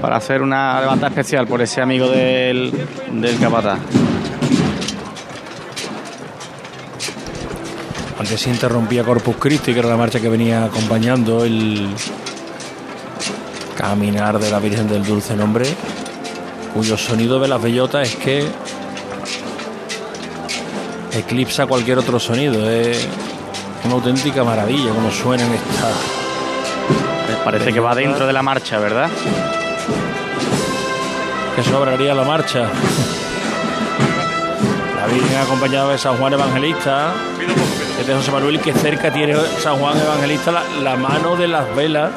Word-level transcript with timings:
para 0.00 0.16
hacer 0.16 0.42
una 0.42 0.80
levanta 0.80 1.08
especial 1.08 1.46
por 1.46 1.62
ese 1.62 1.80
amigo 1.80 2.08
del, 2.08 2.72
del 3.12 3.38
capataz. 3.38 3.78
Antes 8.18 8.40
se 8.40 8.50
interrumpía 8.50 9.04
Corpus 9.04 9.36
Christi, 9.36 9.72
que 9.72 9.80
era 9.80 9.88
la 9.88 9.96
marcha 9.96 10.20
que 10.20 10.28
venía 10.28 10.64
acompañando 10.64 11.44
el 11.44 11.88
caminar 13.76 14.38
de 14.38 14.50
la 14.50 14.58
Virgen 14.58 14.88
del 14.88 15.04
Dulce 15.04 15.36
Nombre, 15.36 15.66
cuyo 16.74 16.96
sonido 16.96 17.38
de 17.38 17.48
las 17.48 17.62
bellotas 17.62 18.08
es 18.08 18.16
que 18.16 18.46
eclipsa 21.12 21.66
cualquier 21.66 21.98
otro 21.98 22.18
sonido. 22.18 22.70
Es 22.70 23.06
una 23.84 23.94
auténtica 23.94 24.44
maravilla 24.44 24.90
como 24.90 25.10
suenan 25.10 25.52
estas. 25.52 25.94
Parece 27.44 27.72
que 27.72 27.80
va 27.80 27.94
dentro 27.94 28.26
de 28.26 28.32
la 28.32 28.42
marcha, 28.42 28.78
¿verdad? 28.78 29.08
Que 31.56 31.62
sobraría 31.62 32.14
la 32.14 32.22
marcha. 32.22 32.68
La 34.94 35.06
Virgen 35.06 35.38
acompañada 35.38 35.92
de 35.92 35.98
San 35.98 36.16
Juan 36.18 36.34
Evangelista. 36.34 37.14
Este 37.98 38.14
José 38.14 38.30
Manuel, 38.30 38.60
que 38.60 38.74
cerca 38.74 39.10
tiene 39.10 39.34
San 39.62 39.76
Juan 39.76 39.98
Evangelista 39.98 40.52
la, 40.52 40.62
la 40.82 40.96
mano 40.96 41.34
de 41.34 41.48
las 41.48 41.74
velas. 41.74 42.10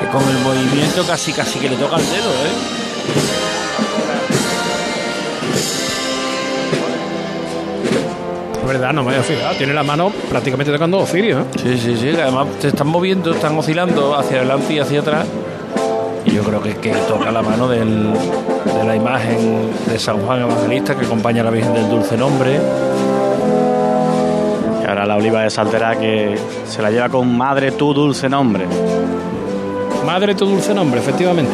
Que 0.00 0.06
con 0.08 0.26
el 0.26 0.38
movimiento 0.38 1.06
casi 1.06 1.32
casi 1.34 1.58
que 1.58 1.68
le 1.68 1.76
toca 1.76 1.96
el 1.96 2.06
dedo, 2.06 2.30
¿eh? 2.30 2.52
Es 8.62 8.66
verdad, 8.66 8.92
no 8.94 9.02
me 9.02 9.10
había 9.10 9.22
fijado. 9.22 9.54
Tiene 9.56 9.74
la 9.74 9.82
mano 9.82 10.10
prácticamente 10.30 10.72
tocando 10.72 10.98
Osirio. 10.98 11.40
¿eh? 11.40 11.44
Sí, 11.62 11.78
sí, 11.78 11.96
sí, 11.98 12.08
además 12.10 12.46
se 12.60 12.68
están 12.68 12.86
moviendo, 12.86 13.32
están 13.32 13.56
oscilando 13.58 14.16
hacia 14.16 14.38
adelante 14.38 14.72
y 14.72 14.78
hacia 14.78 15.00
atrás. 15.00 15.26
Yo 16.38 16.44
creo 16.44 16.62
que, 16.62 16.74
que 16.76 16.92
toca 17.08 17.32
la 17.32 17.42
mano 17.42 17.66
del- 17.66 18.12
de 18.12 18.84
la 18.86 18.94
imagen 18.94 19.70
de 19.90 19.98
San 19.98 20.18
Juan 20.24 20.42
Evangelista 20.42 20.94
que 20.94 21.04
acompaña 21.04 21.40
a 21.40 21.46
la 21.46 21.50
Virgen 21.50 21.74
del 21.74 21.88
Dulce 21.88 22.16
Nombre. 22.16 22.60
Y 24.80 24.86
ahora 24.88 25.04
la 25.04 25.16
oliva 25.16 25.42
de 25.42 25.50
Saltera 25.50 25.96
que 25.98 26.38
se 26.64 26.80
la 26.80 26.92
lleva 26.92 27.08
con 27.08 27.36
madre 27.36 27.72
tu 27.72 27.92
dulce 27.92 28.28
nombre. 28.28 28.66
Madre 30.06 30.36
tu 30.36 30.46
dulce 30.46 30.72
nombre, 30.72 31.00
efectivamente. 31.00 31.50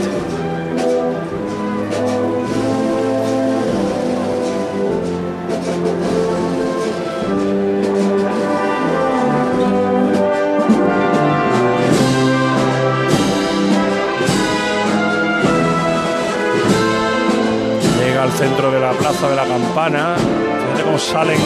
Plaza 19.24 19.28
de 19.28 19.36
la 19.36 19.44
campana. 19.44 20.14
Fíjate 20.16 20.82
cómo 20.84 20.98
salen 20.98 21.38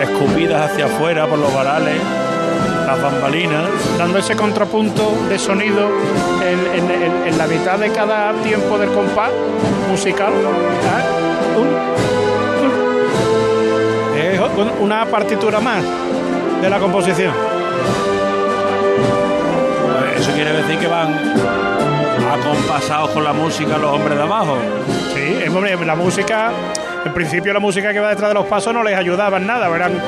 escupidas 0.00 0.70
hacia 0.70 0.86
afuera 0.86 1.26
por 1.26 1.38
los 1.38 1.52
varales, 1.54 1.96
las 2.86 3.02
bambalinas. 3.02 3.64
Dando 3.98 4.18
ese 4.18 4.34
contrapunto 4.36 5.12
de 5.28 5.38
sonido 5.38 5.88
en, 6.42 6.58
en- 6.84 6.90
en- 7.02 7.26
en 7.28 7.38
la 7.38 7.46
mitad 7.46 7.78
de 7.78 7.90
cada 7.90 8.32
tiempo 8.42 8.78
del 8.78 8.90
compás 8.92 9.30
musical. 9.88 10.32
¿ah? 10.90 11.02
Es 14.18 14.40
un- 14.40 14.72
una 14.84 15.06
partitura 15.06 15.60
más 15.60 15.82
de 16.60 16.70
la 16.70 16.78
composición. 16.78 17.32
Eso 20.16 20.32
quiere 20.32 20.52
decir 20.52 20.78
que 20.78 20.86
van 20.86 21.14
acompasados 22.30 23.10
con 23.10 23.24
la 23.24 23.32
música 23.32 23.78
los 23.78 23.90
hombres 23.92 24.16
de 24.16 24.22
abajo. 24.22 24.56
Sí, 25.14 25.38
la 25.86 25.94
música, 25.96 26.50
en 27.04 27.12
principio 27.14 27.52
la 27.52 27.60
música 27.60 27.92
que 27.92 28.00
va 28.00 28.10
detrás 28.10 28.30
de 28.30 28.34
los 28.34 28.46
pasos 28.46 28.74
no 28.74 28.82
les 28.82 28.96
ayudaba 28.96 29.38
en 29.38 29.46
nada, 29.46 29.74
eran 29.74 30.00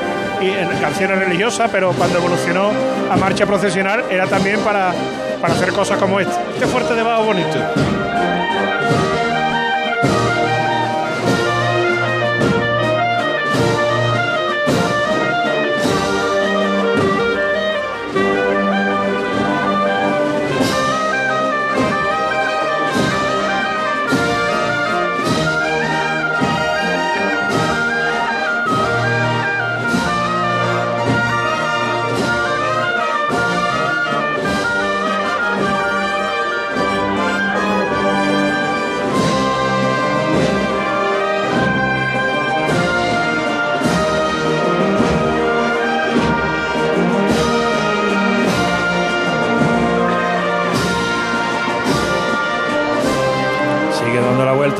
canciones 0.81 1.17
religiosas, 1.17 1.69
pero 1.71 1.91
cuando 1.93 2.19
evolucionó 2.19 2.71
a 3.09 3.15
marcha 3.15 3.45
procesional 3.45 4.05
era 4.09 4.27
también 4.27 4.59
para, 4.59 4.93
para 5.41 5.53
hacer 5.53 5.71
cosas 5.71 5.97
como 5.97 6.19
esta. 6.19 6.41
Este 6.53 6.67
fuerte 6.67 6.93
de 6.93 7.03
bajo 7.03 7.23
bonito. 7.23 7.57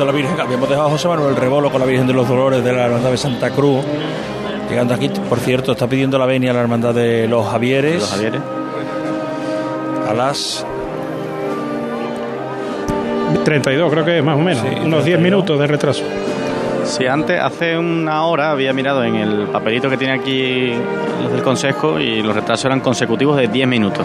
La 0.06 0.12
Virgen. 0.12 0.40
Habíamos 0.40 0.68
dejado 0.68 0.88
a 0.88 0.90
José 0.90 1.08
Manuel 1.08 1.36
Rebolo 1.36 1.70
con 1.70 1.80
la 1.80 1.86
Virgen 1.86 2.06
de 2.06 2.12
los 2.12 2.28
Dolores 2.28 2.62
de 2.64 2.72
la 2.72 2.86
Hermandad 2.86 3.10
de 3.10 3.16
Santa 3.16 3.50
Cruz. 3.50 3.84
Llegando 4.68 4.94
aquí, 4.94 5.08
por 5.28 5.38
cierto, 5.40 5.72
está 5.72 5.86
pidiendo 5.86 6.18
la 6.18 6.26
venia 6.26 6.50
a 6.50 6.54
la 6.54 6.60
Hermandad 6.60 6.94
de 6.94 7.28
los 7.28 7.46
Javieres. 7.48 8.00
Los 8.00 8.10
Javieres. 8.10 8.40
A 10.08 10.14
las 10.14 10.66
32 13.44 13.90
creo 13.92 14.04
que 14.04 14.18
es 14.18 14.24
más 14.24 14.36
o 14.36 14.40
menos, 14.40 14.62
Sí, 14.62 14.68
unos 14.68 15.04
10 15.04 15.18
32. 15.18 15.20
minutos 15.22 15.58
de 15.58 15.66
retraso. 15.66 16.02
Sí, 16.84 17.06
antes, 17.06 17.40
hace 17.40 17.76
una 17.78 18.24
hora 18.26 18.50
había 18.50 18.72
mirado 18.72 19.02
en 19.04 19.16
el 19.16 19.46
papelito 19.48 19.88
que 19.88 19.96
tiene 19.96 20.14
aquí 20.14 20.72
los 21.22 21.32
del 21.32 21.42
consejo 21.42 21.98
y 21.98 22.22
los 22.22 22.34
retrasos 22.34 22.66
eran 22.66 22.80
consecutivos 22.80 23.36
de 23.36 23.48
10 23.48 23.66
minutos. 23.66 24.04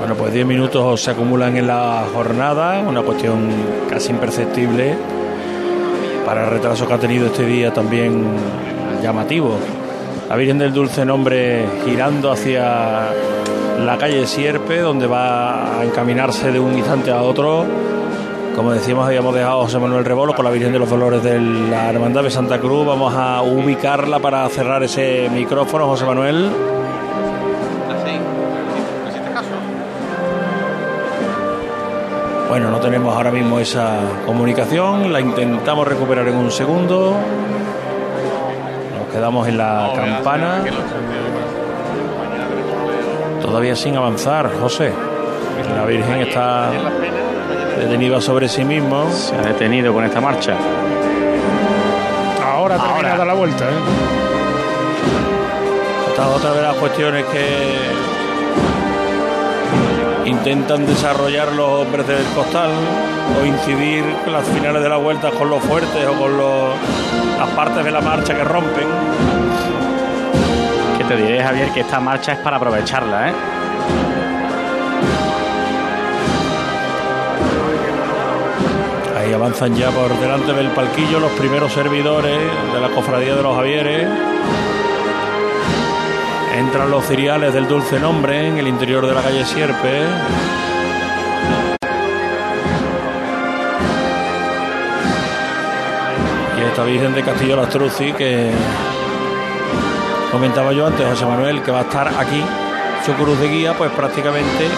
Bueno, 0.00 0.14
pues 0.14 0.32
10 0.32 0.46
minutos 0.46 1.02
se 1.02 1.10
acumulan 1.10 1.58
en 1.58 1.66
la 1.66 2.04
jornada, 2.14 2.80
una 2.80 3.02
cuestión 3.02 3.50
casi 3.90 4.10
imperceptible 4.10 4.96
para 6.24 6.44
el 6.44 6.50
retraso 6.50 6.88
que 6.88 6.94
ha 6.94 6.98
tenido 6.98 7.26
este 7.26 7.44
día 7.44 7.70
también 7.70 8.24
llamativo. 9.02 9.58
La 10.26 10.36
Virgen 10.36 10.56
del 10.56 10.72
Dulce 10.72 11.04
Nombre 11.04 11.66
girando 11.84 12.32
hacia 12.32 13.10
la 13.84 13.98
calle 13.98 14.26
Sierpe, 14.26 14.80
donde 14.80 15.06
va 15.06 15.78
a 15.80 15.84
encaminarse 15.84 16.50
de 16.50 16.58
un 16.58 16.78
instante 16.78 17.10
a 17.10 17.20
otro. 17.20 17.66
Como 18.56 18.72
decíamos, 18.72 19.06
habíamos 19.06 19.34
dejado 19.34 19.60
a 19.60 19.64
José 19.64 19.78
Manuel 19.78 20.06
Rebolo 20.06 20.34
con 20.34 20.46
la 20.46 20.50
Virgen 20.50 20.72
de 20.72 20.78
los 20.78 20.88
Dolores 20.88 21.22
de 21.22 21.38
la 21.38 21.90
Hermandad 21.90 22.22
de 22.22 22.30
Santa 22.30 22.58
Cruz. 22.58 22.86
Vamos 22.86 23.12
a 23.14 23.42
ubicarla 23.42 24.18
para 24.18 24.48
cerrar 24.48 24.82
ese 24.82 25.28
micrófono, 25.30 25.86
José 25.88 26.06
Manuel. 26.06 26.79
Bueno, 32.50 32.68
no 32.68 32.80
tenemos 32.80 33.14
ahora 33.14 33.30
mismo 33.30 33.60
esa 33.60 34.00
comunicación, 34.26 35.12
la 35.12 35.20
intentamos 35.20 35.86
recuperar 35.86 36.26
en 36.26 36.34
un 36.34 36.50
segundo. 36.50 37.14
Nos 38.98 39.14
quedamos 39.14 39.46
en 39.46 39.56
la 39.56 39.92
campana. 39.94 40.64
Todavía 43.40 43.76
sin 43.76 43.96
avanzar, 43.96 44.50
José. 44.60 44.92
La 45.76 45.84
Virgen 45.84 46.22
está 46.22 46.72
detenida 47.78 48.20
sobre 48.20 48.48
sí 48.48 48.64
mismo. 48.64 49.08
Se 49.12 49.36
ha 49.36 49.42
detenido 49.42 49.94
con 49.94 50.04
esta 50.04 50.20
marcha. 50.20 50.56
Ahora 52.44 52.78
termina 52.78 53.12
de 53.12 53.16
dar 53.18 53.26
la 53.28 53.34
vuelta. 53.34 53.64
¿eh? 53.64 53.78
Esta 56.08 56.22
es 56.22 56.36
otra 56.36 56.52
de 56.52 56.62
las 56.62 56.74
cuestiones 56.74 57.24
que 57.26 58.09
intentan 60.26 60.86
desarrollar 60.86 61.52
los 61.52 61.66
hombres 61.68 62.06
del 62.06 62.24
costal 62.34 62.70
o 63.40 63.44
incidir 63.46 64.04
en 64.26 64.32
las 64.32 64.44
finales 64.44 64.82
de 64.82 64.88
la 64.88 64.96
vuelta 64.96 65.30
con 65.30 65.48
los 65.50 65.62
fuertes 65.62 66.06
o 66.06 66.12
con 66.18 66.36
los- 66.36 66.74
las 67.38 67.48
partes 67.50 67.84
de 67.84 67.90
la 67.90 68.00
marcha 68.00 68.34
que 68.34 68.44
rompen. 68.44 68.86
Que 70.98 71.04
te 71.04 71.16
diré, 71.16 71.42
Javier, 71.42 71.70
que 71.70 71.80
esta 71.80 71.98
marcha 72.00 72.32
es 72.32 72.38
para 72.38 72.56
aprovecharla, 72.56 73.30
¿eh? 73.30 73.32
Ahí 79.18 79.32
avanzan 79.32 79.74
ya 79.76 79.90
por 79.90 80.08
delante 80.18 80.52
del 80.52 80.68
palquillo 80.68 81.20
los 81.20 81.30
primeros 81.32 81.72
servidores 81.72 82.38
de 82.72 82.80
la 82.80 82.88
cofradía 82.90 83.34
de 83.34 83.42
los 83.42 83.54
Javieres. 83.56 84.08
Entran 86.60 86.90
los 86.90 87.06
ciriales 87.06 87.54
del 87.54 87.66
dulce 87.66 87.98
nombre 87.98 88.46
en 88.46 88.58
el 88.58 88.68
interior 88.68 89.06
de 89.06 89.14
la 89.14 89.22
calle 89.22 89.46
Sierpe. 89.46 90.02
Y 96.58 96.62
esta 96.62 96.84
Virgen 96.84 97.14
de 97.14 97.22
Castillo 97.22 97.56
Lastruzzi 97.56 98.12
que 98.12 98.50
comentaba 100.30 100.74
yo 100.74 100.86
antes, 100.86 101.08
José 101.08 101.24
Manuel, 101.24 101.62
que 101.62 101.70
va 101.70 101.78
a 101.78 101.82
estar 101.84 102.08
aquí 102.08 102.44
su 103.06 103.14
cruz 103.14 103.40
de 103.40 103.48
guía, 103.48 103.72
pues 103.78 103.90
prácticamente 103.92 104.68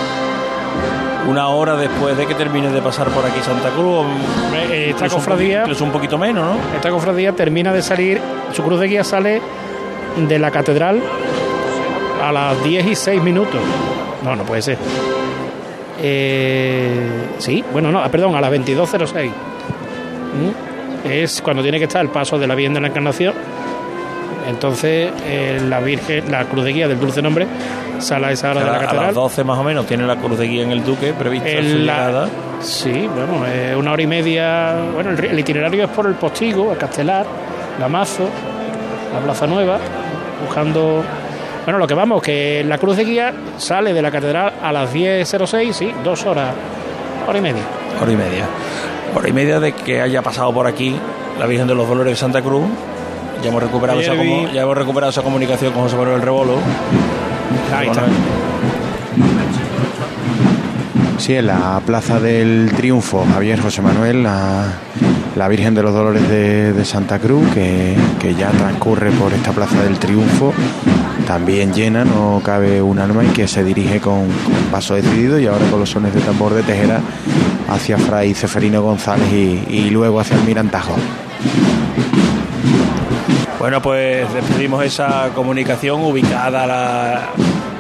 una 1.29 1.49
hora 1.49 1.75
después 1.75 2.17
de 2.17 2.26
que 2.29 2.37
termine 2.37 2.70
de 2.70 2.81
pasar 2.81 3.08
por 3.08 3.26
aquí 3.26 3.40
Santa 3.40 3.70
Cruz. 3.70 4.06
Esta 4.70 5.08
cofradía. 5.08 5.64
Es 5.64 5.81
un 5.81 5.90
poquito 5.90 6.17
menos, 6.17 6.44
¿no? 6.44 6.76
Esta 6.76 6.90
cofradía 6.90 7.32
termina 7.32 7.73
de 7.73 7.82
salir, 7.82 8.20
su 8.52 8.62
cruz 8.62 8.79
de 8.79 8.87
guía 8.87 9.02
sale 9.02 9.43
de 10.17 10.38
la 10.38 10.52
catedral 10.52 11.02
a 12.23 12.33
las 12.33 12.63
10 12.65 12.87
y 12.87 12.95
6 12.95 13.23
minutos. 13.23 13.61
No, 14.25 14.37
no 14.37 14.45
puede 14.45 14.63
ser. 14.63 14.79
Eh, 16.01 17.09
sí, 17.39 17.65
bueno, 17.73 17.91
no, 17.91 18.03
perdón, 18.11 18.35
a 18.35 18.41
las 18.41 18.51
22.06. 18.53 19.29
¿Mm? 19.29 21.09
Es 21.09 21.43
cuando 21.43 21.63
tiene 21.63 21.79
que 21.79 21.85
estar 21.85 22.01
el 22.03 22.11
paso 22.11 22.39
de 22.39 22.47
la 22.47 22.55
Virgen 22.55 22.75
de 22.75 22.81
la 22.81 22.89
Encarnación. 22.89 23.35
Entonces, 24.49 25.13
eh, 25.25 25.61
la 25.69 25.81
Virgen, 25.81 26.31
la 26.31 26.45
cruz 26.45 26.65
de 26.65 26.73
guía 26.73 26.89
del 26.89 26.99
dulce 26.99 27.23
nombre, 27.23 27.47
sale 27.99 28.27
a 28.27 28.33
esa 28.33 28.51
hora 28.51 28.61
de 28.61 28.67
la 28.67 28.79
catedral. 28.79 28.99
A 28.99 29.07
las 29.07 29.15
12 29.15 29.45
más 29.45 29.59
o 29.59 29.65
menos 29.65 29.87
tiene 29.87 30.07
la 30.07 30.17
cruz 30.17 30.39
de 30.39 30.47
guía 30.47 30.63
en 30.63 30.73
el 30.73 30.85
Duque 30.85 31.13
prevista 31.13 31.49
su 31.49 31.63
llegada. 31.63 32.29
Sí, 32.61 33.09
bueno, 33.15 33.45
una 33.79 33.93
hora 33.93 34.03
y 34.03 34.07
media. 34.07 34.77
Bueno, 34.93 35.11
el, 35.11 35.39
itinerario 35.39 35.85
es 35.85 35.91
por 35.91 36.07
el 36.07 36.15
Postigo, 36.15 36.73
el 36.73 36.79
Castelar, 36.79 37.27
la 37.79 37.89
Mazo, 37.89 38.29
la 39.13 39.21
Plaza 39.21 39.47
Nueva, 39.47 39.79
buscando 40.45 41.05
bueno, 41.64 41.79
lo 41.79 41.87
que 41.87 41.94
vamos, 41.94 42.23
que 42.23 42.64
la 42.67 42.79
cruz 42.79 42.97
de 42.97 43.05
guía 43.05 43.32
sale 43.56 43.93
de 43.93 44.03
la 44.03 44.11
catedral 44.11 44.55
a 44.62 44.73
las 44.73 44.93
10.06, 44.93 45.73
sí, 45.73 45.93
dos 46.03 46.26
horas, 46.26 46.55
hora 47.26 47.38
y 47.38 47.41
media. 47.41 47.62
Hora 48.00 48.12
y 48.12 48.17
media. 48.17 48.47
Hora 49.14 49.29
y 49.29 49.32
media 49.32 49.61
de 49.61 49.73
que 49.73 50.00
haya 50.00 50.23
pasado 50.23 50.53
por 50.53 50.67
aquí 50.67 50.97
la 51.38 51.47
Virgen 51.47 51.69
de 51.69 51.75
los 51.75 51.88
Dolores 51.88 52.12
de 52.12 52.17
Santa 52.17 52.43
Cruz. 52.43 52.64
Ya 53.43 53.50
hemos 53.50 53.62
recuperado, 53.62 54.00
esa, 54.00 54.14
ya 54.14 54.62
hemos 54.62 54.76
recuperado 54.76 55.11
esa 55.11 55.23
comunicación 55.23 55.73
con 55.73 55.82
José 55.85 55.97
Manuel 55.97 56.23
Rebolo. 56.23 56.59
Ahí 57.76 57.88
está. 57.88 58.05
Sí, 61.19 61.37
en 61.37 61.47
la 61.47 61.81
Plaza 61.87 62.19
del 62.19 62.73
Triunfo, 62.76 63.25
Javier 63.32 63.61
José 63.61 63.82
Manuel, 63.82 64.25
la, 64.25 64.65
la 65.37 65.49
Virgen 65.49 65.75
de 65.75 65.82
los 65.85 65.94
Dolores 65.94 66.29
de, 66.29 66.85
Santa 66.85 67.20
Cruz, 67.20 67.49
que, 67.55 67.97
que, 68.19 68.35
ya 68.35 68.50
transcurre 68.50 69.12
por 69.12 69.32
esta 69.32 69.53
Plaza 69.53 69.81
del 69.82 69.99
Triunfo 69.99 70.53
también 71.32 71.73
llena, 71.73 72.05
no 72.05 72.43
cabe 72.44 72.82
un 72.82 72.99
alma 72.99 73.25
y 73.25 73.29
que 73.29 73.49
se 73.49 73.64
dirige 73.64 74.02
con, 74.02 74.29
paso 74.70 74.96
decidido 74.96 75.40
y 75.40 75.46
ahora 75.46 75.64
con 75.70 75.81
los 75.81 75.88
sones 75.88 76.14
de 76.14 76.20
tambor 76.20 76.52
de 76.52 76.62
Tejera 76.62 77.00
hacia 77.70 77.96
Fray 77.96 78.34
Ceferino 78.34 78.82
González 78.82 79.32
y, 79.32 79.88
luego 79.88 80.20
hacia 80.20 80.37
el 80.37 80.43
Mirantajo. 80.43 80.94
Bueno, 83.58 83.81
pues 83.81 84.31
despedimos 84.34 84.84
esa 84.84 85.31
comunicación 85.34 86.02
ubicada 86.02 86.64
a 86.64 86.67
la 86.67 87.20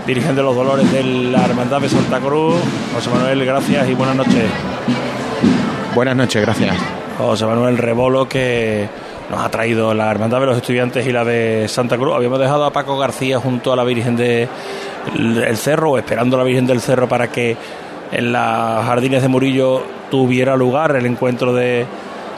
Virgen 0.06 0.34
de 0.34 0.42
los 0.42 0.56
Dolores 0.56 0.90
de 0.90 1.04
la 1.04 1.44
Hermandad 1.44 1.82
de 1.82 1.90
Santa 1.90 2.20
Cruz. 2.20 2.56
José 2.94 3.10
Manuel, 3.10 3.44
gracias 3.44 3.86
y 3.86 3.92
buenas 3.92 4.16
noches. 4.16 4.44
Buenas 5.94 6.16
noches, 6.16 6.40
gracias. 6.40 6.74
José 7.18 7.44
Manuel 7.44 7.76
Rebolo, 7.76 8.26
que 8.26 8.88
nos 9.32 9.40
ha 9.40 9.48
traído 9.48 9.94
la 9.94 10.10
Hermandad 10.10 10.40
de 10.40 10.46
los 10.46 10.58
Estudiantes 10.58 11.06
y 11.06 11.10
la 11.10 11.24
de 11.24 11.66
Santa 11.66 11.96
Cruz. 11.96 12.14
Habíamos 12.14 12.38
dejado 12.38 12.66
a 12.66 12.70
Paco 12.70 12.98
García 12.98 13.40
junto 13.40 13.72
a 13.72 13.76
la 13.76 13.82
Virgen 13.82 14.14
del 14.14 14.46
de 15.16 15.56
Cerro, 15.56 15.96
esperando 15.96 16.36
a 16.36 16.40
la 16.40 16.44
Virgen 16.44 16.66
del 16.66 16.82
Cerro 16.82 17.08
para 17.08 17.28
que 17.28 17.56
en 18.12 18.30
las 18.30 18.84
jardines 18.84 19.22
de 19.22 19.28
Murillo 19.28 19.82
tuviera 20.10 20.54
lugar 20.54 20.94
el 20.96 21.06
encuentro 21.06 21.54
de 21.54 21.86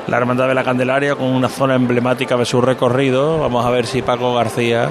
la 0.06 0.18
Hermandad 0.18 0.46
de 0.46 0.54
la 0.54 0.62
Candelaria 0.62 1.16
con 1.16 1.26
una 1.26 1.48
zona 1.48 1.74
emblemática 1.74 2.36
de 2.36 2.44
su 2.44 2.60
recorrido. 2.60 3.40
Vamos 3.40 3.66
a 3.66 3.70
ver 3.70 3.86
si 3.86 4.00
Paco 4.00 4.32
García 4.32 4.90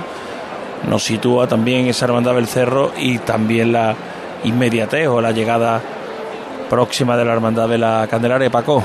nos 0.89 1.03
sitúa 1.03 1.47
también 1.47 1.87
esa 1.87 2.03
Hermandad 2.03 2.35
del 2.35 2.47
Cerro 2.47 2.91
y 2.97 3.19
también 3.19 3.71
la 3.71 3.95
inmediatez 4.43 5.07
o 5.07 5.21
la 5.21 5.31
llegada 5.31 5.79
próxima 6.69 7.15
de 7.15 7.23
la 7.23 7.31
Hermandad 7.31 7.69
de 7.69 7.77
la 7.77 8.07
Candelaria. 8.09 8.49
Paco 8.49 8.83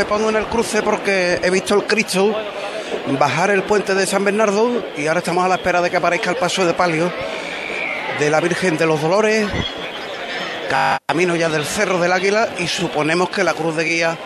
me 0.00 0.06
pongo 0.06 0.30
en 0.30 0.36
el 0.36 0.46
cruce 0.46 0.80
porque 0.80 1.38
he 1.42 1.50
visto 1.50 1.74
el 1.74 1.84
Cristo 1.84 2.34
bajar 3.18 3.50
el 3.50 3.64
puente 3.64 3.94
de 3.94 4.06
San 4.06 4.24
Bernardo 4.24 4.82
y 4.96 5.06
ahora 5.06 5.18
estamos 5.18 5.44
a 5.44 5.48
la 5.48 5.56
espera 5.56 5.82
de 5.82 5.90
que 5.90 5.98
aparezca 5.98 6.30
el 6.30 6.36
paso 6.36 6.64
de 6.64 6.72
palio 6.72 7.12
de 8.18 8.30
la 8.30 8.40
Virgen 8.40 8.78
de 8.78 8.86
los 8.86 9.02
Dolores, 9.02 9.46
camino 11.06 11.36
ya 11.36 11.50
del 11.50 11.66
Cerro 11.66 11.98
del 11.98 12.12
Águila 12.12 12.48
y 12.58 12.66
suponemos 12.66 13.28
que 13.28 13.44
la 13.44 13.52
cruz 13.52 13.76
de 13.76 13.84
guía 13.84 14.16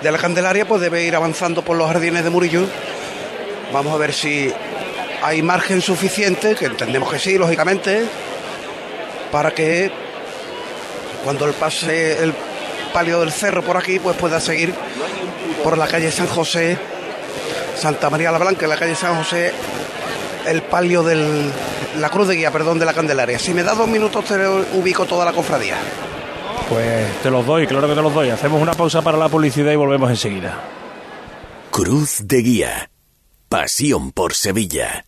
de 0.00 0.10
la 0.10 0.16
Candelaria 0.16 0.66
pues 0.66 0.80
debe 0.80 1.04
ir 1.04 1.14
avanzando 1.14 1.60
por 1.62 1.76
los 1.76 1.88
jardines 1.88 2.24
de 2.24 2.30
Murillo. 2.30 2.64
Vamos 3.70 3.92
a 3.92 3.98
ver 3.98 4.14
si 4.14 4.50
hay 5.22 5.42
margen 5.42 5.82
suficiente, 5.82 6.54
que 6.54 6.64
entendemos 6.64 7.12
que 7.12 7.18
sí, 7.18 7.36
lógicamente, 7.36 8.02
para 9.30 9.50
que 9.50 9.92
cuando 11.22 11.44
el 11.44 11.52
pase 11.52 12.22
el 12.22 12.32
palio 12.92 13.20
del 13.20 13.32
cerro 13.32 13.62
por 13.62 13.76
aquí, 13.76 13.98
pues 13.98 14.16
pueda 14.16 14.40
seguir 14.40 14.74
por 15.62 15.78
la 15.78 15.86
calle 15.86 16.10
San 16.10 16.26
José, 16.26 16.78
Santa 17.76 18.10
María 18.10 18.30
la 18.30 18.38
Blanca, 18.38 18.64
en 18.66 18.70
la 18.70 18.76
calle 18.76 18.94
San 18.94 19.16
José, 19.16 19.52
el 20.46 20.62
palio 20.62 21.02
del 21.02 21.52
la 21.98 22.10
cruz 22.10 22.28
de 22.28 22.36
guía, 22.36 22.50
perdón, 22.50 22.78
de 22.78 22.86
la 22.86 22.94
Candelaria. 22.94 23.38
Si 23.38 23.54
me 23.54 23.62
da 23.62 23.74
dos 23.74 23.88
minutos 23.88 24.24
te 24.24 24.36
ubico 24.46 25.06
toda 25.06 25.24
la 25.24 25.32
cofradía. 25.32 25.76
Pues 26.68 27.22
te 27.22 27.30
los 27.30 27.46
doy, 27.46 27.66
claro 27.66 27.88
que 27.88 27.94
te 27.94 28.02
los 28.02 28.12
doy. 28.12 28.30
Hacemos 28.30 28.60
una 28.60 28.74
pausa 28.74 29.02
para 29.02 29.16
la 29.16 29.28
publicidad 29.28 29.72
y 29.72 29.76
volvemos 29.76 30.10
enseguida. 30.10 30.60
Cruz 31.70 32.22
de 32.24 32.42
Guía. 32.42 32.90
Pasión 33.48 34.12
por 34.12 34.34
Sevilla. 34.34 35.07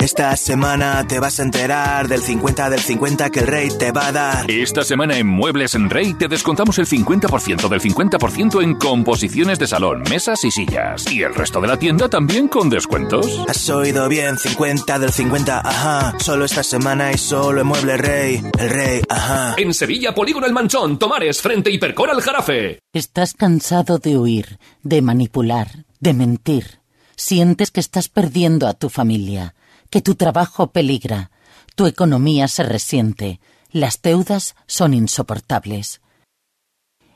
Esta 0.00 0.36
semana 0.36 1.06
te 1.06 1.20
vas 1.20 1.38
a 1.38 1.44
enterar 1.44 2.08
del 2.08 2.20
50 2.20 2.70
del 2.70 2.80
50 2.80 3.30
que 3.30 3.40
el 3.40 3.46
rey 3.46 3.68
te 3.68 3.92
va 3.92 4.08
a 4.08 4.12
dar. 4.12 4.50
Esta 4.50 4.82
semana 4.82 5.16
en 5.16 5.28
Muebles 5.28 5.74
en 5.74 5.88
Rey 5.90 6.14
te 6.14 6.26
descontamos 6.26 6.78
el 6.78 6.86
50% 6.86 7.68
del 7.68 7.80
50% 7.80 8.62
en 8.62 8.74
composiciones 8.74 9.58
de 9.58 9.66
salón, 9.66 10.02
mesas 10.10 10.44
y 10.44 10.50
sillas. 10.50 11.10
Y 11.10 11.22
el 11.22 11.34
resto 11.34 11.60
de 11.60 11.68
la 11.68 11.78
tienda 11.78 12.08
también 12.08 12.48
con 12.48 12.68
descuentos. 12.68 13.44
Has 13.48 13.68
oído 13.70 14.08
bien, 14.08 14.36
50 14.38 14.98
del 14.98 15.12
50, 15.12 15.60
ajá. 15.60 16.18
Solo 16.18 16.44
esta 16.44 16.64
semana 16.64 17.12
y 17.12 17.18
solo 17.18 17.60
en 17.60 17.66
Muebles 17.68 18.00
Rey. 18.00 18.42
El 18.58 18.70
rey, 18.70 19.02
ajá. 19.08 19.54
En 19.56 19.72
Sevilla, 19.72 20.14
Polígono 20.14 20.46
El 20.46 20.52
Manchón, 20.52 20.98
Tomares, 20.98 21.40
frente 21.40 21.70
Hipercor 21.70 22.10
al 22.10 22.20
Jarafe. 22.22 22.80
Estás 22.92 23.34
cansado 23.34 23.98
de 23.98 24.18
huir, 24.18 24.58
de 24.82 25.00
manipular, 25.00 25.86
de 26.00 26.12
mentir. 26.12 26.80
Sientes 27.14 27.70
que 27.70 27.80
estás 27.80 28.08
perdiendo 28.08 28.66
a 28.66 28.74
tu 28.74 28.88
familia 28.88 29.54
que 29.90 30.02
tu 30.02 30.14
trabajo 30.14 30.68
peligra, 30.68 31.30
tu 31.74 31.86
economía 31.86 32.48
se 32.48 32.62
resiente, 32.62 33.40
las 33.70 34.00
deudas 34.02 34.56
son 34.66 34.94
insoportables. 34.94 36.00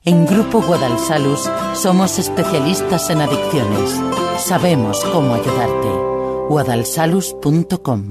En 0.02 0.26
Grupo 0.26 0.62
Guadalsalus 0.62 1.48
somos 1.74 2.18
especialistas 2.18 3.10
en 3.10 3.20
adicciones. 3.20 3.90
Sabemos 4.38 5.04
cómo 5.12 5.34
ayudarte. 5.34 5.88
guadalsalus.com 6.48 8.10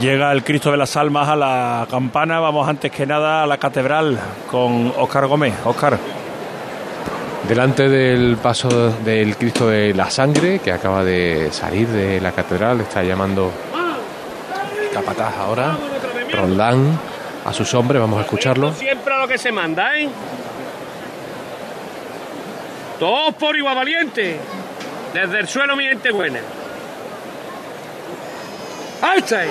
Llega 0.00 0.32
el 0.32 0.44
Cristo 0.44 0.70
de 0.70 0.76
las 0.76 0.96
Almas 0.96 1.28
a 1.28 1.36
la 1.36 1.86
campana. 1.90 2.40
Vamos 2.40 2.68
antes 2.68 2.90
que 2.90 3.06
nada 3.06 3.44
a 3.44 3.46
la 3.46 3.56
catedral 3.56 4.18
con 4.50 4.92
Óscar 4.96 5.26
Gómez. 5.26 5.54
Óscar. 5.64 5.98
Delante 7.48 7.88
del 7.88 8.36
paso 8.36 8.90
del 8.90 9.36
Cristo 9.36 9.68
de 9.68 9.94
la 9.94 10.10
Sangre, 10.10 10.58
que 10.58 10.72
acaba 10.72 11.04
de 11.04 11.50
salir 11.52 11.86
de 11.88 12.20
la 12.20 12.32
catedral, 12.32 12.80
está 12.80 13.04
llamando 13.04 13.52
capataz 14.92 15.36
ahora, 15.36 15.76
Roldán, 16.32 16.98
a 17.44 17.52
sus 17.52 17.72
hombres, 17.74 18.00
vamos 18.00 18.18
a 18.18 18.22
escucharlo. 18.22 18.72
Siempre 18.72 19.14
a 19.14 19.18
lo 19.18 19.28
que 19.28 19.38
se 19.38 19.52
manda, 19.52 19.96
¿eh? 19.96 20.08
Todos 22.98 23.34
por 23.34 23.56
igual 23.56 23.76
valiente. 23.76 24.38
Desde 25.14 25.38
el 25.38 25.46
suelo, 25.46 25.76
mi 25.76 25.84
gente 25.84 26.10
buena. 26.10 26.40
¡Alza 29.02 29.40
ahí! 29.40 29.50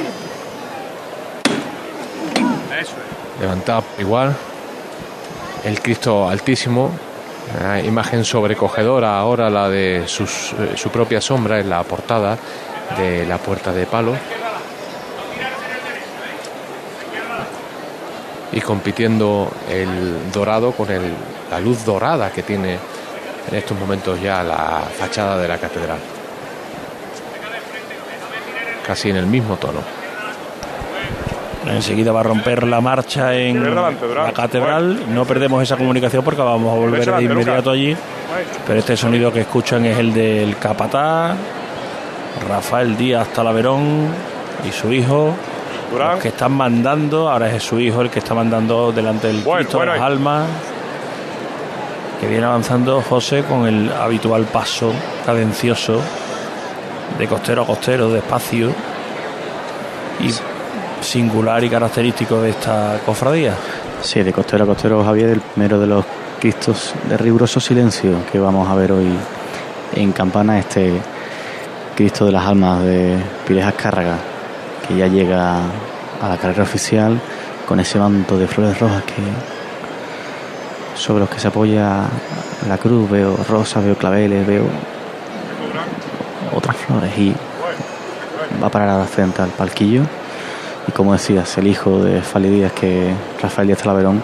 Eso 2.80 2.92
es. 2.92 3.42
Levantado 3.42 3.84
igual. 4.00 4.36
El 5.64 5.82
Cristo 5.82 6.28
Altísimo. 6.30 6.92
Una 7.60 7.80
imagen 7.80 8.25
sobrecogedora 8.25 9.20
ahora 9.20 9.50
la 9.50 9.70
de 9.70 10.06
sus, 10.08 10.54
eh, 10.54 10.74
su 10.75 10.90
propia 10.90 11.22
sombra 11.22 11.60
en 11.60 11.70
la 11.70 11.84
portada 11.84 12.38
de 12.98 13.25
la 13.25 13.38
puerta 13.38 13.72
de 13.72 13.86
palo. 13.86 14.16
Y 18.52 18.62
compitiendo 18.62 19.52
el 19.70 20.32
dorado 20.32 20.72
con 20.72 20.90
el, 20.90 21.14
la 21.52 21.60
luz 21.60 21.86
dorada 21.86 22.32
que 22.32 22.42
tiene 22.42 22.80
en 23.50 23.56
estos 23.56 23.78
momentos 23.78 24.20
ya 24.22 24.42
la 24.44 24.82
fachada 24.98 25.38
de 25.38 25.48
la 25.48 25.58
catedral. 25.58 26.14
Casi 28.86 29.10
en 29.10 29.18
el 29.18 29.25
mismo 29.25 29.56
tono. 29.58 29.80
Enseguida 31.68 32.12
va 32.12 32.20
a 32.20 32.24
romper 32.24 32.68
la 32.68 32.80
marcha 32.80 33.34
en 33.34 33.75
la 33.75 34.32
catedral. 34.34 35.13
No 35.13 35.25
perdemos 35.25 35.63
esa 35.63 35.77
comunicación 35.77 36.24
porque 36.24 36.42
vamos 36.42 36.72
a 36.72 36.77
volver 36.77 37.15
de 37.15 37.24
inmediato 37.24 37.72
allí. 37.72 37.96
Pero 38.68 38.80
este 38.80 38.96
sonido 38.96 39.32
que 39.32 39.42
escuchan 39.42 39.86
es 39.86 39.98
el 39.98 40.13
del 40.13 40.58
capataz, 40.58 41.36
Rafael 42.48 42.96
Díaz 42.96 43.30
Talaverón 43.30 44.10
y 44.68 44.72
su 44.72 44.94
hijo. 44.94 45.34
Los 45.98 46.20
que 46.20 46.27
están 46.30 46.51
mandando, 46.51 47.30
ahora 47.30 47.50
es 47.56 47.63
su 47.63 47.80
hijo 47.80 48.01
el 48.01 48.10
que 48.10 48.20
está 48.20 48.34
mandando 48.34 48.92
delante 48.92 49.27
del 49.27 49.44
Cristo 49.44 49.80
de 49.80 49.86
las 49.88 50.01
Almas. 50.01 50.46
Que 52.20 52.27
viene 52.27 52.46
avanzando 52.46 53.01
José 53.01 53.44
con 53.44 53.68
el 53.68 53.92
habitual 53.92 54.46
paso 54.46 54.94
cadencioso 55.25 56.01
de 57.17 57.27
costero 57.27 57.63
a 57.63 57.65
costero, 57.65 58.09
despacio 58.12 58.71
y 60.19 60.31
singular 61.03 61.63
y 61.63 61.69
característico 61.69 62.41
de 62.41 62.51
esta 62.51 63.00
cofradía. 63.05 63.53
Sí, 64.01 64.21
de 64.24 64.33
costero 64.33 64.63
a 64.63 64.67
costero, 64.67 65.03
Javier, 65.03 65.29
el 65.29 65.41
primero 65.41 65.79
de 65.79 65.88
los 65.88 66.05
Cristos 66.39 66.93
de 67.07 67.17
riguroso 67.17 67.59
silencio 67.59 68.25
que 68.31 68.38
vamos 68.39 68.67
a 68.67 68.75
ver 68.75 68.91
hoy 68.91 69.07
en 69.93 70.12
Campana, 70.12 70.59
este 70.59 71.01
Cristo 71.95 72.25
de 72.25 72.33
las 72.33 72.45
Almas 72.45 72.83
de 72.83 73.17
Pires 73.47 73.65
Azcárraga, 73.65 74.17
que 74.85 74.97
ya 74.97 75.07
llega 75.07 75.59
a 76.21 76.27
la 76.27 76.38
carrera 76.38 76.63
oficial 76.63 77.19
con 77.65 77.79
ese 77.79 77.97
manto 77.97 78.38
de 78.38 78.47
flores 78.47 78.79
rojas 78.79 79.03
que 79.03 79.24
sobre 80.95 81.21
los 81.21 81.29
que 81.29 81.39
se 81.39 81.47
apoya 81.47 82.03
la 82.67 82.77
cruz, 82.77 83.09
veo 83.09 83.38
rosas, 83.50 83.83
veo 83.83 83.95
claveles, 83.95 84.45
veo 84.45 84.63
otras 86.55 86.75
flores 86.75 87.12
y 87.17 87.35
va 88.62 88.67
a 88.67 88.69
parar 88.69 89.05
frente 89.07 89.41
al 89.41 89.50
palquillo 89.50 90.03
y 90.88 90.91
como 90.91 91.13
decías, 91.13 91.57
el 91.57 91.67
hijo 91.67 92.03
de 92.03 92.21
Fali 92.21 92.50
Díaz 92.50 92.71
que 92.74 93.13
Rafael 93.41 93.67
Díaz 93.67 93.79
Talaverón 93.79 94.21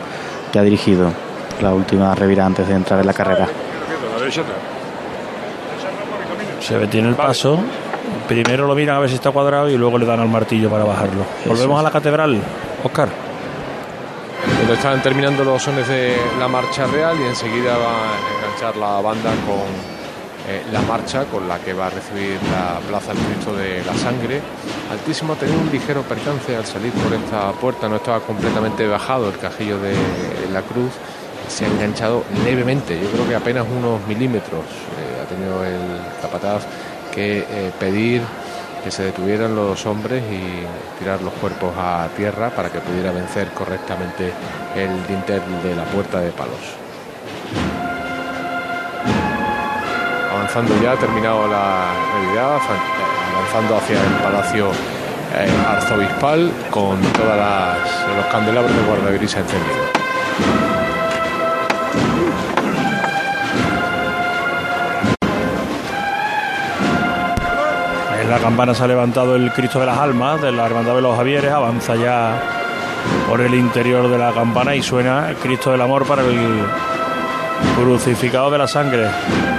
que 0.51 0.59
ha 0.59 0.63
dirigido 0.63 1.11
la 1.61 1.73
última 1.73 2.13
revira 2.15 2.45
antes 2.45 2.67
de 2.67 2.75
entrar 2.75 2.99
en 2.99 3.07
la 3.07 3.13
carrera. 3.13 3.47
Se 6.59 6.77
detiene 6.77 7.09
el 7.09 7.15
paso. 7.15 7.59
Primero 8.27 8.67
lo 8.67 8.75
miran 8.75 8.97
a 8.97 8.99
ver 8.99 9.09
si 9.09 9.15
está 9.15 9.31
cuadrado 9.31 9.69
y 9.69 9.77
luego 9.77 9.97
le 9.97 10.05
dan 10.05 10.19
al 10.19 10.29
martillo 10.29 10.69
para 10.69 10.83
bajarlo. 10.83 11.23
Volvemos 11.45 11.79
a 11.79 11.83
la 11.83 11.91
catedral, 11.91 12.39
Oscar. 12.83 13.09
Donde 14.59 14.73
están 14.73 15.01
terminando 15.01 15.43
los 15.43 15.61
sones 15.61 15.87
de 15.87 16.15
la 16.39 16.47
marcha 16.47 16.85
real 16.87 17.17
y 17.19 17.23
enseguida 17.23 17.77
va 17.77 17.91
a 17.91 18.37
enganchar 18.37 18.77
la 18.77 19.01
banda 19.01 19.31
con 19.45 20.00
eh, 20.47 20.63
la 20.71 20.81
marcha 20.81 21.25
con 21.25 21.47
la 21.47 21.59
que 21.59 21.73
va 21.73 21.87
a 21.87 21.89
recibir 21.89 22.39
la 22.51 22.79
Plaza 22.87 23.13
del 23.13 23.23
Cristo 23.23 23.55
de 23.55 23.83
la 23.85 23.93
Sangre. 23.95 24.41
Altísimo 24.91 25.33
ha 25.33 25.35
tenido 25.35 25.59
un 25.59 25.71
ligero 25.71 26.01
percance 26.03 26.55
al 26.55 26.65
salir 26.65 26.91
por 26.93 27.13
esta 27.13 27.51
puerta, 27.53 27.87
no 27.87 27.97
estaba 27.97 28.19
completamente 28.21 28.87
bajado 28.87 29.29
el 29.29 29.37
cajillo 29.37 29.79
de 29.79 29.93
la 30.51 30.61
cruz, 30.61 30.91
se 31.47 31.65
ha 31.65 31.67
enganchado 31.67 32.23
levemente, 32.45 32.99
yo 32.99 33.09
creo 33.09 33.27
que 33.27 33.35
apenas 33.35 33.65
unos 33.69 34.05
milímetros 34.07 34.63
eh, 34.63 35.21
ha 35.21 35.25
tenido 35.27 35.63
el 35.65 35.99
capataz 36.21 36.63
que 37.13 37.39
eh, 37.39 37.71
pedir 37.79 38.21
que 38.83 38.89
se 38.89 39.03
detuvieran 39.03 39.55
los 39.55 39.85
hombres 39.85 40.23
y 40.23 40.99
tirar 40.99 41.21
los 41.21 41.33
cuerpos 41.33 41.71
a 41.77 42.07
tierra 42.17 42.49
para 42.49 42.69
que 42.69 42.79
pudiera 42.79 43.11
vencer 43.11 43.49
correctamente 43.49 44.31
el 44.75 45.07
dintel 45.07 45.41
de 45.63 45.75
la 45.75 45.83
puerta 45.85 46.19
de 46.19 46.31
palos. 46.31 46.80
Avanzando 50.41 50.73
ya, 50.81 50.93
ha 50.93 50.95
terminado 50.95 51.47
la 51.47 51.93
realidad, 52.15 52.59
avanzando 53.35 53.77
hacia 53.77 54.03
el 54.03 54.13
Palacio 54.23 54.71
eh, 55.35 55.47
arzobispal 55.69 56.51
con 56.71 56.99
todas 57.13 57.37
las 57.37 58.17
los 58.17 58.25
candelabros 58.25 58.75
de 58.75 58.81
guardabrisa 58.81 59.41
encendidos. 59.41 59.77
En 68.19 68.29
la 68.31 68.39
campana 68.39 68.73
se 68.73 68.83
ha 68.83 68.87
levantado 68.87 69.35
el 69.35 69.51
Cristo 69.51 69.79
de 69.79 69.85
las 69.85 69.99
Almas 69.99 70.41
de 70.41 70.51
la 70.51 70.65
Hermandad 70.65 70.95
de 70.95 71.01
los 71.03 71.15
Javieres, 71.15 71.51
avanza 71.51 71.95
ya 71.95 72.41
por 73.29 73.41
el 73.41 73.53
interior 73.53 74.09
de 74.09 74.17
la 74.17 74.31
campana 74.31 74.73
y 74.73 74.81
suena 74.81 75.35
Cristo 75.39 75.71
del 75.71 75.81
Amor 75.81 76.07
para 76.07 76.23
el 76.23 76.65
crucificado 77.75 78.51
de 78.51 78.57
la 78.57 78.67
sangre. 78.67 79.07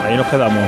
Ahí 0.05 0.17
nos 0.17 0.27
quedamos. 0.27 0.65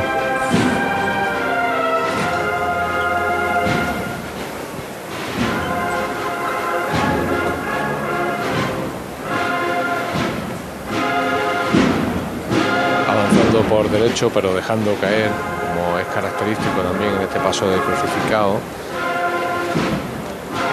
avanzando 13.09 13.63
por 13.63 13.89
derecho 13.91 14.31
pero 14.33 14.55
dejando 14.55 14.95
caer, 15.01 15.31
como 15.75 15.99
es 15.99 16.07
característico 16.07 16.81
también 16.81 17.15
en 17.15 17.23
este 17.23 17.39
paso 17.41 17.69
del 17.69 17.81
crucificado, 17.81 18.59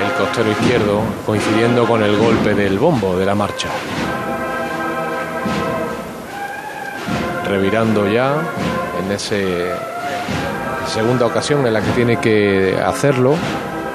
el 0.03 0.12
costero 0.13 0.51
izquierdo 0.51 1.01
coincidiendo 1.25 1.86
con 1.86 2.03
el 2.03 2.18
golpe 2.18 2.53
del 2.53 2.80
bombo 2.80 3.18
de 3.18 3.25
la 3.25 3.36
marcha. 3.36 3.70
Revirando 7.51 8.08
ya 8.08 8.34
en 9.03 9.12
ese 9.12 9.70
segunda 10.88 11.25
ocasión 11.25 11.67
en 11.67 11.74
la 11.74 11.81
que 11.81 11.91
tiene 11.91 12.15
que 12.17 12.79
hacerlo, 12.81 13.36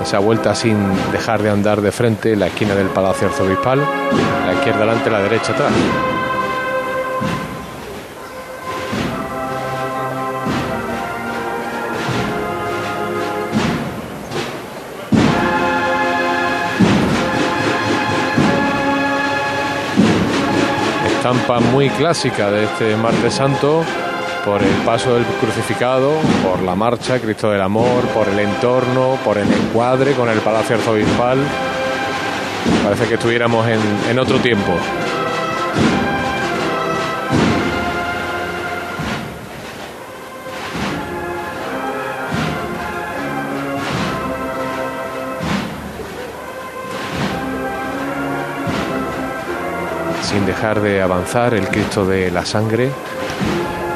esa 0.02 0.18
vuelta 0.18 0.54
sin 0.54 0.76
dejar 1.10 1.42
de 1.42 1.48
andar 1.48 1.80
de 1.80 1.90
frente, 1.90 2.36
la 2.36 2.48
esquina 2.48 2.74
del 2.74 2.88
Palacio 2.88 3.28
Arzobispal, 3.28 3.78
la 3.78 4.52
izquierda 4.52 4.80
delante, 4.80 5.08
la 5.08 5.20
derecha 5.20 5.52
atrás. 5.52 5.72
Estampa 21.26 21.58
muy 21.58 21.90
clásica 21.90 22.52
de 22.52 22.66
este 22.66 22.94
martes 22.94 23.34
santo 23.34 23.84
por 24.44 24.62
el 24.62 24.72
paso 24.84 25.14
del 25.14 25.24
crucificado, 25.24 26.12
por 26.44 26.62
la 26.62 26.76
marcha, 26.76 27.18
Cristo 27.18 27.50
del 27.50 27.62
Amor, 27.62 28.04
por 28.14 28.28
el 28.28 28.38
entorno, 28.38 29.18
por 29.24 29.36
el 29.36 29.52
encuadre 29.52 30.12
con 30.12 30.28
el 30.28 30.38
Palacio 30.38 30.76
Arzobispal. 30.76 31.38
Parece 32.84 33.08
que 33.08 33.14
estuviéramos 33.14 33.66
en, 33.66 33.80
en 34.08 34.20
otro 34.20 34.38
tiempo. 34.38 34.72
Dejar 50.56 50.80
de 50.80 51.02
avanzar 51.02 51.52
el 51.52 51.68
Cristo 51.68 52.06
de 52.06 52.30
la 52.30 52.46
Sangre, 52.46 52.90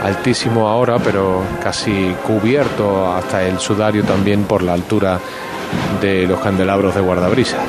altísimo 0.04 0.68
ahora, 0.68 0.98
pero 0.98 1.42
casi 1.62 2.14
cubierto 2.26 3.10
hasta 3.14 3.42
el 3.44 3.58
sudario 3.58 4.04
también 4.04 4.44
por 4.44 4.62
la 4.62 4.74
altura 4.74 5.18
de 6.02 6.26
los 6.26 6.38
candelabros 6.40 6.94
de 6.94 7.00
guardabrisas. 7.00 7.62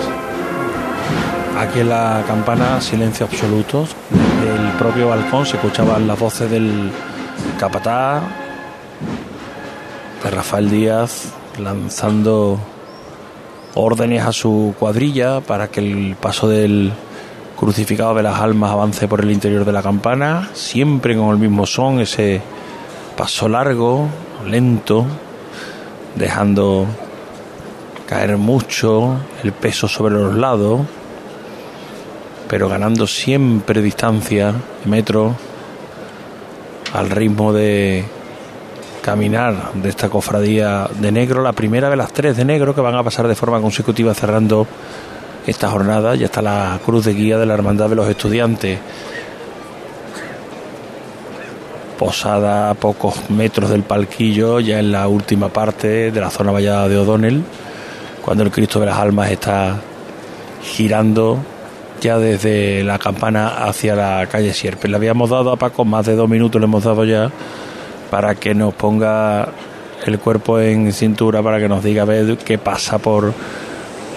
Aquí 1.58 1.80
en 1.80 1.88
la 1.88 2.22
campana, 2.28 2.82
silencio 2.82 3.28
absoluto. 3.28 3.88
Del 4.44 4.74
propio 4.78 5.08
balcón 5.08 5.46
se 5.46 5.56
escuchaban 5.56 6.06
las 6.06 6.20
voces 6.20 6.52
del 6.52 6.92
capataz, 7.58 8.24
de 10.22 10.30
Rafael 10.32 10.70
Díaz, 10.70 11.32
lanzando 11.60 12.60
órdenes 13.74 14.26
a 14.26 14.34
su 14.34 14.76
cuadrilla 14.78 15.40
para 15.40 15.70
que 15.70 15.80
el 15.80 16.18
paso 16.20 16.50
del 16.50 16.92
crucificado 17.62 18.16
de 18.16 18.24
las 18.24 18.42
almas 18.42 18.72
avance 18.72 19.08
por 19.08 19.22
el 19.22 19.30
interior 19.30 19.66
de 19.66 19.72
la 19.72 19.84
campana, 19.84 20.50
siempre 20.54 21.16
con 21.16 21.30
el 21.30 21.38
mismo 21.38 21.68
son, 21.68 22.00
ese 22.00 22.42
paso 23.16 23.48
largo, 23.48 24.08
lento, 24.48 25.06
dejando 26.16 26.88
caer 28.08 28.38
mucho 28.38 29.16
el 29.44 29.52
peso 29.52 29.88
sobre 29.88 30.16
los 30.16 30.34
lados, 30.34 30.82
pero 32.48 32.68
ganando 32.68 33.06
siempre 33.06 33.84
distancia 33.84 34.56
de 34.84 34.90
metro 34.90 35.36
al 36.96 37.12
ritmo 37.12 37.54
de 37.54 38.06
caminar 39.04 39.74
de 39.76 39.88
esta 39.88 40.10
cofradía 40.10 40.90
de 41.00 41.12
negro, 41.12 41.44
la 41.44 41.54
primera 41.54 41.92
de 41.92 41.96
las 41.96 42.12
tres 42.12 42.38
de 42.38 42.44
negro 42.44 42.74
que 42.74 42.82
van 42.82 42.96
a 42.96 43.04
pasar 43.04 43.28
de 43.28 43.36
forma 43.36 43.62
consecutiva 43.62 44.16
cerrando 44.16 44.66
esta 45.48 45.70
jornada. 45.70 46.16
Ya 46.16 46.26
está 46.26 46.42
la 46.42 46.80
cruz 46.86 47.06
de 47.06 47.14
guía 47.14 47.38
de 47.38 47.46
la 47.46 47.54
Hermandad 47.54 47.90
de 47.90 47.96
los 47.96 48.08
Estudiantes. 48.08 48.80
Posada 51.98 52.72
a 52.72 52.74
pocos 52.74 53.30
metros 53.30 53.70
del 53.70 53.84
palquillo, 53.84 54.60
ya 54.60 54.80
en 54.80 54.92
la 54.92 55.08
última 55.08 55.50
parte 55.50 56.12
de 56.12 56.22
la 56.22 56.32
zona 56.32 56.52
vallada 56.52 56.88
de 56.88 56.98
O'Donnell, 56.98 57.44
cuando 58.24 58.44
el 58.44 58.52
Cristo 58.52 58.80
de 58.80 58.88
las 58.88 58.98
Almas 58.98 59.30
está 59.30 59.80
girando 60.64 61.38
ya 62.02 62.18
desde 62.18 62.84
la 62.84 62.98
campana 62.98 63.66
hacia 63.66 63.96
la 63.96 64.28
calle 64.28 64.54
Sierpe. 64.54 64.88
Le 64.88 64.96
habíamos 64.96 65.30
dado 65.30 65.52
a 65.52 65.58
Paco 65.58 65.86
más 65.86 66.08
de 66.08 66.16
dos 66.16 66.28
minutos, 66.28 66.60
le 66.60 66.66
hemos 66.66 66.84
dado 66.84 67.06
ya 67.06 67.30
para 68.10 68.34
que 68.36 68.56
nos 68.56 68.74
ponga 68.74 69.50
el 70.06 70.20
cuerpo 70.20 70.60
en 70.60 70.92
cintura, 70.94 71.44
para 71.44 71.60
que 71.60 71.70
nos 71.70 71.84
diga 71.84 72.02
a 72.02 72.06
ver 72.06 72.38
qué 72.40 72.58
pasa 72.58 72.98
por 72.98 73.34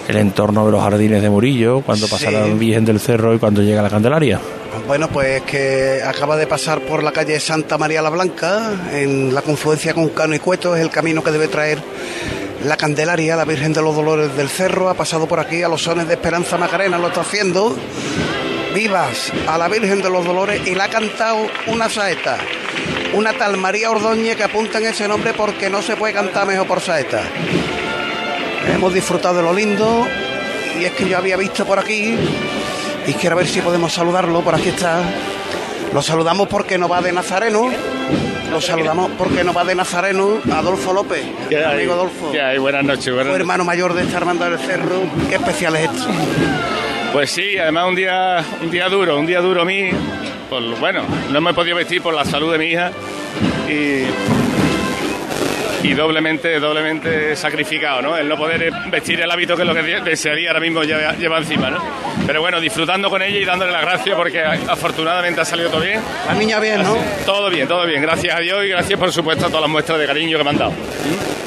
el 0.07 0.17
entorno 0.17 0.65
de 0.65 0.71
los 0.71 0.81
jardines 0.81 1.21
de 1.21 1.29
Murillo, 1.29 1.81
cuando 1.81 2.07
pasa 2.07 2.31
la 2.31 2.45
Virgen 2.45 2.85
del 2.85 2.99
Cerro 2.99 3.33
y 3.33 3.39
cuando 3.39 3.61
llega 3.61 3.81
la 3.81 3.89
Candelaria. 3.89 4.39
Bueno, 4.87 5.07
pues 5.07 5.41
que 5.43 6.01
acaba 6.05 6.37
de 6.37 6.45
pasar 6.45 6.81
por 6.81 7.01
la 7.01 7.11
calle 7.11 7.39
Santa 7.39 7.77
María 7.77 8.01
la 8.01 8.09
Blanca, 8.09 8.71
en 8.93 9.33
la 9.33 9.41
confluencia 9.41 9.93
con 9.93 10.09
Cano 10.09 10.35
y 10.35 10.39
Cueto, 10.39 10.75
es 10.75 10.81
el 10.81 10.89
camino 10.89 11.23
que 11.23 11.31
debe 11.31 11.47
traer 11.47 11.79
la 12.65 12.77
Candelaria, 12.77 13.35
la 13.35 13.45
Virgen 13.45 13.73
de 13.73 13.81
los 13.81 13.95
Dolores 13.95 14.35
del 14.35 14.49
Cerro, 14.49 14.89
ha 14.89 14.93
pasado 14.93 15.27
por 15.27 15.39
aquí 15.39 15.63
a 15.63 15.69
los 15.69 15.83
sones 15.83 16.07
de 16.07 16.15
Esperanza 16.15 16.57
Macarena, 16.57 16.97
lo 16.97 17.07
está 17.07 17.21
haciendo. 17.21 17.75
Vivas 18.73 19.31
a 19.47 19.57
la 19.57 19.69
Virgen 19.69 20.01
de 20.01 20.09
los 20.09 20.25
Dolores 20.25 20.61
y 20.67 20.75
le 20.75 20.81
ha 20.81 20.89
cantado 20.89 21.47
una 21.67 21.89
saeta, 21.89 22.37
una 23.13 23.31
tal 23.33 23.55
María 23.57 23.89
Ordóñez 23.89 24.35
que 24.35 24.43
apunta 24.43 24.79
en 24.79 24.87
ese 24.87 25.07
nombre 25.07 25.33
porque 25.33 25.69
no 25.69 25.81
se 25.81 25.95
puede 25.95 26.13
cantar 26.13 26.45
mejor 26.45 26.67
por 26.67 26.81
saeta. 26.81 27.21
Hemos 28.73 28.93
disfrutado 28.93 29.37
de 29.37 29.43
lo 29.43 29.53
lindo 29.53 30.07
y 30.79 30.85
es 30.85 30.91
que 30.91 31.07
yo 31.07 31.17
había 31.17 31.37
visto 31.37 31.65
por 31.65 31.79
aquí 31.79 32.15
y 33.07 33.13
quiero 33.13 33.35
ver 33.35 33.47
si 33.47 33.61
podemos 33.61 33.93
saludarlo. 33.93 34.41
Por 34.41 34.55
aquí 34.55 34.69
está. 34.69 35.01
Lo 35.93 36.01
saludamos 36.01 36.47
porque 36.47 36.77
nos 36.77 36.91
va 36.91 37.01
de 37.01 37.11
Nazareno. 37.11 37.69
Lo 38.51 38.61
saludamos 38.61 39.11
porque 39.17 39.43
nos 39.43 39.55
va 39.55 39.63
de 39.63 39.75
Nazareno 39.75 40.39
Adolfo 40.51 40.93
López. 40.93 41.23
Amigo 41.65 41.93
Adolfo. 41.93 42.31
¿Qué 42.31 42.41
hay? 42.41 42.57
Buenas 42.57 42.83
noches. 42.83 43.13
Buenas 43.13 43.35
hermano 43.35 43.63
mayor 43.63 43.93
de 43.93 44.03
esta 44.03 44.17
hermandad 44.17 44.49
del 44.49 44.59
cerro. 44.59 45.03
Qué 45.29 45.35
especial 45.35 45.75
es 45.75 45.89
esto. 45.89 46.07
Pues 47.13 47.31
sí, 47.31 47.57
además 47.57 47.87
un 47.87 47.95
día, 47.95 48.43
un 48.61 48.71
día 48.71 48.89
duro, 48.89 49.17
un 49.17 49.25
día 49.25 49.39
duro 49.39 49.61
a 49.61 49.65
mí. 49.65 49.89
Por, 50.49 50.61
bueno, 50.79 51.03
no 51.31 51.39
me 51.41 51.51
he 51.51 51.53
podido 51.53 51.77
vestir 51.77 52.01
por 52.01 52.13
la 52.13 52.25
salud 52.25 52.51
de 52.51 52.57
mi 52.57 52.65
hija 52.65 52.91
y, 53.69 54.03
y 55.85 55.93
doblemente, 55.93 56.59
doblemente 56.59 57.35
sacrificado, 57.35 58.01
¿no? 58.01 58.17
El 58.17 58.27
no 58.27 58.35
poder 58.35 58.71
vestir 58.89 59.21
el 59.21 59.29
hábito 59.29 59.55
que 59.55 59.61
es 59.61 59.67
lo 59.67 59.73
que 59.75 59.83
desearía 60.01 60.49
ahora 60.49 60.59
mismo 60.59 60.83
lleva, 60.83 61.13
lleva 61.13 61.37
encima, 61.37 61.69
¿no? 61.69 61.77
Pero 62.25 62.41
bueno, 62.41 62.59
disfrutando 62.59 63.07
con 63.07 63.21
ella 63.21 63.37
y 63.37 63.45
dándole 63.45 63.71
las 63.71 63.83
gracias 63.83 64.15
porque 64.15 64.41
afortunadamente 64.41 65.41
ha 65.41 65.45
salido 65.45 65.69
todo 65.69 65.81
bien. 65.81 66.01
La 66.25 66.33
niña 66.33 66.59
bien, 66.59 66.81
¿no? 66.81 66.97
Todo 67.25 67.51
bien, 67.51 67.67
todo 67.67 67.85
bien. 67.85 68.01
Gracias 68.01 68.35
a 68.35 68.39
Dios 68.39 68.65
y 68.65 68.69
gracias 68.69 68.99
por 68.99 69.11
supuesto 69.11 69.45
a 69.45 69.49
todas 69.49 69.61
las 69.61 69.69
muestras 69.69 69.99
de 69.99 70.07
cariño 70.07 70.39
que 70.39 70.43
me 70.43 70.49
han 70.49 70.57
dado. 70.57 70.73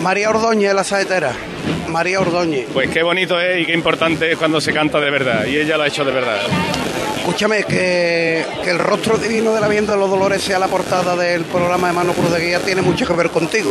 María 0.03 0.31
Ordóñez, 0.31 0.72
la 0.72 0.85
saetera. 0.85 1.33
María 1.88 2.20
Ordóñez. 2.20 2.66
Pues 2.72 2.90
qué 2.90 3.03
bonito 3.03 3.40
es 3.40 3.62
y 3.62 3.66
qué 3.66 3.72
importante 3.72 4.33
es 4.33 4.38
cuando 4.38 4.61
se 4.61 4.72
canta 4.72 5.01
de 5.01 5.11
verdad. 5.11 5.46
Y 5.46 5.57
ella 5.57 5.77
lo 5.77 5.83
ha 5.83 5.88
hecho 5.88 6.05
de 6.05 6.12
verdad. 6.12 6.38
Escúchame, 7.18 7.64
que, 7.64 8.44
que 8.64 8.70
el 8.70 8.79
rostro 8.79 9.18
divino 9.18 9.53
de 9.53 9.61
la 9.61 9.68
Virgen 9.68 9.87
de 9.87 9.96
los 9.96 10.09
Dolores 10.09 10.40
sea 10.40 10.59
la 10.59 10.68
portada 10.68 11.14
del 11.14 11.44
programa 11.44 11.88
de 11.88 11.92
Mano 11.92 12.12
Cruz 12.12 12.33
de 12.33 12.40
Guía 12.40 12.61
tiene 12.61 12.81
mucho 12.81 13.07
que 13.07 13.12
ver 13.12 13.29
contigo. 13.31 13.70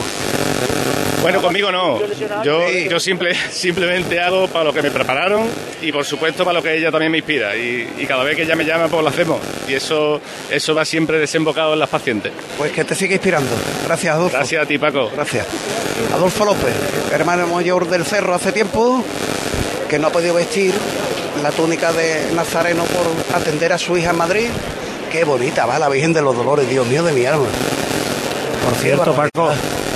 Bueno, 1.28 1.42
conmigo 1.42 1.70
no. 1.74 2.00
Yo, 2.42 2.70
yo 2.70 3.00
simple, 3.02 3.36
simplemente 3.52 4.18
hago 4.18 4.48
para 4.48 4.64
lo 4.64 4.74
que 4.74 4.82
me 4.82 4.92
prepararon 4.92 5.46
y 5.82 5.92
por 5.92 6.06
supuesto 6.06 6.46
para 6.46 6.60
lo 6.60 6.64
que 6.64 6.78
ella 6.78 6.90
también 6.90 7.12
me 7.12 7.18
inspira. 7.18 7.54
Y, 7.54 7.96
y 7.98 8.06
cada 8.06 8.24
vez 8.24 8.38
que 8.38 8.44
ella 8.44 8.56
me 8.56 8.64
llama, 8.64 8.88
pues 8.88 9.04
lo 9.04 9.10
hacemos. 9.10 9.42
Y 9.68 9.74
eso, 9.74 10.22
eso 10.50 10.74
va 10.74 10.86
siempre 10.86 11.20
desembocado 11.20 11.74
en 11.74 11.80
las 11.80 11.90
pacientes. 11.90 12.32
Pues 12.58 12.72
que 12.72 12.86
te 12.86 12.96
siga 12.96 13.12
inspirando. 13.16 13.52
Gracias, 13.86 14.16
Adolfo. 14.16 14.38
Gracias 14.38 14.64
a 14.64 14.66
ti, 14.66 14.78
Paco. 14.78 15.12
Gracias. 15.14 15.46
Adolfo 16.14 16.46
López, 16.46 16.74
hermano 17.12 17.46
mayor 17.48 17.90
del 17.90 18.06
Cerro 18.06 18.34
hace 18.34 18.54
tiempo, 18.54 19.04
que 19.90 20.00
no 20.00 20.08
ha 20.08 20.12
podido 20.12 20.34
vestir 20.34 20.74
la 21.44 21.52
túnica 21.52 21.92
de 21.92 22.22
Nazareno 22.36 22.86
por 22.86 23.36
atender 23.36 23.74
a 23.74 23.78
su 23.78 23.98
hija 23.98 24.12
en 24.12 24.18
Madrid. 24.18 24.48
Qué 25.12 25.26
bonita 25.26 25.66
va 25.66 25.78
la 25.78 25.90
Virgen 25.90 26.14
de 26.14 26.22
los 26.22 26.38
Dolores, 26.38 26.70
Dios 26.70 26.88
mío 26.88 27.04
de 27.04 27.12
mi 27.12 27.26
alma. 27.26 27.48
Por 28.68 28.76
cierto. 28.76 29.14
Paco, 29.14 29.50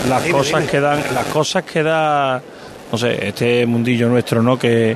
las 0.08 0.24
Dime, 0.24 0.38
cosas 0.38 0.60
dime. 0.62 0.72
que 0.72 0.80
dan, 0.80 1.00
las 1.14 1.26
cosas 1.26 1.64
que 1.64 1.84
da, 1.84 2.42
no 2.90 2.98
sé, 2.98 3.28
este 3.28 3.66
mundillo 3.66 4.08
nuestro, 4.08 4.42
¿no? 4.42 4.58
Que, 4.58 4.96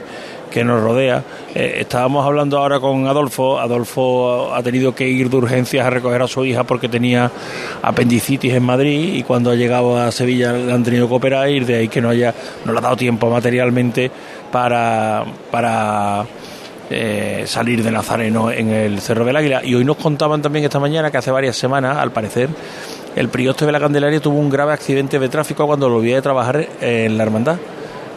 que 0.50 0.64
nos 0.64 0.82
rodea. 0.82 1.22
Eh, 1.54 1.80
estábamos 1.82 2.26
hablando 2.26 2.58
ahora 2.58 2.80
con 2.80 3.06
Adolfo. 3.06 3.60
Adolfo 3.60 4.54
ha 4.56 4.64
tenido 4.64 4.96
que 4.96 5.06
ir 5.10 5.30
de 5.30 5.36
urgencias 5.36 5.86
a 5.86 5.90
recoger 5.90 6.22
a 6.22 6.28
su 6.28 6.46
hija 6.46 6.64
porque 6.64 6.88
tenía 6.88 7.30
apendicitis 7.82 8.54
en 8.54 8.64
Madrid 8.64 9.16
y 9.16 9.24
cuando 9.24 9.52
ha 9.52 9.56
llegado 9.56 9.98
a 9.98 10.10
Sevilla 10.14 10.54
le 10.54 10.72
han 10.72 10.84
tenido 10.86 11.10
que 11.10 11.14
operar 11.14 11.50
y 11.50 11.60
de 11.60 11.76
ahí 11.76 11.88
que 11.90 12.00
no 12.00 12.08
haya, 12.10 12.34
no 12.64 12.72
le 12.72 12.78
ha 12.80 12.82
dado 12.82 12.96
tiempo 12.96 13.30
materialmente 13.30 14.10
para, 14.54 15.26
para 15.52 16.26
eh, 16.90 17.44
salir 17.46 17.84
de 17.84 17.92
Nazareno 17.92 18.50
en 18.52 18.70
el 18.70 19.02
Cerro 19.02 19.26
del 19.26 19.36
Águila. 19.36 19.62
Y 19.66 19.76
hoy 19.76 19.84
nos 19.84 19.98
contaban 19.98 20.42
también 20.42 20.64
esta 20.64 20.80
mañana 20.80 21.12
que 21.12 21.18
hace 21.18 21.32
varias 21.32 21.58
semanas, 21.58 21.98
al 21.98 22.12
parecer, 22.12 22.48
el 23.16 23.30
prioste 23.30 23.66
de 23.66 23.72
la 23.72 23.80
Candelaria 23.80 24.20
tuvo 24.20 24.38
un 24.40 24.50
grave 24.50 24.74
accidente 24.74 25.20
de 25.20 25.30
tráfico 25.30 25.66
cuando 25.66 25.88
lo 25.90 25.96
volvía 25.96 26.20
a 26.20 26.22
trabajar 26.22 26.68
en 26.82 27.18
la 27.18 27.24
hermandad. 27.24 27.58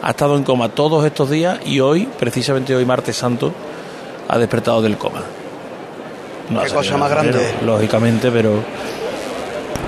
Ha 0.01 0.09
estado 0.11 0.37
en 0.37 0.43
coma 0.43 0.69
todos 0.69 1.05
estos 1.05 1.29
días 1.29 1.59
y 1.65 1.79
hoy, 1.79 2.07
precisamente 2.19 2.75
hoy 2.75 2.85
martes 2.85 3.15
santo, 3.17 3.53
ha 4.27 4.37
despertado 4.37 4.81
del 4.81 4.97
coma. 4.97 5.21
No 6.49 6.61
Qué 6.63 6.69
cosa 6.69 6.97
más 6.97 7.09
grande. 7.11 7.53
Lógicamente, 7.65 8.31
pero 8.31 8.63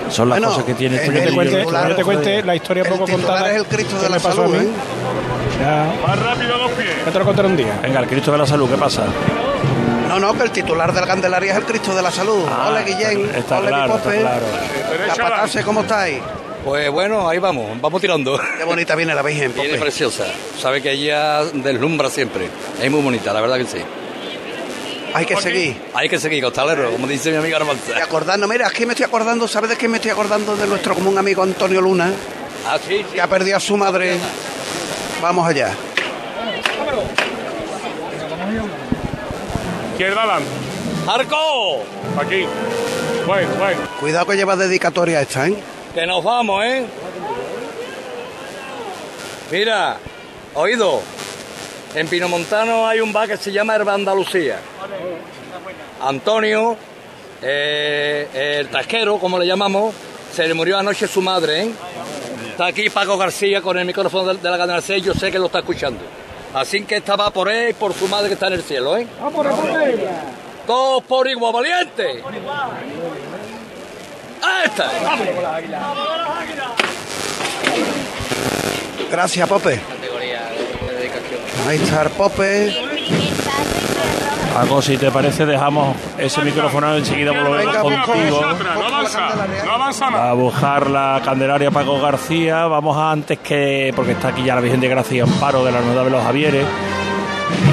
son 0.09 0.29
las 0.29 0.37
Bueno, 0.39 0.49
cosas 0.51 0.65
que 0.65 0.73
tiene 0.75 0.95
en 0.97 1.01
este 1.03 1.13
Que 1.13 1.27
te 1.27 1.33
cuente, 1.33 1.57
titular- 1.63 1.95
te 1.95 2.03
cuente 2.03 2.43
la 2.43 2.55
historia 2.55 2.83
el 2.83 2.89
poco 2.89 3.05
contada. 3.07 3.51
es 3.51 3.57
el 3.57 3.65
Cristo 3.65 3.97
de 4.01 4.09
la 4.09 4.15
a 4.17 4.19
salud, 4.19 4.45
mí. 4.55 4.57
¿eh? 4.65 4.67
Ya, 5.61 5.93
Más 6.07 6.19
rápido 6.19 6.57
los 6.57 6.71
pies. 6.71 6.89
ya 7.05 7.11
te 7.11 7.19
lo 7.19 7.25
contaré 7.25 7.47
un 7.47 7.57
día. 7.57 7.79
Venga, 7.81 7.99
el 7.99 8.07
Cristo 8.07 8.31
de 8.31 8.37
la 8.37 8.45
Salud, 8.45 8.69
¿qué 8.69 8.77
pasa? 8.77 9.03
No, 10.11 10.19
no, 10.19 10.33
que 10.37 10.43
el 10.43 10.51
titular 10.51 10.91
de 10.93 10.99
la 11.01 11.07
Candelaria 11.07 11.51
es 11.53 11.57
el 11.57 11.65
Cristo 11.65 11.95
de 11.95 12.01
la 12.01 12.11
Salud. 12.11 12.43
Ah, 12.49 12.69
Ole, 12.69 12.83
Guillén. 12.83 13.31
está 13.35 13.59
Ole, 13.59 13.67
claro, 13.69 13.93
Pipope. 13.95 14.17
está 14.17 14.29
claro. 14.29 14.45
Capatase, 15.15 15.63
¿cómo 15.63 15.81
estáis? 15.81 16.19
Pues 16.65 16.91
bueno, 16.91 17.27
ahí 17.27 17.39
vamos, 17.39 17.79
vamos 17.81 18.01
tirando. 18.01 18.39
Qué 18.57 18.63
bonita 18.63 18.95
viene 18.95 19.15
la 19.15 19.21
Virgen, 19.21 19.53
Viene 19.53 19.77
preciosa. 19.77 20.25
Sabe 20.59 20.81
que 20.81 20.91
ella 20.91 21.43
deslumbra 21.53 22.09
siempre. 22.09 22.49
Es 22.81 22.91
muy 22.91 23.01
bonita, 23.01 23.33
la 23.33 23.41
verdad 23.41 23.57
que 23.57 23.65
sí. 23.65 23.77
Hay 25.13 25.25
que 25.25 25.35
seguir. 25.37 25.81
Hay 25.93 26.07
que 26.07 26.19
seguir, 26.19 26.43
costalero, 26.43 26.91
como 26.91 27.07
dice 27.07 27.31
mi 27.31 27.37
amiga 27.37 27.57
Armanza. 27.57 27.97
Y 27.97 28.01
acordando, 28.01 28.47
mira, 28.47 28.67
aquí 28.67 28.85
me 28.85 28.93
estoy 28.93 29.05
acordando, 29.05 29.47
¿sabes 29.47 29.69
de 29.71 29.77
qué 29.77 29.87
me 29.87 29.97
estoy 29.97 30.11
acordando? 30.11 30.55
De 30.55 30.67
nuestro 30.67 30.93
común 30.93 31.17
amigo 31.17 31.41
Antonio 31.43 31.81
Luna, 31.81 32.11
Ah, 32.67 32.77
sí, 32.87 33.03
que 33.11 33.19
ha 33.19 33.27
perdido 33.27 33.57
a 33.57 33.59
su 33.59 33.75
madre. 33.75 34.17
Vamos 35.21 35.47
allá. 35.47 35.71
Izquierda 40.01 40.23
adelante. 40.23 40.49
¡Arco! 41.05 41.83
Aquí. 42.19 42.47
Bueno, 43.27 43.49
bueno. 43.59 43.81
Cuidado 43.99 44.25
que 44.25 44.35
lleva 44.35 44.55
dedicatoria 44.55 45.21
esta, 45.21 45.47
¿eh? 45.47 45.55
Que 45.93 46.07
nos 46.07 46.23
vamos, 46.23 46.65
¿eh? 46.65 46.83
Mira, 49.51 49.97
oído. 50.55 51.01
En 51.93 52.07
Pinomontano 52.07 52.87
hay 52.87 52.99
un 52.99 53.13
bar 53.13 53.27
que 53.27 53.37
se 53.37 53.51
llama 53.51 53.75
Herba 53.75 53.93
Andalucía. 53.93 54.59
Antonio, 56.01 56.75
eh, 57.43 58.57
el 58.59 58.69
tasquero, 58.69 59.19
como 59.19 59.37
le 59.37 59.45
llamamos, 59.45 59.93
se 60.33 60.47
le 60.47 60.55
murió 60.55 60.79
anoche 60.79 61.07
su 61.07 61.21
madre, 61.21 61.61
¿eh? 61.61 61.71
Está 62.49 62.65
aquí 62.65 62.89
Paco 62.89 63.19
García 63.19 63.61
con 63.61 63.77
el 63.77 63.85
micrófono 63.85 64.33
de, 64.33 64.49
la 64.49 64.57
cadena 64.57 64.81
6, 64.81 65.03
yo 65.03 65.13
sé 65.13 65.31
que 65.31 65.37
lo 65.37 65.45
está 65.45 65.59
escuchando. 65.59 66.01
Así 66.53 66.83
que 66.83 66.97
esta 66.97 67.15
va 67.15 67.29
por 67.29 67.49
él 67.49 67.69
y 67.69 67.73
por 67.73 67.93
su 67.93 68.07
madre 68.07 68.27
que 68.27 68.33
está 68.33 68.47
en 68.47 68.53
el 68.53 68.63
cielo, 68.63 68.97
¿eh? 68.97 69.07
Todos 70.67 71.03
por 71.03 71.27
igual, 71.27 71.53
valiente. 71.53 72.23
Ahí 74.41 74.65
está. 74.65 74.91
Gracias, 79.11 79.47
Pope. 79.49 79.79
Ahí 81.67 81.77
está 81.77 82.01
el 82.03 82.09
Pope. 82.09 82.75
Paco, 84.53 84.81
si 84.81 84.97
te 84.97 85.09
parece, 85.11 85.45
dejamos 85.45 85.95
ese 86.17 86.41
micrófono 86.43 86.95
enseguida 86.95 87.31
volvemos 87.31 87.77
contigo. 87.77 88.41
No 88.75 88.85
avanza. 88.85 89.29
No 89.65 89.71
avanza 89.71 90.09
más. 90.09 90.21
a 90.21 90.33
buscar 90.33 90.89
la 90.89 91.21
Candelaria 91.23 91.71
Paco 91.71 91.99
García. 92.01 92.65
Vamos 92.65 92.97
a 92.97 93.11
antes 93.11 93.39
que, 93.39 93.93
porque 93.95 94.11
está 94.11 94.29
aquí 94.29 94.43
ya 94.43 94.55
la 94.55 94.61
Virgen 94.61 94.81
de 94.81 94.89
Gracia 94.89 95.17
y 95.17 95.19
Amparo 95.21 95.63
de 95.63 95.71
la 95.71 95.79
Hermandad 95.79 96.03
de 96.03 96.09
los 96.09 96.23
Javieres. 96.23 96.65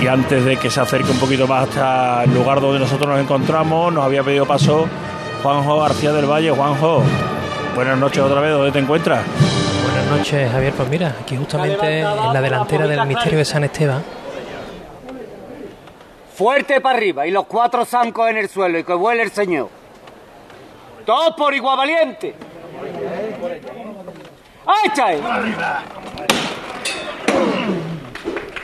Y 0.01 0.07
antes 0.07 0.45
de 0.45 0.57
que 0.57 0.71
se 0.71 0.81
acerque 0.81 1.11
un 1.11 1.19
poquito 1.19 1.49
más 1.49 1.69
hasta 1.69 2.25
el 2.25 2.33
lugar 2.33 2.61
donde 2.61 2.79
nosotros 2.79 3.09
nos 3.09 3.21
encontramos, 3.21 3.93
nos 3.93 4.05
había 4.05 4.23
pedido 4.23 4.47
paso 4.47 4.87
Juanjo 5.43 5.81
García 5.81 6.13
del 6.13 6.27
Valle. 6.27 6.51
Juanjo, 6.53 7.03
buenas 7.75 7.99
noches 7.99 8.23
otra 8.23 8.41
vez, 8.41 8.53
¿dónde 8.53 8.71
te 8.71 8.79
encuentras? 8.79 9.25
Buenas 9.83 10.07
noches, 10.19 10.51
Javier. 10.53 10.73
Pues 10.75 10.89
mira, 10.89 11.17
aquí 11.21 11.37
justamente 11.37 12.01
en 12.01 12.05
la 12.05 12.41
delantera 12.41 12.87
del 12.87 13.05
misterio 13.07 13.39
de 13.39 13.45
San 13.45 13.65
Esteban. 13.65 14.18
Fuerte 16.39 16.81
para 16.81 16.97
arriba 16.97 17.27
y 17.27 17.33
los 17.33 17.47
cuatro 17.47 17.85
zancos 17.85 18.31
en 18.31 18.37
el 18.37 18.49
suelo 18.49 18.79
y 18.79 18.85
que 18.85 18.93
vuele 18.95 19.25
el 19.25 19.33
Señor. 19.33 19.69
Todos 21.05 21.35
por 21.37 21.53
igual 21.53 21.77
valiente. 21.77 22.33
¡Ahí. 24.65 25.21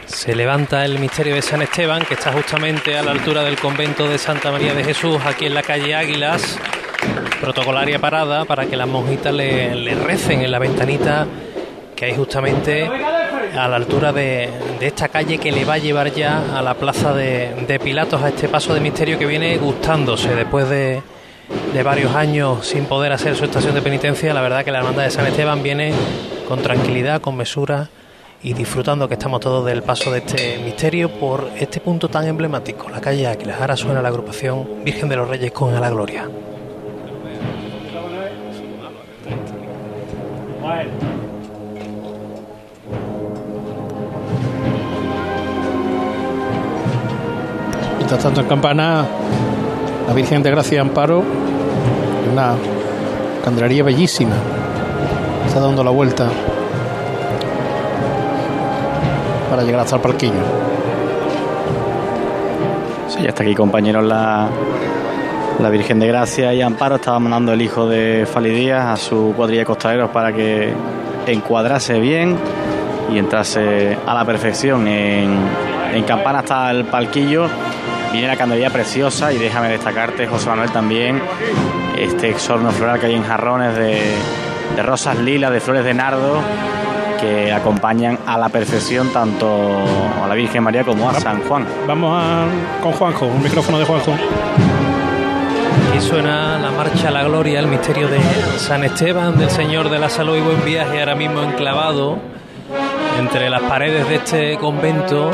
Se 0.07 0.37
levanta 0.37 0.85
el 0.85 1.01
misterio 1.01 1.35
de 1.35 1.43
San 1.43 1.63
Esteban, 1.63 2.05
que 2.05 2.15
está 2.15 2.33
justamente 2.33 2.97
a 2.97 3.03
la 3.03 3.11
altura 3.11 3.43
del 3.43 3.59
convento 3.59 4.07
de 4.07 4.19
Santa 4.19 4.53
María 4.53 4.73
de 4.73 4.85
Jesús, 4.85 5.19
aquí 5.27 5.47
en 5.47 5.55
la 5.55 5.65
calle 5.65 5.97
Águilas. 5.97 6.61
Protocolaria 7.41 7.99
parada 7.99 8.45
para 8.45 8.67
que 8.67 8.77
las 8.77 8.87
monjitas 8.87 9.35
le, 9.35 9.75
le 9.75 9.97
recen 9.97 10.43
en 10.43 10.53
la 10.53 10.61
ventanita 10.61 11.27
que 11.97 12.05
hay 12.05 12.15
justamente 12.15 12.89
a 13.57 13.69
la 13.69 13.77
altura 13.77 14.13
de, 14.13 14.51
esta 14.81 15.09
calle 15.09 15.39
que 15.39 15.53
le 15.53 15.65
va 15.65 15.75
a 15.75 15.79
llevar 15.79 16.13
ya 16.13 16.59
a 16.59 16.63
la 16.63 16.75
plaza 16.75 17.15
de, 17.15 17.81
Pilatos, 17.83 18.23
a 18.23 18.29
este 18.29 18.49
paso 18.49 18.75
de 18.75 18.81
misterio 18.81 19.19
que 19.19 19.27
viene 19.27 19.57
gustándose 19.59 20.35
después 20.35 20.69
de, 20.69 21.03
de 21.73 21.83
varios 21.83 22.15
años 22.15 22.67
sin 22.67 22.87
poder 22.87 23.13
hacer 23.13 23.37
su 23.37 23.45
estación 23.45 23.75
de 23.75 23.83
penitencia. 23.83 24.33
La 24.35 24.41
verdad 24.41 24.65
que 24.65 24.71
la 24.71 24.79
hermandad 24.79 25.05
de 25.05 25.11
San 25.11 25.27
Esteban 25.27 25.63
viene 25.63 25.93
con 26.49 26.63
tranquilidad, 26.63 27.21
con 27.21 27.37
mesura 27.37 27.89
y 28.43 28.53
disfrutando 28.53 29.09
que 29.09 29.15
estamos 29.15 29.41
todos 29.41 29.65
del 29.65 29.83
paso 29.83 30.13
de 30.13 30.19
este 30.19 30.59
misterio 30.59 31.09
por 31.09 31.49
este 31.59 31.81
punto 31.81 32.09
tan 32.09 32.27
emblemático, 32.27 32.91
la 32.91 33.01
calle 33.01 33.27
Áquilas. 33.27 33.61
Ahora 33.61 33.77
suena 33.77 34.03
la 34.03 34.09
agrupación 34.09 34.85
Virgen 34.85 35.09
de 35.09 35.17
los 35.17 35.29
Reyes 35.29 35.51
con 35.53 35.75
A 35.75 35.81
la 35.81 35.91
Gloria. 35.91 36.29
Mientras 48.05 48.23
tanto 48.23 48.43
en 48.43 48.47
campana, 48.49 49.03
la 50.07 50.13
Virgen 50.13 50.43
de 50.43 50.51
Gracia 50.51 50.83
Amparo, 50.83 51.25
una 52.31 52.53
candelería 53.43 53.83
bellísima. 53.83 54.35
Está 55.47 55.59
dando 55.59 55.83
la 55.83 55.91
vuelta 55.91 56.29
para 59.49 59.63
llegar 59.63 59.81
hasta 59.81 59.97
el 59.97 60.03
palquillo. 60.03 60.35
Sí, 63.09 63.23
ya 63.23 63.31
está 63.31 63.43
aquí, 63.43 63.55
compañeros, 63.55 64.05
la, 64.05 64.49
la 65.63 65.71
Virgen 65.71 65.99
de 65.99 66.07
Gracia 66.07 66.53
y 66.53 66.61
Amparo. 66.61 66.97
Estaba 66.97 67.19
mandando 67.19 67.55
el 67.55 67.63
hijo 67.63 67.89
de 67.89 68.29
Fali 68.31 68.51
Díaz 68.51 68.85
a 68.85 68.97
su 68.99 69.33
cuadrilla 69.35 69.61
de 69.61 69.67
costaleros 69.67 70.11
para 70.11 70.31
que 70.31 70.75
encuadrase 71.27 71.99
bien 72.01 72.37
y 73.11 73.17
entrase 73.17 73.97
a 74.07 74.13
la 74.13 74.27
perfección. 74.27 74.87
En, 74.89 75.39
en 75.95 76.03
campana 76.03 76.41
está 76.41 76.71
el 76.71 76.85
palquillo. 76.85 77.49
Viene 78.15 78.29
la 78.29 78.37
candelería 78.37 78.71
preciosa 78.71 79.33
y 79.33 79.39
déjame 79.39 79.71
destacarte, 79.71 80.29
José 80.29 80.49
Manuel, 80.49 80.71
también 80.71 81.21
este 81.99 82.31
exorno 82.31 82.71
floral 82.71 83.01
que 83.01 83.07
hay 83.07 83.15
en 83.15 83.25
jarrones 83.25 83.75
de, 83.75 84.03
de 84.77 84.83
rosas 84.85 85.19
lilas, 85.19 85.51
de 85.51 85.59
flores 85.59 85.85
de 85.85 85.95
nardo, 85.95 86.39
que 87.21 87.53
acompañan 87.53 88.21
a 88.25 88.39
la 88.39 88.51
perfección 88.51 89.13
tanto 89.13 89.83
a 90.23 90.29
la 90.29 90.35
Virgen 90.37 90.63
María 90.63 90.85
como 90.85 91.11
a 91.11 91.15
San 91.15 91.43
Juan. 91.43 91.67
Vamos 91.89 92.17
a, 92.17 92.45
con 92.81 92.93
Juanjo, 92.93 93.27
un 93.27 93.43
micrófono 93.43 93.81
de 93.81 93.85
Juanjo. 93.85 94.13
Aquí 95.91 96.01
suena 96.01 96.57
la 96.61 96.71
marcha 96.71 97.09
a 97.09 97.11
la 97.11 97.25
gloria, 97.25 97.59
el 97.59 97.67
misterio 97.67 98.07
de 98.07 98.21
San 98.59 98.85
Esteban, 98.85 99.37
del 99.37 99.51
Señor 99.51 99.91
de 99.91 99.99
la 99.99 100.09
Salud 100.09 100.37
y 100.37 100.41
Buen 100.41 100.65
Viaje, 100.65 101.01
ahora 101.01 101.17
mismo 101.17 101.43
enclavado 101.43 102.21
entre 103.19 103.51
las 103.51 103.63
paredes 103.63 104.09
de 104.09 104.15
este 104.15 104.57
convento 104.57 105.33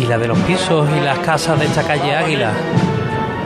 y 0.00 0.06
la 0.06 0.16
de 0.16 0.26
los 0.26 0.38
pisos 0.40 0.88
y 0.96 1.00
las 1.00 1.18
casas 1.18 1.58
de 1.58 1.66
esta 1.66 1.82
calle 1.82 2.16
Águila. 2.16 2.50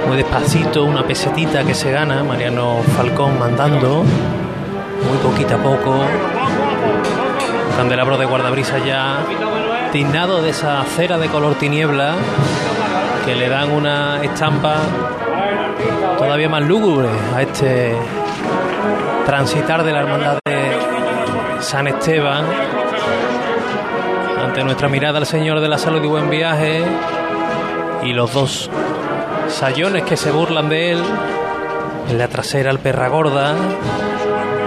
Muy 0.06 0.16
despacito, 0.16 0.84
una 0.84 1.02
pesetita 1.02 1.64
que 1.64 1.74
se 1.74 1.90
gana, 1.90 2.22
Mariano 2.22 2.76
Falcón 2.96 3.38
mandando, 3.38 4.04
muy 4.04 5.18
poquito 5.22 5.56
a 5.56 5.58
poco. 5.58 6.04
Candelabro 7.76 8.16
de 8.16 8.24
guardabrisa 8.24 8.78
ya 8.78 9.18
tiznado 9.92 10.42
de 10.42 10.50
esa 10.50 10.84
cera 10.84 11.18
de 11.18 11.28
color 11.28 11.56
tiniebla 11.56 12.14
que 13.24 13.34
le 13.34 13.48
dan 13.48 13.72
una 13.72 14.22
estampa 14.22 14.76
todavía 16.18 16.48
más 16.48 16.62
lúgubre 16.62 17.08
a 17.34 17.42
este 17.42 17.96
transitar 19.26 19.82
de 19.82 19.92
la 19.92 20.00
hermandad 20.00 20.38
de 20.44 20.76
San 21.60 21.88
Esteban 21.88 22.44
ante 24.54 24.66
nuestra 24.66 24.88
mirada 24.88 25.18
al 25.18 25.26
Señor 25.26 25.58
de 25.58 25.68
la 25.68 25.78
Salud 25.78 26.00
y 26.04 26.06
Buen 26.06 26.30
Viaje. 26.30 26.84
Y 28.04 28.12
los 28.12 28.32
dos 28.32 28.70
sayones 29.48 30.04
que 30.04 30.16
se 30.16 30.30
burlan 30.30 30.68
de 30.68 30.92
él. 30.92 31.02
En 32.08 32.18
la 32.18 32.28
trasera 32.28 32.70
el 32.70 32.78
perra 32.78 33.08
gorda 33.08 33.56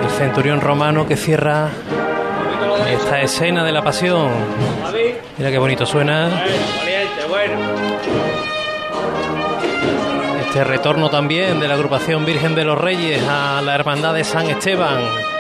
el 0.04 0.10
centurión 0.10 0.60
romano 0.60 1.08
que 1.08 1.15
cierra 1.15 1.69
esta 2.91 3.21
escena 3.21 3.63
de 3.63 3.71
la 3.71 3.82
pasión. 3.82 4.28
Mira 5.38 5.52
qué 5.52 5.58
bonito 5.58 5.86
suena. 5.86 6.43
Este 10.41 10.65
retorno 10.65 11.10
también 11.10 11.62
de 11.62 11.69
la 11.69 11.76
agrupación 11.76 12.26
Virgen 12.26 12.56
de 12.56 12.65
los 12.65 12.78
Reyes 12.78 13.23
a 13.26 13.62
la 13.62 13.76
Hermandad 13.76 14.15
de 14.15 14.26
San 14.26 14.47
Esteban. 14.47 15.37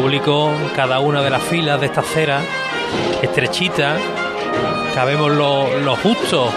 Público 0.00 0.52
cada 0.76 1.00
una 1.00 1.22
de 1.22 1.28
las 1.28 1.42
filas 1.42 1.80
de 1.80 1.86
esta 1.86 2.02
acera, 2.02 2.40
estrechita, 3.20 3.96
cabemos 4.94 5.32
lo, 5.32 5.76
lo 5.80 5.96
justo. 5.96 6.52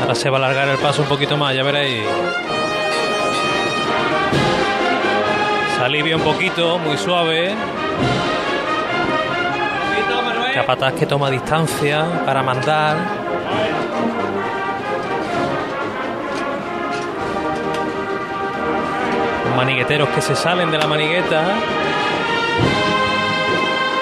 Ahora 0.00 0.16
se 0.16 0.28
va 0.28 0.38
a 0.38 0.40
alargar 0.40 0.68
el 0.68 0.78
paso 0.78 1.02
un 1.02 1.08
poquito 1.08 1.36
más, 1.36 1.54
ya 1.54 1.62
veréis. 1.62 2.02
Se 5.76 5.84
alivia 5.84 6.16
un 6.16 6.22
poquito, 6.22 6.80
muy 6.80 6.98
suave. 6.98 7.54
Capataz 10.54 10.94
que 10.94 11.06
toma 11.06 11.30
distancia 11.30 12.04
para 12.26 12.42
mandar. 12.42 13.21
Manigueteros 19.56 20.08
que 20.08 20.20
se 20.20 20.34
salen 20.34 20.70
de 20.70 20.78
la 20.78 20.86
manigueta. 20.86 21.44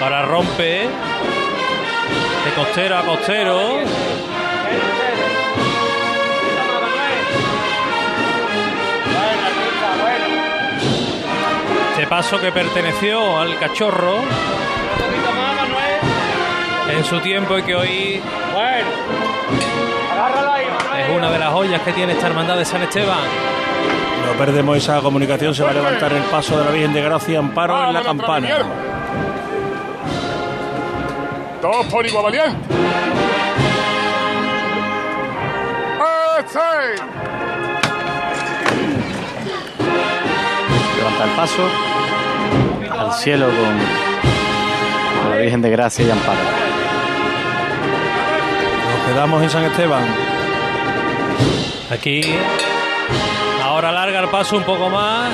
Ahora 0.00 0.22
rompe. 0.22 0.88
De 2.44 2.50
costero 2.56 2.96
a 2.96 3.02
costero. 3.02 3.80
Este 11.90 12.06
paso 12.06 12.40
que 12.40 12.50
perteneció 12.50 13.38
al 13.38 13.58
cachorro 13.58 14.20
en 16.90 17.04
su 17.04 17.20
tiempo 17.20 17.58
y 17.58 17.62
que 17.62 17.74
hoy 17.74 18.22
es 20.98 21.16
una 21.16 21.30
de 21.30 21.38
las 21.38 21.50
joyas 21.50 21.82
que 21.82 21.92
tiene 21.92 22.14
esta 22.14 22.28
hermandad 22.28 22.56
de 22.56 22.64
San 22.64 22.82
Esteban. 22.82 23.59
No 24.30 24.36
perdemos 24.38 24.76
esa 24.76 25.00
comunicación, 25.00 25.54
se 25.54 25.64
va 25.64 25.70
a 25.70 25.72
levantar 25.74 26.12
el 26.12 26.22
paso 26.22 26.56
de 26.56 26.64
la 26.64 26.70
Virgen 26.70 26.92
de 26.92 27.02
Gracia, 27.02 27.40
amparo 27.40 27.88
en 27.88 27.94
la 27.94 28.02
campana. 28.02 28.48
Dos 31.60 31.86
por 31.86 32.06
igual 32.06 32.24
valiente. 32.24 32.56
¡Este! 36.38 37.02
Levanta 40.96 41.24
el 41.24 41.30
paso 41.30 41.68
al 42.98 43.12
cielo 43.14 43.46
con, 43.46 45.22
con 45.22 45.30
la 45.32 45.38
Virgen 45.38 45.60
de 45.60 45.70
Gracia 45.70 46.06
y 46.06 46.10
Amparo. 46.10 46.38
Nos 48.92 49.08
quedamos 49.08 49.42
en 49.42 49.50
San 49.50 49.64
Esteban. 49.64 50.04
Aquí 51.90 52.22
ahora 53.90 54.06
larga 54.06 54.20
el 54.20 54.28
paso 54.28 54.56
un 54.56 54.62
poco 54.62 54.88
más. 54.88 55.30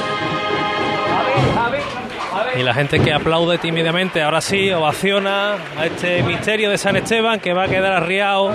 Y 2.59 2.63
la 2.63 2.73
gente 2.73 2.99
que 3.01 3.13
aplaude 3.13 3.59
tímidamente, 3.59 4.23
ahora 4.23 4.41
sí, 4.41 4.71
ovaciona 4.71 5.57
a 5.79 5.87
este 5.87 6.23
misterio 6.23 6.71
de 6.71 6.79
San 6.79 6.97
Esteban 6.97 7.39
que 7.41 7.53
va 7.53 7.65
a 7.65 7.69
quedar 7.69 7.93
arriado. 7.93 8.49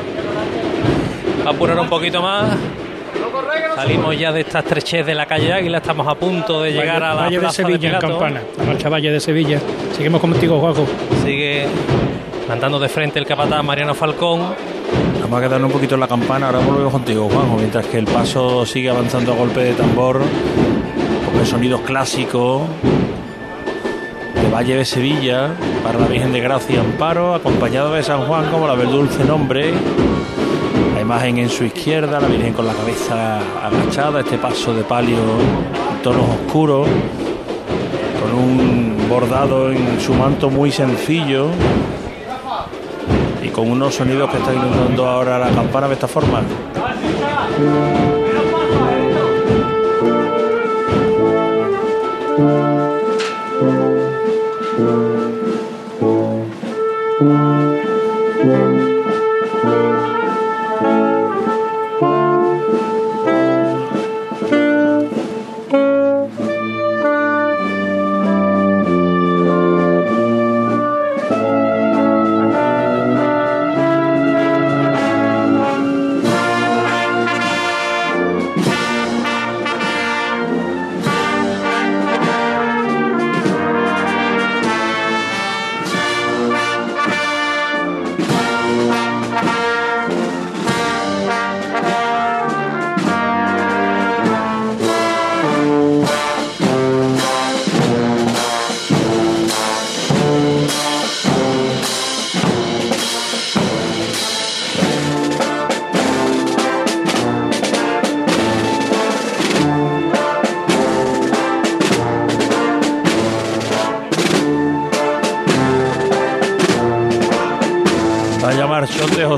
Va 1.45 1.51
a 1.51 1.53
apurar 1.53 1.79
un 1.79 1.87
poquito 1.87 2.21
más. 2.21 2.57
Salimos 3.75 4.17
ya 4.17 4.31
de 4.31 4.41
esta 4.41 4.59
estrechez 4.59 5.05
de 5.05 5.15
la 5.15 5.25
calle 5.25 5.53
Águila, 5.53 5.77
estamos 5.77 6.07
a 6.07 6.15
punto 6.15 6.61
de 6.61 6.73
llegar 6.73 7.03
a 7.03 7.13
la 7.13 7.21
Valle 7.23 7.35
de 7.35 7.39
plaza 7.39 7.63
Sevilla, 7.63 7.89
en. 7.89 7.99
Campana. 7.99 8.41
La 8.57 8.63
marcha 8.63 8.89
Valle 8.89 9.11
de 9.11 9.19
Sevilla. 9.19 9.59
Seguimos 9.95 10.21
contigo, 10.21 10.59
Juanjo. 10.59 10.85
Sigue 11.23 11.67
andando 12.49 12.79
de 12.79 12.89
frente 12.89 13.17
el 13.17 13.25
capataz 13.25 13.63
Mariano 13.63 13.95
Falcón. 13.95 14.55
Vamos 15.19 15.39
a 15.39 15.41
quedarnos 15.41 15.67
un 15.67 15.73
poquito 15.73 15.95
en 15.95 16.01
la 16.01 16.07
campana, 16.07 16.47
ahora 16.47 16.59
volvemos 16.59 16.91
contigo, 16.91 17.29
Juanjo, 17.29 17.57
mientras 17.57 17.85
que 17.87 17.97
el 17.97 18.05
paso 18.05 18.65
sigue 18.65 18.89
avanzando 18.89 19.33
a 19.33 19.35
golpe 19.35 19.61
de 19.61 19.73
tambor, 19.73 20.21
con 21.33 21.45
sonidos 21.45 21.81
clásicos 21.81 22.61
de 24.35 24.49
Valle 24.49 24.75
de 24.75 24.85
Sevilla, 24.85 25.51
para 25.83 25.99
la 25.99 26.07
Virgen 26.07 26.31
de 26.31 26.39
Gracia 26.39 26.75
y 26.75 26.79
Amparo, 26.79 27.33
acompañado 27.33 27.93
de 27.93 28.03
San 28.03 28.25
Juan 28.25 28.49
como 28.51 28.67
la 28.67 28.75
del 28.75 28.91
dulce 28.91 29.23
nombre. 29.25 29.73
La 30.95 31.01
imagen 31.01 31.39
en 31.39 31.49
su 31.49 31.63
izquierda, 31.63 32.19
la 32.19 32.27
Virgen 32.27 32.53
con 32.53 32.67
la 32.67 32.73
cabeza 32.73 33.39
agachada, 33.65 34.21
este 34.21 34.37
paso 34.37 34.73
de 34.73 34.83
palio 34.83 35.17
en 35.17 36.01
tonos 36.03 36.25
oscuros, 36.29 36.87
con 38.21 38.37
un 38.37 39.07
bordado 39.09 39.71
en 39.71 39.99
su 39.99 40.13
manto 40.13 40.49
muy 40.49 40.71
sencillo 40.71 41.47
con 43.53 43.69
unos 43.69 43.95
sonidos 43.95 44.29
que 44.29 44.37
está 44.37 44.53
inundando 44.53 45.07
ahora 45.07 45.37
la 45.37 45.49
campana 45.49 45.87
de 45.87 45.93
esta 45.93 46.07
forma. 46.07 46.41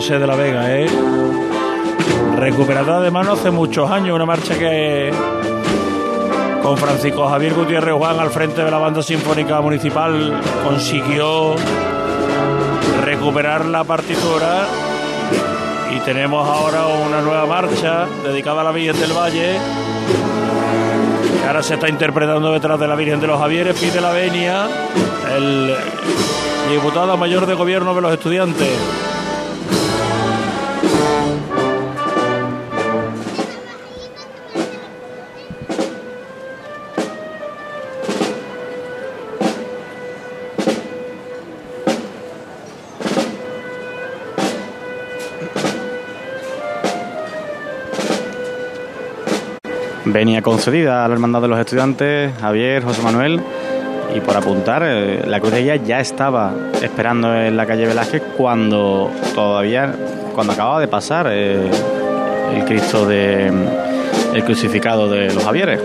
De 0.09 0.27
la 0.27 0.35
Vega, 0.35 0.69
¿eh? 0.69 0.85
Recuperada 2.35 2.99
de 2.99 3.09
mano 3.09 3.31
hace 3.31 3.51
muchos 3.51 3.89
años, 3.89 4.13
una 4.13 4.25
marcha 4.25 4.53
que 4.59 5.09
con 6.61 6.77
Francisco 6.77 7.25
Javier 7.29 7.53
Gutiérrez 7.53 7.95
Juan 7.95 8.19
al 8.19 8.29
frente 8.29 8.65
de 8.65 8.69
la 8.69 8.79
banda 8.79 9.01
sinfónica 9.01 9.61
municipal 9.61 10.41
consiguió 10.61 11.55
recuperar 13.05 13.63
la 13.65 13.85
partitura 13.85 14.67
y 15.95 15.99
tenemos 16.01 16.49
ahora 16.49 16.85
una 16.87 17.21
nueva 17.21 17.45
marcha 17.45 18.05
dedicada 18.25 18.59
a 18.59 18.65
la 18.65 18.71
Virgen 18.71 18.99
del 18.99 19.13
Valle 19.13 19.57
que 21.39 21.47
ahora 21.47 21.63
se 21.63 21.75
está 21.75 21.87
interpretando 21.87 22.51
detrás 22.51 22.77
de 22.77 22.87
la 22.89 22.95
Virgen 22.95 23.21
de 23.21 23.27
los 23.27 23.39
Javieres 23.39 23.79
pide 23.79 24.01
la 24.01 24.11
venia 24.11 24.67
el 25.33 25.73
diputado 26.69 27.15
mayor 27.15 27.45
de 27.45 27.53
gobierno 27.53 27.95
de 27.95 28.01
los 28.01 28.11
estudiantes 28.11 29.02
Venía 50.05 50.41
concedida 50.41 51.05
a 51.05 51.07
la 51.07 51.13
Hermandad 51.13 51.41
de 51.41 51.47
los 51.47 51.59
Estudiantes, 51.59 52.33
Javier, 52.39 52.83
José 52.83 53.01
Manuel, 53.01 53.41
y 54.13 54.19
por 54.19 54.35
apuntar, 54.35 54.83
eh, 54.85 55.23
la 55.25 55.39
cruz 55.39 55.53
de 55.53 55.63
guía 55.63 55.75
ya 55.77 55.99
estaba 55.99 56.53
esperando 56.81 57.33
en 57.33 57.55
la 57.55 57.65
calle 57.65 57.87
Velázquez 57.87 58.21
cuando 58.37 59.09
todavía, 59.33 59.95
cuando 60.35 60.53
acababa 60.53 60.79
de 60.79 60.87
pasar 60.87 61.27
eh, 61.31 61.69
el 62.53 62.65
Cristo 62.65 63.05
de 63.05 63.51
el 64.33 64.43
crucificado 64.43 65.09
de 65.09 65.33
los 65.33 65.43
Javieres. 65.43 65.79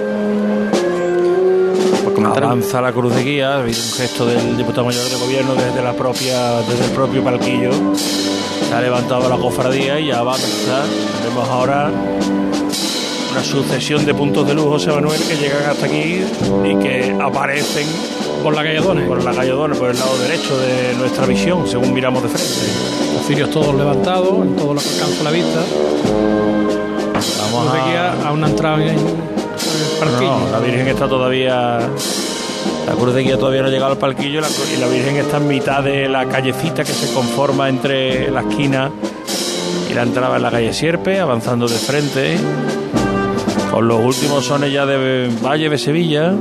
Avanza 2.24 2.80
la 2.80 2.92
cruz 2.92 3.14
de 3.14 3.22
guía, 3.22 3.58
un 3.58 3.72
gesto 3.72 4.26
del 4.26 4.56
diputado 4.56 4.84
mayor 4.84 5.04
de 5.08 5.16
gobierno 5.16 5.54
desde 5.54 5.80
la 5.82 5.92
propia, 5.92 6.60
desde 6.62 6.86
el 6.86 6.90
propio 6.90 7.22
palquillo. 7.22 7.70
Se 7.94 8.74
ha 8.74 8.80
levantado 8.80 9.28
la 9.28 9.36
cofradía 9.36 10.00
y 10.00 10.08
ya 10.08 10.18
avanza. 10.18 10.82
Vemos 11.24 11.48
ahora 11.48 11.90
una 13.38 13.46
sucesión 13.46 14.04
de 14.04 14.14
puntos 14.14 14.44
de 14.48 14.52
luz, 14.52 14.66
José 14.66 14.90
Manuel, 14.90 15.20
que 15.22 15.36
llegan 15.36 15.62
hasta 15.70 15.86
aquí 15.86 16.24
y 16.64 16.76
que 16.82 17.16
aparecen 17.20 17.86
por 18.42 18.52
la 18.52 18.64
calle 18.64 18.80
Dones. 18.80 19.06
Por 19.06 19.22
la 19.22 19.32
calle 19.32 19.50
Dones, 19.50 19.78
por 19.78 19.90
el 19.90 19.96
lado 19.96 20.18
derecho 20.18 20.58
de 20.58 20.96
nuestra 20.98 21.24
visión, 21.24 21.68
según 21.68 21.94
miramos 21.94 22.24
de 22.24 22.30
frente. 22.30 23.14
Los 23.14 23.26
cirios 23.28 23.48
todos 23.50 23.76
levantados, 23.76 24.44
en 24.44 24.56
todo 24.56 24.74
lo 24.74 24.80
que 24.80 24.88
alcanza 24.88 25.22
la 25.22 25.30
vista. 25.30 25.60
Vamos 27.52 27.74
a... 27.74 28.28
a 28.28 28.32
una 28.32 28.48
entrada 28.48 28.82
en 28.82 28.88
el 28.88 28.96
parquillo. 30.00 30.38
No, 30.40 30.50
la 30.50 30.58
Virgen 30.58 30.88
está 30.88 31.08
todavía 31.08 31.78
la 32.88 32.94
cruz 32.94 33.14
de 33.14 33.22
guía 33.22 33.38
todavía 33.38 33.62
no 33.62 33.68
ha 33.68 33.70
llegado 33.70 33.92
al 33.92 33.98
palquillo 33.98 34.40
y 34.40 34.80
la, 34.80 34.88
Virgen 34.88 35.16
está 35.16 35.36
en 35.36 35.46
mitad 35.46 35.84
de 35.84 36.08
la 36.08 36.26
callecita 36.26 36.82
que 36.82 36.92
se 36.92 37.12
conforma 37.14 37.68
entre 37.68 38.32
la 38.32 38.40
esquina 38.40 38.90
y 39.88 39.94
la 39.94 40.02
entrada 40.02 40.36
en 40.36 40.42
la 40.42 40.50
calle 40.50 40.72
Sierpe, 40.72 41.20
avanzando 41.20 41.68
de 41.68 41.76
frente. 41.76 42.38
Los 43.80 44.00
últimos 44.00 44.44
sones 44.44 44.72
ya 44.72 44.84
de 44.86 45.30
Valle 45.42 45.68
de 45.68 45.78
Sevilla. 45.78 46.34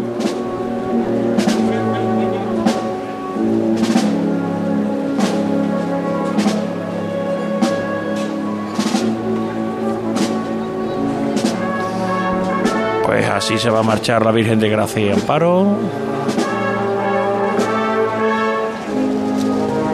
Pues 13.05 13.27
así 13.29 13.59
se 13.59 13.69
va 13.69 13.79
a 13.79 13.83
marchar 13.83 14.25
la 14.25 14.31
Virgen 14.31 14.59
de 14.59 14.69
Gracia 14.69 15.05
y 15.05 15.09
Amparo. 15.11 15.77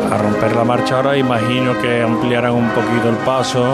A 0.10 0.18
romper 0.18 0.56
la 0.56 0.64
marcha 0.64 0.96
ahora, 0.96 1.18
imagino 1.18 1.80
que 1.82 2.04
ampliarán 2.04 2.54
un 2.54 2.70
poquito 2.70 3.10
el 3.10 3.18
paso. 3.26 3.66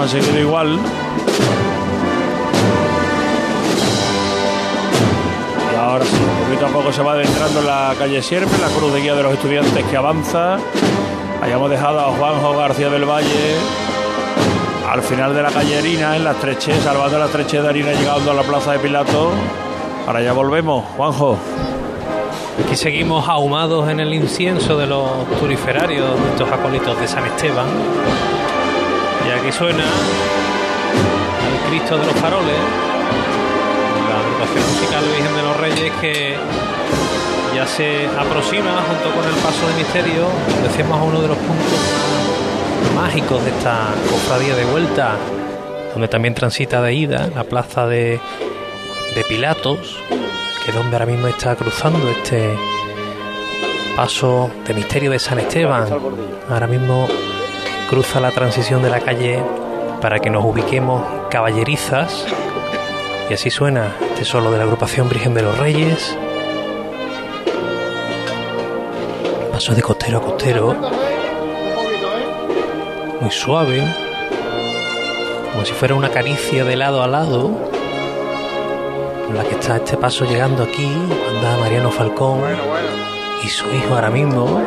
Han 0.00 0.08
seguido 0.08 0.38
igual. 0.38 0.78
Y 5.72 5.76
ahora 5.76 6.04
sí, 6.04 6.16
poquito 6.44 6.66
a 6.66 6.68
poco 6.68 6.92
se 6.92 7.02
va 7.02 7.12
adentrando 7.12 7.60
en 7.60 7.66
la 7.66 7.94
calle 7.98 8.22
Sierpe, 8.22 8.56
la 8.58 8.68
cruz 8.68 8.92
de 8.92 9.00
guía 9.00 9.14
de 9.14 9.22
los 9.24 9.32
estudiantes 9.32 9.84
que 9.84 9.96
avanza. 9.96 10.58
Hayamos 11.42 11.70
dejado 11.70 11.98
a 12.00 12.04
Juanjo 12.16 12.56
García 12.56 12.90
del 12.90 13.04
Valle 13.04 13.56
al 14.88 15.02
final 15.02 15.34
de 15.34 15.42
la 15.42 15.50
calle 15.50 15.78
Harina, 15.78 16.16
en 16.16 16.24
la 16.24 16.30
estreche, 16.30 16.80
salvando 16.80 17.18
la 17.18 17.26
estreche 17.26 17.60
de 17.60 17.68
Harina, 17.68 17.92
llegando 17.92 18.30
a 18.30 18.34
la 18.34 18.42
plaza 18.42 18.72
de 18.72 18.78
Pilato. 18.78 19.32
Ahora 20.06 20.22
ya 20.22 20.32
volvemos, 20.32 20.84
Juanjo. 20.96 21.36
Aquí 22.64 22.76
seguimos 22.76 23.28
ahumados 23.28 23.88
en 23.90 24.00
el 24.00 24.14
incienso 24.14 24.78
de 24.78 24.86
los 24.86 25.10
turiferarios, 25.40 26.08
estos 26.32 26.50
acólitos 26.50 26.98
de 26.98 27.06
San 27.06 27.24
Esteban. 27.26 27.66
Aquí 29.48 29.56
suena 29.56 29.82
el 29.82 31.70
Cristo 31.70 31.96
de 31.96 32.04
los 32.04 32.14
Faroles, 32.16 32.58
la 34.06 34.20
agrupación 34.20 34.74
musical 34.74 35.04
Virgen 35.06 35.36
de 35.36 35.42
los 35.42 35.56
Reyes 35.56 35.92
que 36.02 36.36
ya 37.54 37.66
se 37.66 38.08
aproxima 38.08 38.82
junto 38.86 39.10
con 39.16 39.26
el 39.26 39.34
paso 39.36 39.66
de 39.68 39.74
misterio, 39.76 40.26
decíamos 40.62 41.00
a 41.00 41.02
uno 41.02 41.22
de 41.22 41.28
los 41.28 41.38
puntos 41.38 41.80
mágicos 42.94 43.42
de 43.42 43.48
esta 43.48 43.86
cofradía 44.10 44.54
de 44.54 44.66
vuelta, 44.66 45.16
donde 45.94 46.08
también 46.08 46.34
transita 46.34 46.82
de 46.82 46.92
ida 46.92 47.30
la 47.34 47.44
plaza 47.44 47.86
de, 47.86 48.20
de 49.14 49.24
Pilatos, 49.30 49.96
que 50.62 50.72
es 50.72 50.76
donde 50.76 50.94
ahora 50.94 51.06
mismo 51.06 51.26
está 51.26 51.56
cruzando 51.56 52.06
este 52.10 52.54
paso 53.96 54.50
de 54.66 54.74
misterio 54.74 55.10
de 55.10 55.18
San 55.18 55.38
Esteban. 55.38 55.86
Ahora 56.50 56.66
mismo 56.66 57.08
cruza 57.88 58.20
la 58.20 58.30
transición 58.30 58.82
de 58.82 58.90
la 58.90 59.00
calle 59.00 59.42
para 60.02 60.18
que 60.20 60.28
nos 60.28 60.44
ubiquemos 60.44 61.02
caballerizas. 61.30 62.26
Y 63.30 63.34
así 63.34 63.50
suena 63.50 63.96
este 64.10 64.24
solo 64.24 64.50
de 64.50 64.58
la 64.58 64.64
agrupación 64.64 65.08
Virgen 65.08 65.32
de 65.32 65.42
los 65.42 65.58
Reyes. 65.58 66.16
Paso 69.50 69.74
de 69.74 69.82
costero 69.82 70.18
a 70.18 70.20
costero. 70.20 70.76
Muy 73.20 73.30
suave. 73.30 73.82
Como 75.52 75.64
si 75.64 75.72
fuera 75.72 75.94
una 75.94 76.10
caricia 76.10 76.64
de 76.64 76.76
lado 76.76 77.02
a 77.02 77.08
lado. 77.08 77.50
La 79.34 79.44
que 79.44 79.54
está 79.54 79.76
este 79.76 79.96
paso 79.96 80.26
llegando 80.26 80.62
aquí. 80.62 80.86
Anda 80.86 81.56
Mariano 81.58 81.90
Falcón 81.90 82.40
y 83.42 83.48
su 83.48 83.66
hijo 83.72 83.94
ahora 83.94 84.10
mismo. 84.10 84.62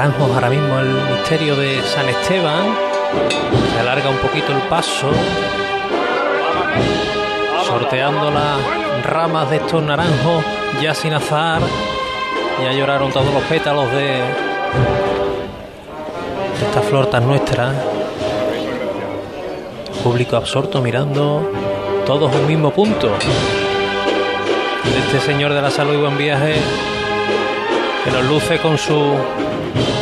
Naranjos 0.00 0.30
ahora 0.30 0.48
mismo 0.48 0.78
el 0.78 0.94
misterio 1.12 1.54
de 1.56 1.82
San 1.82 2.08
Esteban. 2.08 2.74
Se 3.74 3.80
alarga 3.80 4.08
un 4.08 4.16
poquito 4.16 4.50
el 4.50 4.62
paso. 4.62 5.10
Sorteando 7.66 8.30
las 8.30 9.04
ramas 9.04 9.50
de 9.50 9.56
estos 9.56 9.82
naranjos 9.82 10.42
ya 10.80 10.94
sin 10.94 11.12
azar. 11.12 11.60
Ya 12.62 12.72
lloraron 12.72 13.12
todos 13.12 13.30
los 13.30 13.42
pétalos 13.42 13.92
de 13.92 14.20
esta 16.66 16.80
flor 16.80 17.10
tan 17.10 17.26
nuestra. 17.26 17.74
Público 20.02 20.36
absorto 20.36 20.80
mirando 20.80 21.42
todos 22.06 22.34
un 22.34 22.46
mismo 22.46 22.70
punto. 22.70 23.08
De 24.82 24.98
este 24.98 25.20
señor 25.20 25.52
de 25.52 25.60
la 25.60 25.70
salud 25.70 25.92
y 25.92 25.98
buen 25.98 26.16
viaje 26.16 26.54
que 28.02 28.10
nos 28.10 28.24
luce 28.24 28.58
con 28.60 28.78
su 28.78 29.14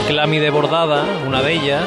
clámide 0.08 0.48
bordada, 0.48 1.04
una 1.26 1.42
de 1.42 1.52
ellas, 1.52 1.84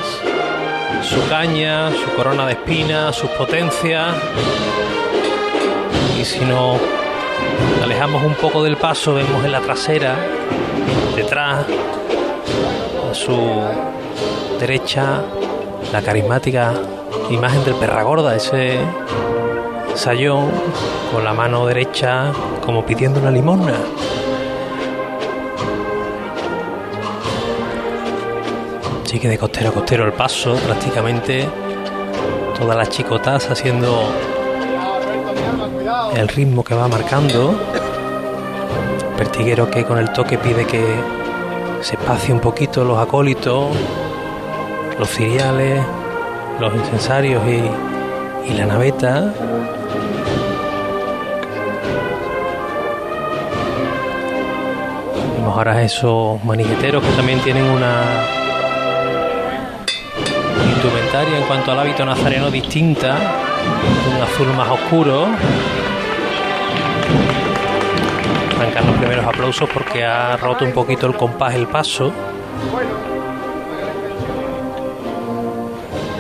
su 1.02 1.28
caña, 1.28 1.90
su 1.90 2.16
corona 2.16 2.46
de 2.46 2.54
espinas, 2.54 3.16
sus 3.16 3.32
potencias. 3.32 4.16
Y 6.20 6.24
si 6.24 6.46
nos 6.46 6.80
alejamos 7.84 8.24
un 8.24 8.36
poco 8.36 8.64
del 8.64 8.78
paso, 8.78 9.16
vemos 9.16 9.44
en 9.44 9.52
la 9.52 9.60
trasera, 9.60 10.16
detrás, 11.16 11.66
a 13.10 13.14
su 13.16 13.36
derecha, 14.60 15.24
la 15.92 16.04
carismática 16.04 16.74
imagen 17.32 17.66
del 17.66 17.74
perra 17.74 18.04
gorda, 18.04 18.36
ese 18.36 18.78
sayón 19.96 20.52
con 21.12 21.24
la 21.24 21.34
mano 21.34 21.66
derecha 21.66 22.32
como 22.64 22.86
pidiendo 22.86 23.20
una 23.20 23.32
limosna. 23.32 23.78
Sigue 29.12 29.28
de 29.28 29.38
costero 29.38 29.72
a 29.72 29.74
costero 29.74 30.06
el 30.06 30.14
paso, 30.14 30.56
prácticamente 30.56 31.46
todas 32.58 32.78
las 32.78 32.88
chicotas 32.88 33.52
haciendo 33.52 34.06
el 36.16 36.30
ritmo 36.30 36.64
que 36.64 36.74
va 36.74 36.88
marcando. 36.88 37.54
Pertiguero 39.18 39.70
que 39.70 39.84
con 39.84 39.98
el 39.98 40.14
toque 40.14 40.38
pide 40.38 40.66
que 40.66 40.82
se 41.82 41.96
espacie 41.96 42.34
un 42.34 42.40
poquito 42.40 42.86
los 42.86 42.98
acólitos, 42.98 43.76
los 44.98 45.10
ciriales, 45.10 45.84
los 46.62 46.74
incensarios 46.74 47.44
y, 47.46 48.50
y 48.50 48.54
la 48.54 48.66
naveta. 48.66 49.34
Vemos 55.36 55.58
ahora 55.58 55.82
esos 55.82 56.42
maniqueteros 56.46 57.04
que 57.04 57.12
también 57.12 57.42
tienen 57.42 57.66
una 57.66 58.41
en 61.14 61.44
cuanto 61.44 61.74
al 61.74 61.80
hábito 61.80 62.06
nazareno 62.06 62.50
distinta, 62.50 63.18
un 64.16 64.22
azul 64.22 64.48
más 64.56 64.70
oscuro. 64.70 65.28
Arrancan 68.56 68.88
los 68.88 68.96
primeros 68.96 69.26
aplausos 69.26 69.70
porque 69.74 70.06
ha 70.06 70.38
roto 70.38 70.64
un 70.64 70.72
poquito 70.72 71.08
el 71.08 71.18
compás 71.18 71.54
el 71.56 71.68
paso. 71.68 72.14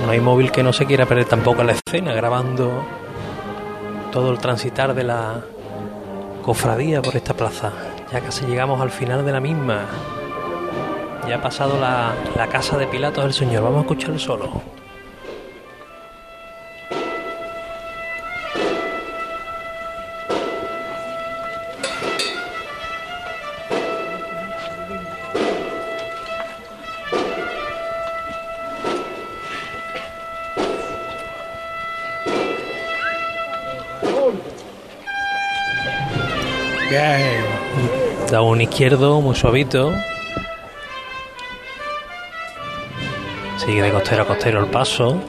No 0.05 0.11
hay 0.11 0.19
móvil 0.19 0.51
que 0.51 0.61
no 0.61 0.73
se 0.73 0.85
quiera 0.85 1.05
perder 1.05 1.25
tampoco 1.25 1.63
la 1.63 1.71
escena, 1.71 2.13
grabando 2.13 2.83
todo 4.11 4.29
el 4.29 4.39
transitar 4.39 4.93
de 4.93 5.05
la 5.05 5.41
cofradía 6.43 7.01
por 7.01 7.15
esta 7.15 7.33
plaza. 7.33 7.71
Ya 8.11 8.19
casi 8.19 8.45
llegamos 8.45 8.81
al 8.81 8.91
final 8.91 9.25
de 9.25 9.31
la 9.31 9.39
misma. 9.39 9.85
Ya 11.29 11.37
ha 11.37 11.41
pasado 11.41 11.79
la, 11.79 12.13
la 12.35 12.47
casa 12.47 12.77
de 12.77 12.87
Pilatos 12.87 13.23
del 13.23 13.33
Señor. 13.33 13.63
Vamos 13.63 13.77
a 13.77 13.81
escuchar 13.81 14.19
solo. 14.19 14.80
Izquierdo 38.61 39.19
muy 39.21 39.35
suavito. 39.35 39.91
Sigue 43.57 43.81
de 43.81 43.91
costero 43.91 44.21
a 44.21 44.27
costero 44.27 44.59
el 44.59 44.67
paso. 44.67 45.19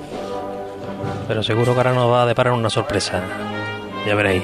Pero 1.27 1.43
seguro 1.43 1.73
que 1.73 1.79
ahora 1.79 1.95
nos 1.95 2.13
va 2.13 2.25
a 2.25 2.27
deparar 2.27 2.53
una 2.53 2.69
sorpresa. 2.69 3.23
Ya 4.07 4.15
veréis. 4.15 4.43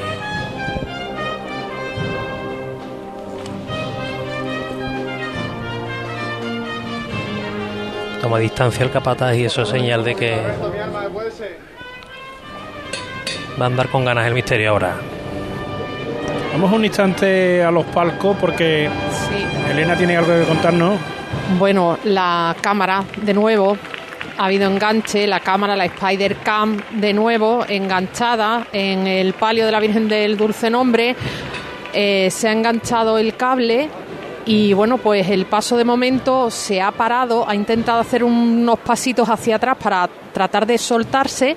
Toma 8.22 8.39
distancia 8.39 8.86
el 8.86 8.91
capataz 8.91 9.34
y 9.34 9.45
eso 9.45 9.62
es 9.62 9.68
señal 9.68 10.03
de 10.03 10.14
que 10.14 10.41
va 13.61 13.64
a 13.64 13.66
andar 13.66 13.91
con 13.91 14.07
ganas 14.07 14.26
el 14.26 14.32
misterio 14.32 14.70
ahora. 14.70 14.97
Vamos 16.53 16.73
un 16.73 16.85
instante 16.85 17.63
a 17.63 17.71
los 17.71 17.85
palcos 17.87 18.37
porque 18.41 18.89
Elena 19.71 19.97
tiene 19.97 20.17
algo 20.17 20.33
que 20.33 20.45
contarnos. 20.45 20.99
Bueno, 21.59 21.99
la 22.05 22.57
cámara, 22.61 23.05
de 23.23 23.35
nuevo, 23.35 23.77
ha 24.39 24.45
habido 24.45 24.71
enganche, 24.71 25.27
la 25.27 25.41
cámara, 25.41 25.77
la 25.77 25.85
Spider 25.85 26.37
Cam, 26.37 26.81
de 26.93 27.13
nuevo, 27.13 27.65
enganchada 27.69 28.67
en 28.73 29.07
el 29.07 29.35
palio 29.35 29.67
de 29.67 29.73
la 29.73 29.81
Virgen 29.81 30.09
del 30.09 30.37
Dulce 30.37 30.71
Nombre. 30.71 31.15
Eh, 31.93 32.29
se 32.31 32.49
ha 32.49 32.53
enganchado 32.53 33.19
el 33.19 33.37
cable 33.37 33.89
y 34.47 34.73
bueno, 34.73 34.97
pues 34.97 35.29
el 35.29 35.45
paso 35.45 35.77
de 35.77 35.85
momento 35.85 36.51
se 36.51 36.81
ha 36.81 36.91
parado, 36.91 37.47
ha 37.47 37.55
intentado 37.55 38.01
hacer 38.01 38.25
unos 38.25 38.79
pasitos 38.79 39.29
hacia 39.29 39.57
atrás 39.57 39.77
para 39.83 40.09
tratar 40.33 40.67
de 40.67 40.79
soltarse, 40.79 41.57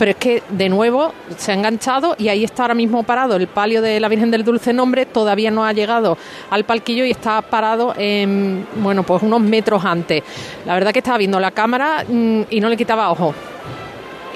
pero 0.00 0.12
es 0.12 0.16
que 0.16 0.42
de 0.48 0.70
nuevo 0.70 1.12
se 1.36 1.52
ha 1.52 1.54
enganchado 1.54 2.16
y 2.16 2.30
ahí 2.30 2.42
está 2.42 2.62
ahora 2.62 2.74
mismo 2.74 3.02
parado 3.02 3.36
el 3.36 3.48
palio 3.48 3.82
de 3.82 4.00
la 4.00 4.08
Virgen 4.08 4.30
del 4.30 4.44
Dulce 4.44 4.72
Nombre, 4.72 5.04
todavía 5.04 5.50
no 5.50 5.62
ha 5.62 5.74
llegado 5.74 6.16
al 6.48 6.64
palquillo 6.64 7.04
y 7.04 7.10
está 7.10 7.42
parado 7.42 7.92
en, 7.98 8.66
bueno, 8.76 9.02
pues 9.02 9.22
unos 9.22 9.42
metros 9.42 9.84
antes. 9.84 10.22
La 10.64 10.72
verdad 10.72 10.92
que 10.92 11.00
estaba 11.00 11.18
viendo 11.18 11.38
la 11.38 11.50
cámara 11.50 12.06
mm, 12.08 12.44
y 12.48 12.60
no 12.62 12.70
le 12.70 12.78
quitaba 12.78 13.10
ojo. 13.10 13.34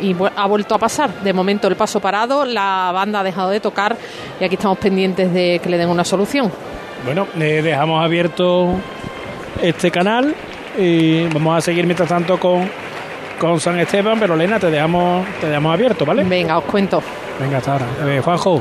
Y 0.03 0.15
ha 0.37 0.47
vuelto 0.47 0.75
a 0.75 0.79
pasar. 0.79 1.23
De 1.23 1.33
momento 1.33 1.67
el 1.67 1.77
paso 1.77 1.99
parado, 1.99 2.45
la 2.45 2.91
banda 2.93 3.21
ha 3.21 3.25
dejado 3.25 3.49
de 3.49 3.61
tocar 3.61 3.97
y 4.39 4.45
aquí 4.45 4.57
estamos 4.57 4.77
pendientes 4.77 5.33
de 5.33 5.63
que 5.63 5.71
le 5.71 5.79
den 5.79 5.89
una 5.89 6.05
solución. 6.05 6.53
Bueno, 7.07 7.27
dejamos 7.35 8.05
abierto 8.05 8.69
este 9.63 9.91
canal 9.91 10.35
y 10.77 11.25
vamos 11.29 11.57
a 11.57 11.63
seguir 11.63 11.87
mientras 11.87 12.11
tanto 12.11 12.39
con, 12.39 12.69
con 13.39 13.61
San 13.61 13.79
Esteban, 13.79 14.19
pero 14.19 14.35
Elena, 14.35 14.59
te 14.59 14.71
dejamos, 14.71 15.27
te 15.41 15.49
dejamos 15.49 15.75
abierto, 15.75 16.05
¿vale? 16.05 16.25
Venga, 16.25 16.59
os 16.59 16.65
cuento. 16.65 17.03
Venga, 17.41 17.59
hasta 17.59 17.73
ahora. 17.73 17.87
Eh, 18.07 18.21
Juanjo, 18.25 18.61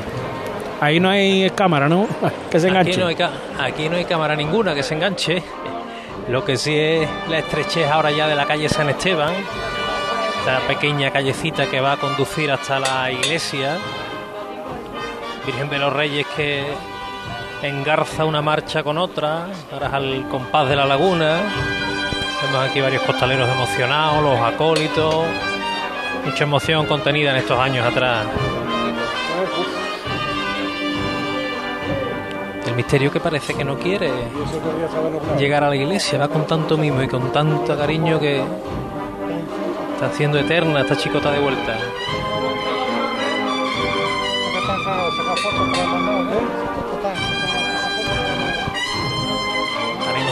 ahí 0.81 0.99
no 0.99 1.09
hay 1.09 1.49
cámara, 1.51 1.87
¿no? 1.87 2.07
Que 2.49 2.59
se 2.59 2.67
enganche. 2.67 2.91
Aquí 2.91 2.99
no, 2.99 3.07
hay, 3.07 3.17
aquí 3.59 3.89
no 3.89 3.95
hay 3.97 4.05
cámara 4.05 4.35
ninguna 4.35 4.73
que 4.73 4.83
se 4.83 4.95
enganche. 4.95 5.43
Lo 6.29 6.45
que 6.45 6.57
sí 6.57 6.75
es 6.75 7.07
la 7.29 7.39
estrechez 7.39 7.89
ahora 7.89 8.11
ya 8.11 8.27
de 8.27 8.35
la 8.35 8.45
calle 8.45 8.69
San 8.69 8.89
Esteban, 8.89 9.33
esta 10.39 10.59
pequeña 10.67 11.11
callecita 11.11 11.65
que 11.65 11.81
va 11.81 11.93
a 11.93 11.97
conducir 11.97 12.49
hasta 12.51 12.79
la 12.79 13.11
iglesia. 13.11 13.77
Virgen 15.45 15.69
de 15.69 15.79
los 15.79 15.91
Reyes 15.91 16.25
que 16.37 16.63
engarza 17.61 18.23
una 18.23 18.41
marcha 18.41 18.83
con 18.83 18.97
otra, 18.97 19.47
ahora 19.71 19.87
es 19.87 19.93
al 19.93 20.27
compás 20.29 20.69
de 20.69 20.75
la 20.77 20.85
laguna. 20.85 21.41
Vemos 22.45 22.69
aquí 22.69 22.81
varios 22.81 23.03
costaleros 23.03 23.49
emocionados, 23.49 24.21
los 24.21 24.39
acólitos. 24.39 25.25
Mucha 26.25 26.43
emoción 26.43 26.85
contenida 26.85 27.31
en 27.31 27.37
estos 27.37 27.57
años 27.57 27.85
atrás. 27.85 28.25
El 32.67 32.75
misterio 32.75 33.11
que 33.11 33.19
parece 33.19 33.53
que 33.53 33.63
no 33.63 33.77
quiere 33.77 34.11
llegar 35.37 35.63
a 35.63 35.69
la 35.69 35.75
iglesia, 35.75 36.19
va 36.19 36.27
con 36.27 36.45
tanto 36.45 36.77
mimo 36.77 37.01
y 37.01 37.07
con 37.07 37.31
tanto 37.31 37.77
cariño 37.77 38.19
que 38.19 38.43
está 39.93 40.07
haciendo 40.07 40.37
eterna 40.37 40.81
esta 40.81 40.97
chicota 40.97 41.31
de 41.31 41.39
vuelta. 41.39 41.77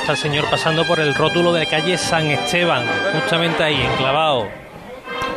Está 0.01 0.13
el 0.13 0.17
señor 0.17 0.45
pasando 0.49 0.83
por 0.85 0.99
el 0.99 1.13
rótulo 1.13 1.53
de 1.53 1.67
calle 1.67 1.95
San 1.95 2.25
Esteban, 2.25 2.83
justamente 3.13 3.63
ahí, 3.63 3.79
enclavado. 3.79 4.47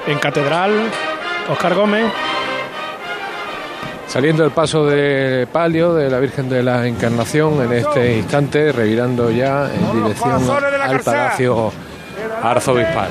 En 0.06 0.18
Catedral, 0.18 0.72
Oscar 1.50 1.74
Gómez. 1.74 2.10
Saliendo 4.06 4.42
del 4.42 4.52
paso 4.52 4.86
de 4.86 5.46
palio 5.52 5.92
de 5.92 6.08
la 6.08 6.18
Virgen 6.18 6.48
de 6.48 6.62
la 6.62 6.86
Encarnación 6.86 7.62
en 7.62 7.72
este 7.74 8.16
instante, 8.16 8.72
revirando 8.72 9.30
ya 9.30 9.70
en 9.72 10.02
dirección 10.02 10.42
al 10.80 11.00
Palacio 11.00 11.72
Arzobispal. 12.42 13.10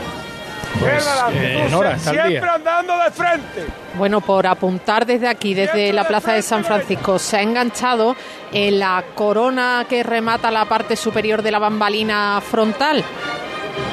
Pues 0.79 1.07
eh, 1.33 1.65
en 1.67 1.73
hora, 1.73 1.93
está 1.93 2.11
el 2.11 2.29
día. 2.29 2.53
andando 2.53 2.97
de 2.97 3.11
frente. 3.11 3.65
Bueno, 3.95 4.21
por 4.21 4.47
apuntar 4.47 5.05
desde 5.05 5.27
aquí, 5.27 5.53
desde 5.53 5.93
la 5.93 6.07
Plaza 6.07 6.33
de 6.33 6.41
San 6.41 6.63
Francisco, 6.63 7.19
se 7.19 7.37
ha 7.37 7.41
enganchado 7.41 8.15
en 8.51 8.79
la 8.79 9.03
corona 9.15 9.85
que 9.87 10.03
remata 10.03 10.49
la 10.51 10.65
parte 10.65 10.95
superior 10.95 11.41
de 11.41 11.51
la 11.51 11.59
bambalina 11.59 12.41
frontal. 12.41 13.03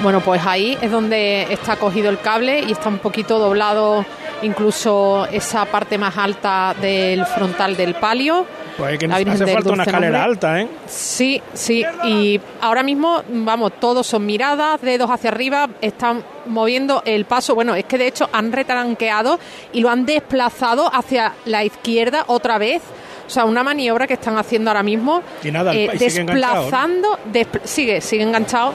Bueno, 0.03 0.20
pues 0.20 0.45
ahí 0.45 0.76
es 0.81 0.91
donde 0.91 1.47
está 1.51 1.76
cogido 1.76 2.11
el 2.11 2.18
cable 2.20 2.61
y 2.61 2.72
está 2.72 2.89
un 2.89 2.99
poquito 2.99 3.39
doblado 3.39 4.05
incluso 4.43 5.26
esa 5.31 5.66
parte 5.66 5.99
más 5.99 6.16
alta 6.16 6.74
del 6.81 7.26
frontal 7.26 7.76
del 7.76 7.95
palio. 7.95 8.47
Pues 8.77 8.99
que 8.99 9.09
La 9.09 9.18
Virgen 9.18 9.35
hace 9.35 9.45
del 9.45 9.55
falta 9.55 9.73
una 9.73 9.83
escalera 9.85 10.18
Nombre. 10.27 10.33
alta, 10.33 10.61
¿eh? 10.61 10.68
Sí, 10.87 11.43
sí, 11.55 11.85
y 12.05 12.41
ahora 12.61 12.83
mismo, 12.83 13.23
vamos, 13.29 13.73
todos 13.81 14.07
son 14.07 14.25
miradas, 14.27 14.81
dedos 14.81 15.11
hacia 15.11 15.31
arriba, 15.31 15.68
están 15.81 16.23
moviendo 16.47 17.03
el 17.05 17.25
paso. 17.25 17.55
Bueno, 17.55 17.75
es 17.75 17.85
que 17.85 17.99
de 17.99 18.07
hecho 18.07 18.29
han 18.33 18.53
retranqueado 18.53 19.39
y 19.73 19.81
lo 19.81 19.91
han 19.91 20.07
desplazado 20.07 20.91
hacia 20.95 21.35
la 21.45 21.64
izquierda 21.64 22.25
otra 22.27 22.59
vez. 22.59 22.83
O 23.31 23.33
sea, 23.33 23.45
una 23.45 23.62
maniobra 23.62 24.09
que 24.09 24.14
están 24.14 24.37
haciendo 24.39 24.70
ahora 24.70 24.83
mismo. 24.83 25.22
Y 25.45 25.53
nada, 25.53 25.72
eh, 25.72 25.91
sigue 25.93 26.24
desplazando, 26.24 27.16
despl- 27.33 27.61
sigue, 27.62 28.01
sigue 28.01 28.24
enganchado, 28.24 28.72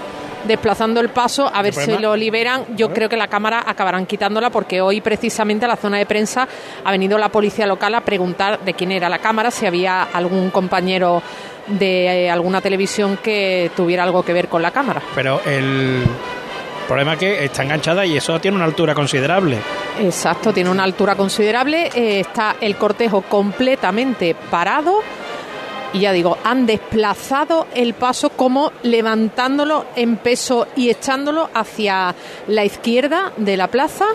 desplazando 0.48 1.02
el 1.02 1.10
paso, 1.10 1.52
a 1.54 1.62
ver 1.62 1.74
si 1.74 1.92
lo 2.02 2.16
liberan. 2.16 2.64
Yo 2.78 2.94
creo 2.94 3.10
que 3.10 3.18
la 3.18 3.28
cámara 3.28 3.64
acabarán 3.68 4.06
quitándola 4.06 4.50
porque 4.52 4.80
hoy 4.80 5.02
precisamente 5.02 5.66
a 5.66 5.68
la 5.68 5.76
zona 5.76 5.98
de 5.98 6.06
prensa 6.06 6.48
ha 6.86 6.92
venido 6.92 7.18
la 7.18 7.28
policía 7.28 7.68
local 7.68 7.94
a 7.96 8.02
preguntar 8.02 8.62
de 8.62 8.74
quién 8.74 8.94
era 8.94 9.10
la 9.10 9.20
cámara, 9.20 9.52
si 9.52 9.66
había 9.66 10.04
algún 10.04 10.52
compañero 10.52 11.22
de 11.68 12.26
eh, 12.28 12.30
alguna 12.32 12.62
televisión 12.62 13.18
que 13.22 13.72
tuviera 13.76 14.04
algo 14.04 14.24
que 14.24 14.32
ver 14.32 14.48
con 14.48 14.62
la 14.62 14.72
cámara. 14.72 15.02
Pero 15.16 15.42
el, 15.46 16.04
El 16.86 16.88
problema 16.88 17.14
es 17.14 17.20
que 17.20 17.46
está 17.46 17.64
enganchada 17.64 18.06
y 18.06 18.16
eso 18.16 18.40
tiene 18.40 18.58
una 18.58 18.66
altura 18.66 18.94
considerable. 18.94 19.58
Exacto, 20.00 20.54
tiene 20.54 20.70
una 20.70 20.84
altura 20.84 21.16
considerable. 21.16 21.90
eh, 21.96 22.20
está 22.20 22.58
el 22.62 22.76
cortejo 22.76 23.22
completamente 23.24 24.36
parado. 24.52 25.00
Y 25.94 26.02
ya 26.02 26.12
digo, 26.12 26.38
han 26.44 26.66
desplazado 26.68 27.66
el 27.74 27.94
paso 27.96 28.30
como 28.30 28.72
levantándolo 28.84 29.86
en 29.96 30.18
peso 30.18 30.68
y 30.76 30.90
echándolo 30.92 31.50
hacia 31.54 32.14
la 32.48 32.66
izquierda 32.66 33.32
de 33.38 33.58
la 33.58 33.68
plaza. 33.68 34.06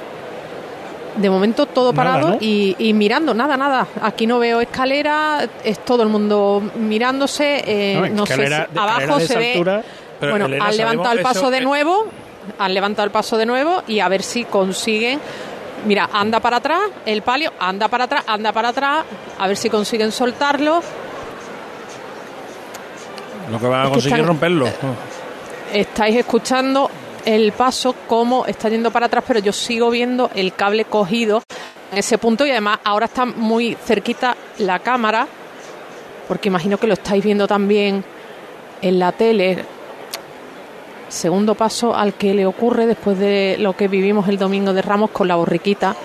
De 1.16 1.28
momento 1.28 1.66
todo 1.66 1.92
Nada, 1.92 2.04
parado 2.12 2.28
¿no? 2.34 2.36
y, 2.40 2.76
y 2.78 2.92
mirando, 2.92 3.34
nada, 3.34 3.56
nada. 3.56 3.86
Aquí 4.02 4.26
no 4.28 4.38
veo 4.38 4.60
escalera, 4.60 5.40
es 5.64 5.84
todo 5.84 6.04
el 6.04 6.08
mundo 6.08 6.62
mirándose. 6.76 7.64
eh, 7.66 7.94
No, 8.10 8.18
no, 8.18 8.26
sé 8.26 8.46
si 8.46 8.52
abajo 8.78 9.18
se 9.18 9.36
ve. 9.36 9.82
pero, 10.20 10.32
bueno, 10.32 10.46
Elena, 10.46 10.66
han 10.66 10.76
levantado 10.76 11.12
el 11.16 11.22
paso 11.22 11.40
eso, 11.40 11.50
de 11.50 11.62
nuevo, 11.62 12.06
han 12.58 12.74
levantado 12.74 13.04
el 13.06 13.10
paso 13.12 13.36
de 13.36 13.46
nuevo 13.46 13.82
y 13.86 14.00
a 14.00 14.08
ver 14.08 14.22
si 14.22 14.44
consiguen. 14.44 15.20
Mira, 15.86 16.10
anda 16.12 16.40
para 16.40 16.58
atrás, 16.58 16.80
el 17.06 17.22
palio, 17.22 17.52
anda 17.58 17.88
para 17.88 18.04
atrás, 18.04 18.24
anda 18.26 18.52
para 18.52 18.68
atrás, 18.68 19.04
a 19.38 19.46
ver 19.46 19.56
si 19.56 19.70
consiguen 19.70 20.12
soltarlo. 20.12 20.80
Lo 23.50 23.58
que 23.58 23.66
van 23.66 23.80
a 23.80 23.84
Es 23.84 23.90
conseguir 23.90 24.16
están- 24.18 24.26
romperlo. 24.28 24.68
Estáis 25.72 26.16
escuchando 26.16 26.90
el 27.24 27.52
paso 27.52 27.94
como 28.06 28.44
está 28.46 28.68
yendo 28.68 28.90
para 28.90 29.06
atrás, 29.06 29.24
pero 29.26 29.40
yo 29.40 29.52
sigo 29.52 29.90
viendo 29.90 30.30
el 30.34 30.54
cable 30.54 30.84
cogido 30.84 31.42
en 31.92 31.98
ese 31.98 32.18
punto 32.18 32.46
y 32.46 32.50
además 32.50 32.78
ahora 32.84 33.06
está 33.06 33.24
muy 33.24 33.76
cerquita 33.84 34.36
la 34.58 34.78
cámara, 34.80 35.26
porque 36.28 36.48
imagino 36.48 36.78
que 36.78 36.86
lo 36.86 36.94
estáis 36.94 37.22
viendo 37.24 37.46
también 37.48 38.04
en 38.82 38.98
la 38.98 39.12
tele. 39.12 39.64
Segundo 41.10 41.56
paso 41.56 41.96
al 41.96 42.14
que 42.14 42.34
le 42.34 42.46
ocurre 42.46 42.86
después 42.86 43.18
de 43.18 43.56
lo 43.58 43.76
que 43.76 43.88
vivimos 43.88 44.28
el 44.28 44.38
domingo 44.38 44.72
de 44.72 44.80
Ramos 44.80 45.10
con 45.10 45.26
la 45.26 45.34
borriquita. 45.34 45.96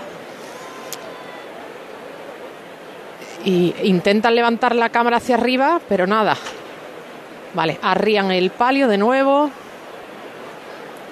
Y 3.46 3.76
intentan 3.84 4.34
levantar 4.34 4.76
la 4.76 4.90
cámara 4.90 5.18
hacia 5.18 5.36
arriba, 5.36 5.80
pero 5.88 6.08
nada. 6.08 6.36
Vale, 7.54 7.78
arrían 7.84 8.32
el 8.32 8.50
palio 8.50 8.88
de 8.88 8.98
nuevo. 8.98 9.52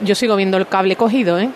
Yo 0.01 0.15
sigo 0.15 0.35
viendo 0.35 0.57
el 0.57 0.67
cable 0.67 0.95
cogido, 0.95 1.37
¿eh? 1.37 1.51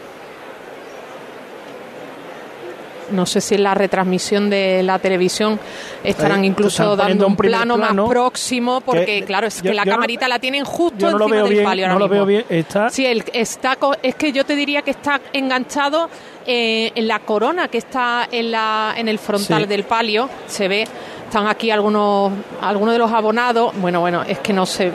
No 3.12 3.26
sé 3.26 3.42
si 3.42 3.56
en 3.56 3.64
la 3.64 3.74
retransmisión 3.74 4.50
de 4.50 4.84
la 4.84 5.00
televisión 5.00 5.60
estarán 6.04 6.44
incluso 6.46 6.96
dando 6.96 7.28
un 7.28 7.36
plano, 7.36 7.76
plano 7.78 7.96
más 7.96 8.10
próximo, 8.10 8.82
porque 8.82 9.06
que- 9.06 9.24
claro, 9.24 9.48
es 9.48 9.58
yo- 9.62 9.70
que 9.72 9.74
la 9.74 9.86
no- 9.86 9.92
camarita 9.92 10.28
la 10.28 10.40
tienen 10.40 10.66
justo 10.66 10.98
yo 10.98 11.12
no 11.12 11.18
lo 11.18 11.26
encima 11.26 11.36
veo 11.36 11.46
del 11.46 11.54
bien, 11.54 11.64
palio 11.66 11.86
ahora 11.86 11.94
no 11.94 12.00
lo 12.00 12.08
veo 12.10 12.26
bien, 12.26 12.46
está- 12.50 12.90
Sí, 12.90 13.06
el, 13.06 13.24
está, 13.34 13.78
es 14.04 14.16
que 14.16 14.32
yo 14.32 14.46
te 14.46 14.56
diría 14.56 14.82
que 14.82 14.92
está 14.92 15.22
enganchado 15.34 16.10
eh, 16.50 16.92
en 16.96 17.08
la 17.08 17.20
corona 17.20 17.68
que 17.68 17.78
está 17.78 18.28
en, 18.32 18.52
la, 18.52 18.94
en 18.96 19.10
el 19.10 19.20
frontal 19.20 19.64
Sí. 19.64 19.68
del 19.68 19.84
palio. 19.84 20.30
Se 20.48 20.70
ve, 20.70 20.84
están 21.26 21.46
aquí 21.48 21.72
algunos, 21.72 22.32
algunos 22.62 22.94
de 22.94 23.00
los 23.00 23.12
abonados. 23.12 23.74
Bueno, 23.78 24.00
bueno, 24.00 24.24
es 24.24 24.40
que 24.40 24.54
no 24.54 24.66
se 24.66 24.94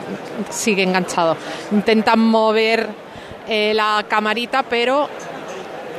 sigue 0.49 0.81
enganchado. 0.81 1.37
Intentan 1.71 2.19
mover 2.19 2.89
eh, 3.47 3.71
la 3.75 4.03
camarita, 4.07 4.63
pero 4.63 5.07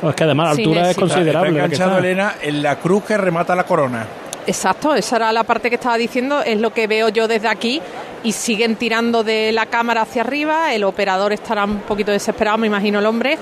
es 0.09 0.15
que 0.15 0.23
además 0.23 0.45
la 0.45 0.51
altura 0.51 0.89
es 0.91 0.97
considerable. 0.97 1.49
Está 1.49 1.65
enganchado. 1.65 1.97
Elena 1.99 2.35
en 2.41 2.61
la 2.61 2.77
cruz 2.77 3.03
que 3.03 3.17
remata 3.17 3.55
la 3.55 3.63
corona. 3.63 4.05
Exacto, 4.47 4.93
esa 4.93 5.15
era 5.15 5.33
la 5.33 5.43
parte 5.43 5.69
que 5.69 5.75
estaba 5.75 5.97
diciendo, 5.97 6.41
es 6.41 6.59
lo 6.59 6.71
que 6.71 6.85
veo 6.85 7.09
yo 7.09 7.27
desde 7.27 7.47
aquí 7.47 7.81
y 8.23 8.31
siguen 8.31 8.75
tirando 8.75 9.23
de 9.23 9.51
la 9.51 9.65
cámara 9.65 10.01
hacia 10.01 10.21
arriba, 10.21 10.73
el 10.73 10.83
operador 10.83 11.33
estará 11.33 11.65
un 11.65 11.79
poquito 11.79 12.11
desesperado, 12.11 12.57
me 12.59 12.67
imagino 12.67 12.99
el 12.99 13.05
hombre, 13.05 13.37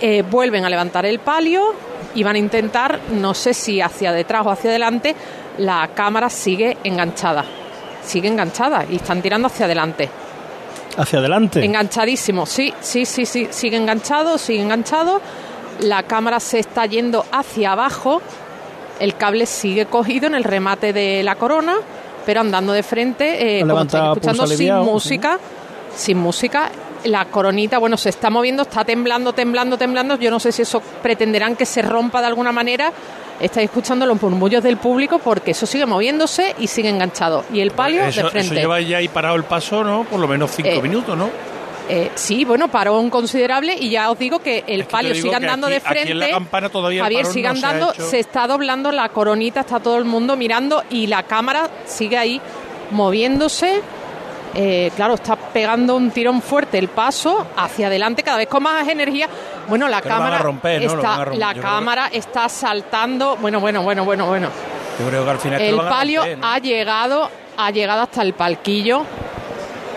Eh, 0.00 0.22
vuelven 0.28 0.64
a 0.64 0.68
levantar 0.68 1.06
el 1.06 1.20
palio 1.20 1.72
y 2.14 2.22
van 2.24 2.34
a 2.34 2.38
intentar, 2.38 2.98
no 3.12 3.32
sé 3.32 3.54
si 3.54 3.80
hacia 3.80 4.12
detrás 4.12 4.44
o 4.44 4.50
hacia 4.50 4.68
adelante, 4.70 5.14
la 5.58 5.88
cámara 5.94 6.28
sigue 6.28 6.76
enganchada, 6.84 7.44
sigue 8.04 8.28
enganchada 8.28 8.84
y 8.90 8.96
están 8.96 9.22
tirando 9.22 9.46
hacia 9.46 9.66
adelante. 9.66 10.10
Hacia 10.96 11.18
adelante. 11.18 11.64
Enganchadísimo, 11.64 12.46
sí, 12.46 12.72
sí, 12.80 13.04
sí, 13.06 13.26
sí, 13.26 13.48
sigue 13.50 13.76
enganchado, 13.76 14.38
sigue 14.38 14.62
enganchado. 14.62 15.20
La 15.80 16.04
cámara 16.04 16.40
se 16.40 16.58
está 16.58 16.86
yendo 16.86 17.24
hacia 17.32 17.72
abajo. 17.72 18.22
El 19.00 19.16
cable 19.16 19.46
sigue 19.46 19.86
cogido 19.86 20.26
en 20.26 20.34
el 20.34 20.44
remate 20.44 20.92
de 20.92 21.22
la 21.24 21.34
corona, 21.34 21.74
pero 22.24 22.40
andando 22.40 22.72
de 22.72 22.82
frente, 22.82 23.58
eh, 23.58 23.60
como 23.62 23.82
estáis 23.82 24.04
escuchando, 24.04 24.46
sin 24.46 24.54
aliviado. 24.54 24.84
música. 24.84 25.38
Sin 25.96 26.18
música. 26.18 26.70
La 27.04 27.26
coronita, 27.26 27.78
bueno, 27.78 27.96
se 27.96 28.08
está 28.08 28.30
moviendo, 28.30 28.62
está 28.62 28.84
temblando, 28.84 29.32
temblando, 29.32 29.76
temblando. 29.76 30.16
Yo 30.16 30.30
no 30.30 30.40
sé 30.40 30.52
si 30.52 30.62
eso 30.62 30.80
pretenderán 31.02 31.54
que 31.56 31.66
se 31.66 31.82
rompa 31.82 32.20
de 32.20 32.28
alguna 32.28 32.52
manera. 32.52 32.92
Estáis 33.40 33.64
escuchando 33.64 34.06
los 34.06 34.20
murmullos 34.22 34.62
del 34.62 34.76
público 34.76 35.18
porque 35.18 35.50
eso 35.50 35.66
sigue 35.66 35.86
moviéndose 35.86 36.54
y 36.58 36.66
sigue 36.68 36.88
enganchado. 36.88 37.44
Y 37.52 37.60
el 37.60 37.72
palio 37.72 38.02
Eso, 38.04 38.20
de 38.20 38.26
eso 38.26 38.30
frente. 38.30 38.54
lleva 38.54 38.80
ya 38.80 38.98
ahí 38.98 39.08
parado 39.08 39.34
el 39.36 39.44
paso, 39.44 39.82
¿no? 39.84 40.04
Por 40.04 40.20
lo 40.20 40.28
menos 40.28 40.50
cinco 40.52 40.68
Eh, 40.68 40.80
minutos, 40.82 41.16
¿no? 41.18 41.28
Eh, 41.88 42.10
sí, 42.14 42.46
bueno, 42.46 42.68
parón 42.68 43.10
considerable 43.10 43.76
y 43.78 43.90
ya 43.90 44.10
os 44.10 44.18
digo 44.18 44.38
que 44.38 44.64
el 44.66 44.84
palio 44.84 45.12
digo 45.12 45.24
sigue 45.24 45.30
que 45.38 45.44
andando 45.44 45.66
aquí- 45.66 45.74
de 45.74 45.80
frente. 45.80 46.00
aquí 46.02 46.12
en 46.12 46.18
la 46.20 46.30
campana 46.30 46.68
todavía 46.70 47.02
Javier 47.02 47.26
sigue 47.26 47.48
no 47.48 47.56
se 47.56 47.66
andando, 47.66 47.92
hecho. 47.92 48.06
se 48.08 48.18
está 48.20 48.46
doblando 48.46 48.90
la 48.90 49.08
coronita, 49.10 49.60
está 49.60 49.80
todo 49.80 49.98
el 49.98 50.04
mundo 50.06 50.34
mirando 50.36 50.82
y 50.88 51.08
la 51.08 51.24
cámara 51.24 51.68
sigue 51.84 52.16
ahí 52.16 52.40
moviéndose. 52.90 53.82
Eh, 54.54 54.92
claro, 54.94 55.14
está 55.14 55.36
pegando 55.36 55.96
un 55.96 56.10
tirón 56.10 56.40
fuerte 56.40 56.78
el 56.78 56.88
paso 56.88 57.46
hacia 57.56 57.88
adelante, 57.88 58.22
cada 58.22 58.38
vez 58.38 58.48
con 58.48 58.62
más 58.62 58.86
energía. 58.88 59.28
Bueno, 59.68 59.88
la 59.88 60.00
Que 60.00 60.08
cámara 60.08 60.38
romper, 60.38 60.82
¿no? 60.84 60.94
Lo 60.94 61.02
está, 61.02 61.26
la 61.34 61.52
Yo 61.52 61.62
cámara 61.62 62.08
está 62.12 62.48
saltando. 62.48 63.36
Bueno, 63.36 63.60
bueno, 63.60 63.82
bueno, 63.82 64.04
bueno, 64.04 64.26
bueno. 64.26 64.48
Yo 64.98 65.08
creo 65.08 65.24
que 65.24 65.30
al 65.30 65.38
final 65.38 65.60
El 65.60 65.76
palio 65.76 66.20
romper, 66.20 66.38
¿no? 66.38 66.46
ha 66.46 66.58
llegado, 66.58 67.30
ha 67.56 67.70
llegado 67.70 68.02
hasta 68.02 68.22
el 68.22 68.34
palquillo. 68.34 69.02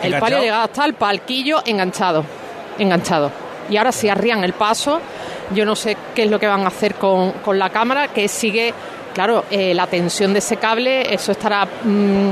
El 0.01 0.13
¿Enganchado? 0.13 0.21
palio 0.21 0.37
ha 0.37 0.41
llegado 0.41 0.63
hasta 0.63 0.85
el 0.85 0.93
palquillo 0.95 1.61
enganchado, 1.65 2.23
enganchado. 2.79 3.31
Y 3.69 3.77
ahora 3.77 3.91
si 3.91 4.09
arrían 4.09 4.43
el 4.43 4.53
paso, 4.53 4.99
yo 5.53 5.65
no 5.65 5.75
sé 5.75 5.97
qué 6.15 6.23
es 6.23 6.31
lo 6.31 6.39
que 6.39 6.47
van 6.47 6.63
a 6.63 6.67
hacer 6.67 6.95
con, 6.95 7.31
con 7.33 7.59
la 7.59 7.69
cámara, 7.69 8.07
que 8.07 8.27
sigue, 8.27 8.73
claro, 9.13 9.45
eh, 9.51 9.73
la 9.73 9.87
tensión 9.87 10.33
de 10.33 10.39
ese 10.39 10.57
cable, 10.57 11.13
eso 11.13 11.31
estará 11.31 11.65
mm, 11.65 12.31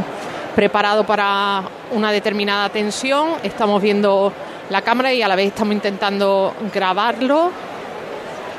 preparado 0.55 1.05
para 1.05 1.63
una 1.91 2.11
determinada 2.11 2.69
tensión. 2.69 3.31
Estamos 3.43 3.81
viendo 3.81 4.31
la 4.69 4.81
cámara 4.81 5.13
y 5.13 5.21
a 5.21 5.27
la 5.27 5.35
vez 5.35 5.47
estamos 5.47 5.73
intentando 5.73 6.53
grabarlo 6.73 7.51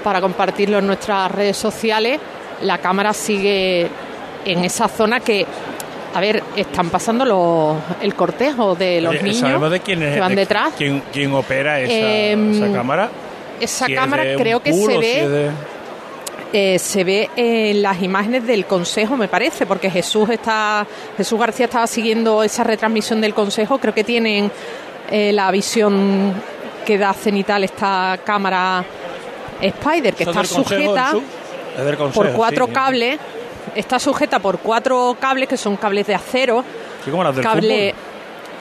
para 0.05 0.21
compartirlo 0.21 0.79
en 0.79 0.87
nuestras 0.87 1.31
redes 1.33 1.57
sociales. 1.57 2.21
La 2.63 2.79
cámara 2.79 3.13
sigue 3.13 3.89
en 4.45 4.65
esa 4.65 4.89
zona 4.89 5.21
que, 5.21 5.45
a 6.15 6.21
ver, 6.21 6.43
están 6.55 6.91
pasando 6.91 7.25
los, 7.25 7.77
el 8.03 8.15
cortejo 8.15 8.75
de 8.75 9.01
los 9.01 9.13
Oye, 9.13 9.23
niños 9.23 9.41
¿Sabemos 9.41 9.71
de 9.71 9.81
quién 9.81 10.03
es? 10.03 10.15
que 10.15 10.21
van 10.21 10.35
de 10.35 10.37
detrás. 10.37 10.73
¿Quién, 10.77 11.03
quién 11.13 11.33
opera 11.33 11.81
esa, 11.81 11.93
Em, 11.93 12.53
esa 12.63 12.73
cámara? 12.73 13.09
Esa 13.61 13.87
Si 13.87 13.95
cámara 13.95 14.23
creo 14.37 14.61
que 14.61 14.73
se 14.73 14.99
ve 14.99 15.51
eh, 16.53 16.79
se 16.79 17.05
ve 17.05 17.31
en 17.37 17.83
las 17.83 18.01
imágenes 18.03 18.47
del 18.47 18.67
consejo, 18.67 19.17
me 19.17 19.29
parece, 19.29 19.67
porque 19.67 19.91
Jesús 19.91 20.29
está 20.31 20.87
Jesús 21.17 21.39
García 21.39 21.67
estaba 21.67 21.87
siguiendo 21.87 22.43
esa 22.43 22.65
retransmisión 22.65 23.21
del 23.21 23.35
consejo. 23.35 23.79
Creo 23.79 23.93
que 23.93 24.05
tienen 24.05 24.51
eh, 25.11 25.33
la 25.33 25.51
visión 25.51 26.35
que 26.85 26.99
da 26.99 27.13
cenital 27.13 27.65
esta 27.65 28.19
cámara 28.25 28.85
Spider, 29.61 30.15
que 30.15 30.23
¿Eso 30.23 30.31
está 30.31 30.45
sujeta 30.45 31.13
consejo, 31.97 32.13
por 32.13 32.33
cuatro 32.33 32.67
sí. 32.67 32.73
cables. 32.73 33.21
Está 33.75 33.99
sujeta 33.99 34.39
por 34.39 34.59
cuatro 34.59 35.17
cables 35.21 35.49
que 35.49 35.57
son 35.57 35.77
cables 35.77 36.07
de 36.07 36.15
acero. 36.15 36.65
Sí, 37.05 37.11
como 37.11 37.25
las 37.25 37.35
del 37.35 37.45
cable, 37.45 37.95
fútbol. 37.95 38.06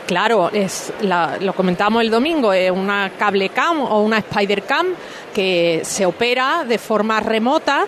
Claro, 0.08 0.50
es 0.52 0.94
la- 1.02 1.38
lo 1.40 1.54
comentábamos 1.54 2.02
el 2.02 2.10
domingo, 2.10 2.54
es 2.54 2.72
una 2.72 3.12
cable 3.18 3.50
cam 3.50 3.82
o 3.82 4.02
una 4.02 4.18
spider 4.20 4.64
cam 4.64 4.88
que 5.34 5.82
se 5.84 6.06
opera 6.06 6.64
de 6.68 6.78
forma 6.78 7.20
remota. 7.20 7.86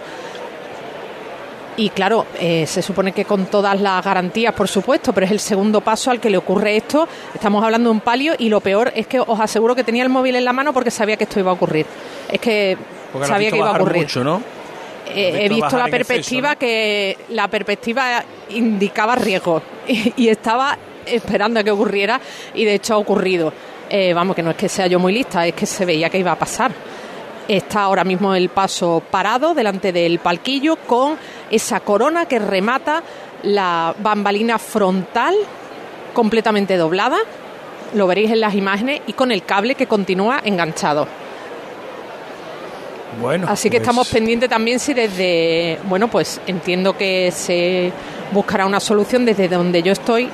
Y 1.80 1.90
claro, 1.92 2.26
eh, 2.40 2.66
se 2.66 2.82
supone 2.82 3.12
que 3.12 3.24
con 3.24 3.46
todas 3.46 3.80
las 3.80 4.04
garantías, 4.04 4.52
por 4.56 4.68
supuesto, 4.68 5.14
pero 5.14 5.28
es 5.28 5.32
el 5.32 5.40
segundo 5.40 5.80
paso 5.82 6.10
al 6.10 6.20
que 6.20 6.30
le 6.32 6.38
ocurre 6.38 6.76
esto. 6.76 7.08
Estamos 7.36 7.64
hablando 7.64 7.90
de 7.90 7.94
un 7.94 8.00
palio 8.02 8.34
y 8.38 8.50
lo 8.50 8.62
peor 8.62 8.92
es 8.96 9.06
que 9.06 9.20
os 9.20 9.40
aseguro 9.40 9.76
que 9.76 9.84
tenía 9.84 10.02
el 10.02 10.10
móvil 10.10 10.36
en 10.36 10.44
la 10.46 10.54
mano 10.54 10.74
porque 10.74 10.90
sabía 10.90 11.18
que 11.18 11.26
esto 11.26 11.40
iba 11.40 11.52
a 11.52 11.54
ocurrir. 11.54 11.86
Es 12.32 12.40
que 12.42 12.76
Porque 13.14 13.28
sabía 13.28 13.52
que 13.52 13.58
iba 13.58 13.70
a 13.70 13.76
ocurrir. 13.76 14.02
mucho, 14.04 14.24
¿no? 14.24 14.42
Eh, 15.10 15.46
he 15.46 15.50
visto 15.50 15.78
la 15.78 15.86
exceso, 15.86 15.92
perspectiva 15.92 16.56
que 16.56 17.16
la 17.30 17.48
perspectiva 17.48 18.24
indicaba 18.50 19.16
riesgo 19.16 19.62
y, 19.88 20.14
y 20.18 20.30
estaba 20.30 20.76
esperando 21.12 21.60
a 21.60 21.64
que 21.64 21.72
ocurriera 21.72 22.20
y 22.54 22.66
de 22.66 22.76
hecho 22.76 22.96
ha 22.96 22.98
ocurrido. 22.98 23.54
Eh, 23.90 24.14
vamos, 24.14 24.36
que 24.36 24.44
no 24.44 24.52
es 24.52 24.58
que 24.58 24.68
sea 24.68 24.88
yo 24.88 25.00
muy 25.00 25.14
lista, 25.14 25.46
es 25.48 25.54
que 25.54 25.66
se 25.66 25.86
veía 25.86 26.10
que 26.10 26.20
iba 26.20 26.32
a 26.32 26.40
pasar. 26.40 26.72
Está 27.48 27.84
ahora 27.84 28.04
mismo 28.04 28.36
el 28.36 28.50
paso 28.50 29.02
parado 29.10 29.54
delante 29.54 29.94
del 29.94 30.20
palquillo 30.20 30.76
con 30.76 31.18
esa 31.50 31.80
corona 31.80 32.26
que 32.26 32.40
remata 32.40 33.02
la 33.44 33.96
bambalina 33.98 34.60
frontal 34.60 35.36
completamente 36.14 36.76
doblada. 36.76 37.18
lo 37.94 38.06
veréis 38.06 38.32
en 38.32 38.42
las 38.42 38.54
imágenes, 38.54 39.00
y 39.08 39.14
con 39.14 39.32
el 39.32 39.44
cable 39.46 39.76
que 39.76 39.88
continúa 39.88 40.42
enganchado. 40.44 41.08
Bueno, 43.22 43.48
Así 43.50 43.70
que 43.70 43.78
pues, 43.78 43.84
estamos 43.88 44.10
pendientes 44.10 44.50
también 44.50 44.80
si 44.80 44.94
desde, 44.94 45.80
bueno, 45.86 46.10
pues 46.10 46.42
entiendo 46.46 46.98
que 46.98 47.32
se 47.32 47.92
buscará 48.32 48.66
una 48.66 48.82
solución 48.82 49.26
desde 49.26 49.48
donde 49.48 49.82
yo 49.82 49.94
estoy, 49.94 50.30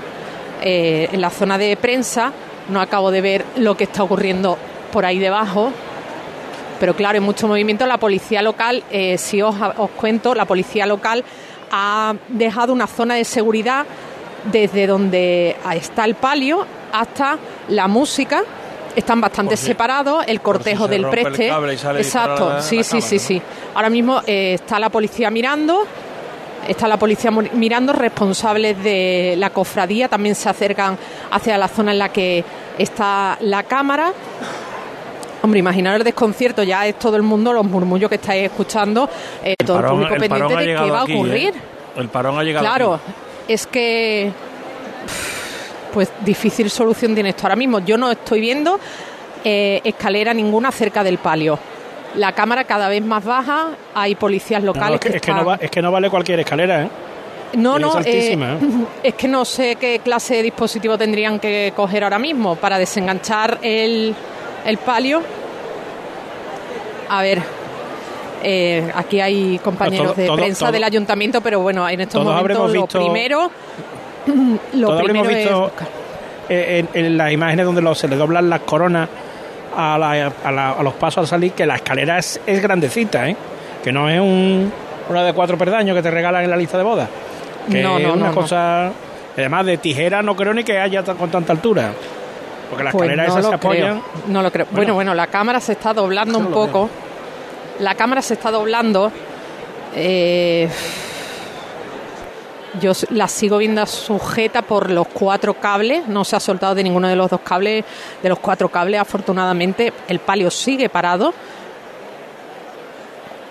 eh, 0.63 1.09
en 1.11 1.21
la 1.21 1.29
zona 1.29 1.57
de 1.57 1.77
prensa. 1.77 2.31
No 2.69 2.81
acabo 2.81 3.11
de 3.11 3.21
ver 3.21 3.45
lo 3.57 3.75
que 3.75 3.83
está 3.83 4.03
ocurriendo 4.03 4.57
por 4.91 5.05
ahí 5.05 5.19
debajo. 5.19 5.71
Pero 6.79 6.95
claro, 6.95 7.17
hay 7.17 7.21
mucho 7.21 7.47
movimiento. 7.47 7.85
La 7.85 7.97
policía 7.97 8.41
local, 8.41 8.83
eh, 8.89 9.17
si 9.17 9.41
os, 9.41 9.55
os 9.77 9.89
cuento, 9.91 10.33
la 10.33 10.45
policía 10.45 10.85
local 10.85 11.23
ha 11.71 12.15
dejado 12.29 12.71
una 12.71 12.87
zona 12.87 13.15
de 13.15 13.25
seguridad 13.25 13.85
desde 14.51 14.87
donde 14.87 15.55
está 15.73 16.05
el 16.05 16.15
palio 16.15 16.65
hasta 16.91 17.37
la 17.69 17.87
música. 17.87 18.43
Están 18.95 19.19
bastante 19.21 19.57
separados, 19.57 20.23
el 20.27 20.39
cortejo 20.39 20.87
del 20.87 21.07
preste. 21.09 21.47
Exacto, 21.47 22.61
sí, 22.61 22.83
sí, 22.83 22.89
cámara, 22.89 23.07
sí, 23.07 23.15
¿no? 23.15 23.21
sí. 23.21 23.41
Ahora 23.73 23.89
mismo 23.89 24.21
eh, 24.27 24.53
está 24.53 24.77
la 24.77 24.89
policía 24.89 25.31
mirando, 25.31 25.87
está 26.67 26.87
la 26.87 26.97
policía 26.97 27.31
mirando, 27.31 27.93
responsables 27.93 28.81
de 28.83 29.35
la 29.37 29.49
cofradía 29.49 30.07
también 30.07 30.35
se 30.35 30.49
acercan 30.49 30.97
hacia 31.31 31.57
la 31.57 31.67
zona 31.67 31.91
en 31.91 31.99
la 31.99 32.09
que 32.09 32.43
está 32.77 33.37
la 33.41 33.63
cámara. 33.63 34.11
Hombre, 35.41 35.59
imaginaros 35.59 35.99
el 35.99 36.03
desconcierto, 36.05 36.63
ya 36.63 36.87
es 36.87 36.97
todo 36.97 37.17
el 37.17 37.21
mundo, 37.23 37.51
los 37.51 37.65
murmullos 37.65 38.09
que 38.09 38.15
estáis 38.15 38.43
escuchando, 38.43 39.09
eh, 39.43 39.55
todo 39.65 39.77
el 39.79 39.83
parón- 39.83 39.89
público 39.91 40.13
el 40.15 40.19
pendiente 40.29 40.55
de 40.55 40.65
qué 40.65 40.91
va 40.91 40.99
a 40.99 41.03
aquí, 41.03 41.11
¿eh? 41.11 41.15
ocurrir. 41.15 41.53
El 41.97 42.07
parón 42.09 42.39
ha 42.39 42.43
llegado. 42.43 42.65
Claro, 42.65 42.93
aquí. 42.95 43.13
es 43.53 43.67
que 43.67 44.31
pues 45.93 46.09
difícil 46.21 46.69
solución 46.69 47.13
tiene 47.13 47.29
esto 47.29 47.43
ahora 47.43 47.55
mismo. 47.55 47.79
Yo 47.79 47.97
no 47.97 48.09
estoy 48.09 48.39
viendo 48.41 48.79
eh, 49.43 49.81
escalera 49.83 50.33
ninguna 50.33 50.71
cerca 50.71 51.03
del 51.03 51.17
palio. 51.19 51.59
La 52.15 52.31
cámara 52.33 52.63
cada 52.65 52.89
vez 52.89 53.03
más 53.03 53.23
baja, 53.25 53.69
hay 53.95 54.15
policías 54.15 54.61
No, 54.61 54.67
locales 54.67 54.95
es, 54.95 54.99
que, 55.01 55.09
que, 55.11 55.15
es 55.17 55.21
que 55.21 55.33
no 55.33 55.45
va- 55.45 55.55
es 55.59 55.71
que 55.71 55.81
no 55.81 55.91
vale 55.91 56.09
cualquier 56.09 56.39
escalera, 56.41 56.83
¿eh? 56.83 56.89
no, 57.57 57.75
Es 57.77 57.81
no, 57.81 57.99
eh, 58.01 58.33
¿eh? 58.33 58.59
es 59.03 59.13
que 59.15 59.27
no 59.27 59.45
sé 59.45 59.75
qué 59.77 59.99
clase 60.03 60.35
de 60.35 60.43
dispositivo 60.43 60.97
tendrían 60.97 61.39
que 61.39 61.73
coger 61.75 62.03
ahora 62.03 62.19
mismo 62.19 62.55
para 62.55 62.77
desenganchar 62.77 63.57
el, 63.61 64.13
el 64.65 64.77
palio. 64.77 65.21
A 67.09 67.21
ver, 67.21 67.41
eh, 68.43 68.91
aquí 68.95 69.19
hay 69.19 69.59
compañeros 69.63 70.07
Todo- 70.07 70.15
de 70.15 70.25
todo- 70.27 70.35
prensa 70.37 70.59
todo- 70.65 70.71
del 70.71 70.83
ayuntamiento, 70.83 71.41
pero 71.41 71.59
bueno, 71.61 71.87
en 71.87 72.01
estos 72.01 72.23
momentos 72.23 72.71
lo 72.73 72.81
visto- 72.83 72.99
primero, 72.99 73.51
lo 74.73 74.97
primero 75.03 75.29
es 75.29 75.35
visto 75.37 75.71
eh, 76.49 76.85
en, 76.93 77.05
en 77.05 77.17
las 77.17 77.31
imágenes 77.31 77.65
donde 77.65 77.95
se 77.95 78.07
le 78.07 78.15
doblan 78.15 78.49
las 78.49 78.61
coronas 78.61 79.09
a, 79.75 79.97
la- 79.97 80.31
a 80.43 80.51
la- 80.51 80.71
a 80.71 80.83
los 80.83 80.93
pasos 80.93 81.19
al 81.19 81.27
salir 81.27 81.53
que 81.53 81.65
la 81.65 81.75
escalera 81.75 82.17
es, 82.19 82.39
es 82.45 82.61
grandecita, 82.61 83.27
¿eh? 83.29 83.35
Que 83.83 83.91
no 83.91 84.09
es 84.09 84.19
un, 84.19 84.71
una 85.09 85.23
de 85.23 85.33
cuatro 85.33 85.57
perdaños 85.57 85.95
que 85.95 86.01
te 86.01 86.11
regalan 86.11 86.43
en 86.43 86.49
la 86.49 86.57
lista 86.57 86.77
de 86.77 86.83
bodas. 86.83 87.09
Que 87.69 87.81
No, 87.81 87.97
es 87.97 88.03
no, 88.07 88.13
una 88.13 88.25
no, 88.27 88.31
no. 88.31 88.35
cosa... 88.35 88.91
Además 89.35 89.65
de 89.65 89.77
tijera 89.77 90.21
no 90.21 90.35
creo 90.35 90.53
ni 90.53 90.63
que 90.63 90.79
haya 90.79 91.01
con 91.03 91.29
tanta 91.31 91.53
altura. 91.53 91.91
Porque 92.69 92.83
las 92.83 92.93
Pues 92.93 93.09
escaleras 93.09 93.33
no 93.33 93.39
esas 93.39 93.49
se 93.49 93.55
apoyan... 93.55 93.99
creo, 93.99 94.23
no 94.27 94.41
lo 94.43 94.51
creo. 94.51 94.67
Bueno, 94.71 94.93
bueno, 94.93 95.13
la 95.15 95.27
cámara 95.27 95.59
se 95.59 95.71
está 95.73 95.93
doblando 95.93 96.37
un 96.39 96.47
poco. 96.51 96.89
La 97.79 97.95
cámara 97.95 98.21
se 98.21 98.35
está 98.35 98.51
doblando. 98.51 99.11
Eh, 99.95 100.69
yo 102.79 102.91
la 103.11 103.27
sigo 103.27 103.57
viendo 103.57 103.85
sujeta 103.85 104.61
por 104.61 104.89
los 104.89 105.07
cuatro 105.07 105.53
cables. 105.55 106.07
No 106.07 106.23
se 106.23 106.35
ha 106.35 106.39
soltado 106.39 106.75
de 106.75 106.83
ninguno 106.83 107.07
de 107.07 107.15
los 107.15 107.29
dos 107.29 107.41
cables, 107.41 107.85
de 108.21 108.29
los 108.29 108.39
cuatro 108.39 108.69
cables. 108.69 108.99
Afortunadamente, 108.99 109.93
el 110.07 110.19
palio 110.19 110.49
sigue 110.49 110.89
parado. 110.89 111.33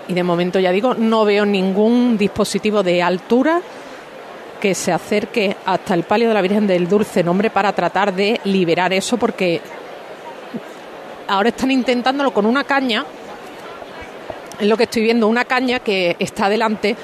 Y 0.07 0.13
de 0.13 0.23
momento, 0.23 0.59
ya 0.59 0.71
digo, 0.71 0.93
no 0.95 1.23
veo 1.23 1.45
ningún 1.45 2.17
dispositivo 2.17 2.83
de 2.83 3.01
altura 3.01 3.61
que 4.59 4.75
se 4.75 4.91
acerque 4.91 5.55
hasta 5.65 5.93
el 5.93 6.03
palio 6.03 6.27
de 6.27 6.33
la 6.33 6.41
Virgen 6.41 6.67
del 6.67 6.87
Dulce 6.87 7.23
Nombre 7.23 7.49
para 7.49 7.73
tratar 7.73 8.13
de 8.13 8.39
liberar 8.45 8.93
eso, 8.93 9.17
porque 9.17 9.61
ahora 11.27 11.49
están 11.49 11.71
intentándolo 11.71 12.33
con 12.33 12.45
una 12.45 12.63
caña. 12.63 13.05
Es 14.59 14.67
lo 14.67 14.77
que 14.77 14.83
estoy 14.83 15.03
viendo, 15.03 15.27
una 15.27 15.45
caña 15.45 15.79
que 15.79 16.15
está 16.19 16.47
delante, 16.47 16.95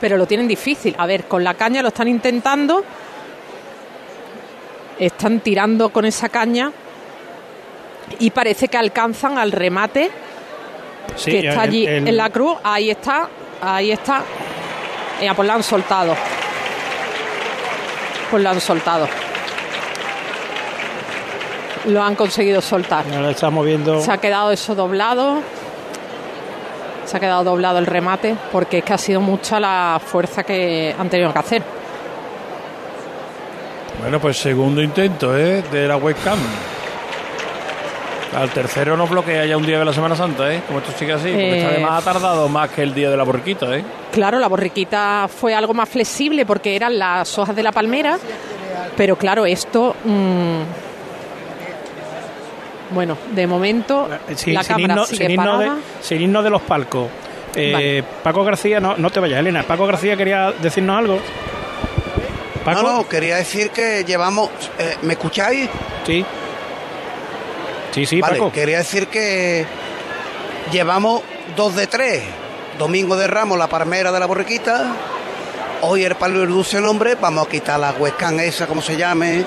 pero 0.00 0.16
lo 0.16 0.26
tienen 0.26 0.48
difícil. 0.48 0.94
A 0.98 1.06
ver, 1.06 1.24
con 1.24 1.42
la 1.44 1.54
caña 1.54 1.82
lo 1.82 1.88
están 1.88 2.08
intentando, 2.08 2.84
están 4.98 5.40
tirando 5.40 5.90
con 5.90 6.04
esa 6.04 6.28
caña 6.28 6.70
y 8.18 8.30
parece 8.30 8.68
que 8.68 8.76
alcanzan 8.76 9.38
al 9.38 9.52
remate 9.52 10.10
Sí, 11.16 11.30
que 11.32 11.48
está 11.48 11.64
el- 11.64 11.68
allí 11.68 11.86
el- 11.86 12.08
en 12.08 12.16
la 12.16 12.30
cruz. 12.30 12.56
Ahí 12.62 12.90
está, 12.90 13.28
ahí 13.60 13.90
está. 13.90 14.22
Ya, 15.20 15.34
pues 15.34 15.46
la 15.46 15.54
han 15.54 15.62
soltado. 15.62 16.14
Pues 18.30 18.42
lo 18.42 18.50
han 18.50 18.60
soltado. 18.60 19.06
Lo 21.86 22.02
han 22.02 22.14
conseguido 22.14 22.60
soltar. 22.60 23.04
Ahora 23.12 23.30
estamos 23.32 23.66
viendo... 23.66 24.00
Se 24.00 24.12
ha 24.12 24.18
quedado 24.18 24.52
eso 24.52 24.74
doblado. 24.74 25.40
Se 27.12 27.18
ha 27.18 27.20
quedado 27.20 27.44
doblado 27.44 27.78
el 27.78 27.84
remate 27.84 28.34
porque 28.50 28.78
es 28.78 28.84
que 28.84 28.94
ha 28.94 28.96
sido 28.96 29.20
mucha 29.20 29.60
la 29.60 30.00
fuerza 30.02 30.44
que 30.44 30.94
han 30.98 31.10
tenido 31.10 31.30
que 31.30 31.38
hacer. 31.38 31.62
Bueno, 34.00 34.18
pues 34.18 34.38
segundo 34.38 34.80
intento, 34.80 35.36
¿eh? 35.36 35.62
De 35.70 35.86
la 35.86 35.98
webcam. 35.98 36.38
Al 38.34 38.48
tercero 38.48 38.96
no 38.96 39.06
bloquea 39.06 39.44
ya 39.44 39.58
un 39.58 39.66
día 39.66 39.78
de 39.78 39.84
la 39.84 39.92
Semana 39.92 40.16
Santa, 40.16 40.54
¿eh? 40.54 40.62
Como 40.66 40.78
esto 40.78 40.92
sigue 40.98 41.12
así. 41.12 41.24
Porque 41.28 41.60
Eh, 41.60 41.66
además 41.66 42.00
ha 42.00 42.12
tardado 42.14 42.48
más 42.48 42.70
que 42.70 42.82
el 42.82 42.94
día 42.94 43.10
de 43.10 43.16
la 43.18 43.24
borriquita, 43.24 43.76
¿eh? 43.76 43.84
Claro, 44.10 44.38
la 44.38 44.48
borriquita 44.48 45.28
fue 45.28 45.54
algo 45.54 45.74
más 45.74 45.90
flexible 45.90 46.46
porque 46.46 46.74
eran 46.74 46.98
las 46.98 47.36
hojas 47.38 47.54
de 47.54 47.62
la 47.62 47.72
palmera, 47.72 48.16
pero 48.96 49.16
claro, 49.16 49.44
esto. 49.44 49.94
mm, 50.02 50.60
bueno, 52.92 53.16
de 53.32 53.46
momento 53.46 54.08
Eh, 54.28 54.34
Sí, 54.36 54.52
la 54.52 54.62
sin, 54.62 54.74
cámara 54.74 54.92
irnos, 54.94 55.08
sigue 55.08 55.24
sin 55.24 55.30
irnos 55.32 55.58
de, 55.58 55.64
parada. 55.66 55.80
sin 56.00 56.20
irnos 56.22 56.44
de 56.44 56.50
los 56.50 56.62
palcos. 56.62 57.08
Eh, 57.54 58.02
Paco 58.22 58.44
García, 58.44 58.80
no, 58.80 58.96
no 58.96 59.10
te 59.10 59.20
vayas, 59.20 59.40
Elena. 59.40 59.62
Paco 59.64 59.86
García 59.86 60.16
quería 60.16 60.52
decirnos 60.52 60.98
algo. 60.98 61.18
Paco. 62.64 62.82
No, 62.82 62.92
no, 62.98 63.08
quería 63.08 63.36
decir 63.36 63.70
que 63.70 64.04
llevamos. 64.04 64.48
eh, 64.78 64.96
¿Me 65.02 65.14
escucháis? 65.14 65.68
Sí. 66.06 66.24
Sí, 67.92 68.06
sí, 68.06 68.20
vale, 68.20 68.38
Paco. 68.38 68.52
quería 68.52 68.78
decir 68.78 69.08
que 69.08 69.66
llevamos 70.70 71.22
dos 71.56 71.74
de 71.76 71.86
tres. 71.86 72.22
Domingo 72.78 73.16
de 73.16 73.26
Ramos, 73.26 73.58
la 73.58 73.66
palmera 73.68 74.10
de 74.12 74.18
la 74.20 74.26
borriquita. 74.26 74.92
Hoy 75.82 76.04
el 76.04 76.14
palo 76.14 76.40
del 76.40 76.48
dulce 76.48 76.80
nombre. 76.80 77.16
Vamos 77.20 77.46
a 77.46 77.50
quitar 77.50 77.78
la 77.78 77.90
webcam 77.92 78.38
esa, 78.40 78.66
como 78.66 78.80
se 78.80 78.96
llame, 78.96 79.44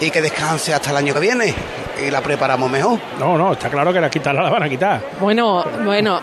y 0.00 0.10
que 0.10 0.22
descanse 0.22 0.72
hasta 0.72 0.90
el 0.90 0.96
año 0.96 1.12
que 1.12 1.20
viene. 1.20 1.54
Y 2.02 2.10
la 2.10 2.20
preparamos 2.20 2.70
mejor. 2.70 2.98
No, 3.18 3.36
no, 3.38 3.52
está 3.52 3.68
claro 3.70 3.92
que 3.92 4.00
la 4.00 4.10
quitarla 4.10 4.42
la 4.42 4.50
van 4.50 4.62
a 4.62 4.68
quitar. 4.68 5.00
Bueno, 5.20 5.64
bueno, 5.84 6.20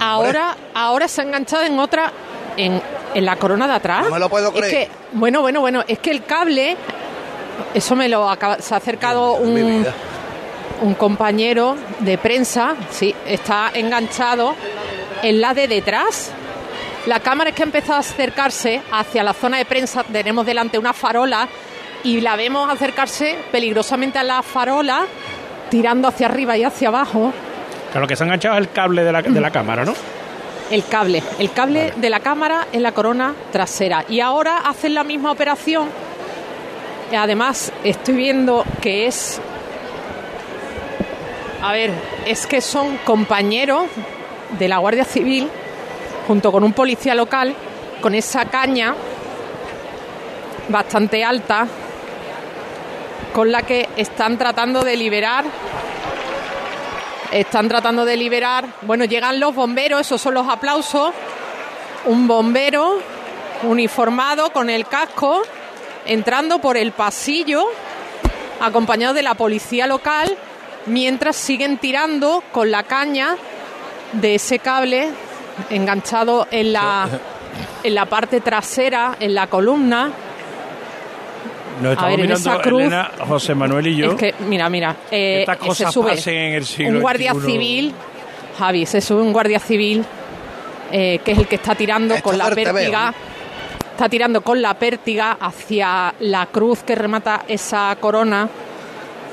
ahora, 0.00 0.56
ahora 0.74 1.08
se 1.08 1.20
ha 1.20 1.24
enganchado 1.24 1.64
en 1.64 1.78
otra, 1.78 2.12
en, 2.56 2.80
en 3.14 3.24
la 3.24 3.36
corona 3.36 3.66
de 3.66 3.74
atrás. 3.74 4.04
No 4.04 4.10
me 4.10 4.18
lo 4.18 4.28
puedo 4.28 4.48
Es 4.48 4.54
creer. 4.54 4.70
que, 4.70 4.90
bueno, 5.12 5.40
bueno, 5.40 5.60
bueno, 5.60 5.82
es 5.88 5.98
que 5.98 6.10
el 6.10 6.24
cable, 6.24 6.76
eso 7.74 7.96
me 7.96 8.08
lo 8.08 8.28
acaba, 8.28 8.58
se 8.60 8.74
ha 8.74 8.76
acercado 8.76 9.34
un, 9.34 9.86
un 10.82 10.94
compañero 10.94 11.76
de 12.00 12.18
prensa, 12.18 12.74
sí, 12.90 13.14
está 13.26 13.70
enganchado 13.74 14.54
en 15.22 15.40
la 15.40 15.54
de 15.54 15.68
detrás. 15.68 16.32
La 17.06 17.20
cámara 17.20 17.50
es 17.50 17.56
que 17.56 17.62
ha 17.62 17.66
empezado 17.66 17.94
a 17.94 18.00
acercarse 18.00 18.82
hacia 18.92 19.22
la 19.22 19.32
zona 19.32 19.56
de 19.56 19.64
prensa. 19.64 20.04
Tenemos 20.04 20.44
delante 20.44 20.78
una 20.78 20.92
farola 20.92 21.48
y 22.04 22.20
la 22.20 22.36
vemos 22.36 22.70
acercarse 22.70 23.36
peligrosamente 23.50 24.18
a 24.18 24.24
la 24.24 24.42
farola, 24.42 25.06
tirando 25.70 26.08
hacia 26.08 26.26
arriba 26.26 26.56
y 26.56 26.64
hacia 26.64 26.88
abajo. 26.88 27.32
Claro, 27.90 28.02
lo 28.02 28.06
que 28.06 28.16
se 28.16 28.22
ha 28.22 28.26
enganchado 28.26 28.54
es 28.54 28.60
el 28.60 28.70
cable 28.70 29.04
de 29.04 29.12
la, 29.12 29.22
de 29.22 29.40
la 29.40 29.50
cámara, 29.50 29.84
¿no? 29.84 29.94
El 30.70 30.84
cable, 30.84 31.22
el 31.38 31.52
cable 31.52 31.94
de 31.96 32.10
la 32.10 32.20
cámara 32.20 32.66
en 32.72 32.82
la 32.82 32.92
corona 32.92 33.34
trasera. 33.50 34.04
Y 34.08 34.20
ahora 34.20 34.58
hacen 34.58 34.94
la 34.94 35.04
misma 35.04 35.30
operación. 35.30 35.88
Además, 37.16 37.72
estoy 37.84 38.14
viendo 38.14 38.64
que 38.82 39.06
es. 39.06 39.40
A 41.62 41.72
ver, 41.72 41.90
es 42.26 42.46
que 42.46 42.60
son 42.60 42.98
compañeros 42.98 43.86
de 44.58 44.68
la 44.68 44.78
Guardia 44.78 45.04
Civil, 45.04 45.48
junto 46.26 46.52
con 46.52 46.62
un 46.62 46.72
policía 46.72 47.14
local, 47.14 47.54
con 48.00 48.14
esa 48.14 48.44
caña 48.44 48.94
bastante 50.68 51.24
alta, 51.24 51.66
con 53.32 53.52
la 53.52 53.62
que 53.62 53.88
están 53.96 54.38
tratando 54.38 54.82
de 54.82 54.96
liberar 54.96 55.44
están 57.32 57.68
tratando 57.68 58.04
de 58.04 58.16
liberar. 58.16 58.66
Bueno, 58.82 59.04
llegan 59.04 59.40
los 59.40 59.54
bomberos, 59.54 60.00
esos 60.00 60.20
son 60.20 60.34
los 60.34 60.48
aplausos. 60.48 61.12
Un 62.06 62.26
bombero 62.26 63.00
uniformado 63.64 64.50
con 64.52 64.70
el 64.70 64.86
casco 64.86 65.42
entrando 66.06 66.58
por 66.58 66.76
el 66.76 66.92
pasillo. 66.92 67.64
acompañado 68.60 69.14
de 69.14 69.22
la 69.22 69.34
policía 69.34 69.86
local, 69.86 70.36
mientras 70.86 71.36
siguen 71.36 71.78
tirando 71.78 72.42
con 72.50 72.72
la 72.72 72.82
caña 72.82 73.36
de 74.12 74.34
ese 74.34 74.58
cable 74.58 75.10
enganchado 75.70 76.48
en 76.50 76.72
la, 76.72 77.08
en 77.84 77.94
la 77.94 78.06
parte 78.06 78.40
trasera, 78.40 79.16
en 79.20 79.34
la 79.34 79.46
columna. 79.46 80.10
Nos 81.80 81.90
A 81.90 81.92
estamos 81.92 82.10
ver, 82.10 82.20
en 82.20 82.26
mirando, 82.26 82.50
esa 82.50 82.60
cruz- 82.62 82.80
Elena, 82.80 83.10
José 83.26 83.54
Manuel 83.54 83.86
y 83.86 83.96
yo. 83.96 84.10
Es 84.12 84.14
que, 84.16 84.34
mira, 84.46 84.68
mira, 84.68 84.96
eh, 85.10 85.40
Estas 85.40 85.58
se 85.58 85.66
cosas 85.66 85.94
sube 85.94 86.10
pasen 86.10 86.34
en 86.34 86.54
el 86.54 86.64
siglo 86.66 86.96
un 86.96 87.00
guardia 87.00 87.32
XXI. 87.34 87.46
civil, 87.52 87.94
Javi, 88.58 88.86
se 88.86 89.00
sube 89.00 89.22
un 89.22 89.32
guardia 89.32 89.58
civil 89.60 90.04
eh, 90.90 91.20
que 91.24 91.32
es 91.32 91.38
el 91.38 91.46
que 91.46 91.56
está 91.56 91.74
tirando 91.74 92.14
Esto 92.14 92.30
con 92.30 92.38
la 92.38 92.50
pértiga, 92.50 93.12
está 93.92 94.08
tirando 94.08 94.40
con 94.40 94.60
la 94.62 94.74
pértiga 94.74 95.36
hacia 95.40 96.14
la 96.20 96.46
cruz 96.46 96.82
que 96.82 96.94
remata 96.94 97.42
esa 97.46 97.96
corona. 98.00 98.48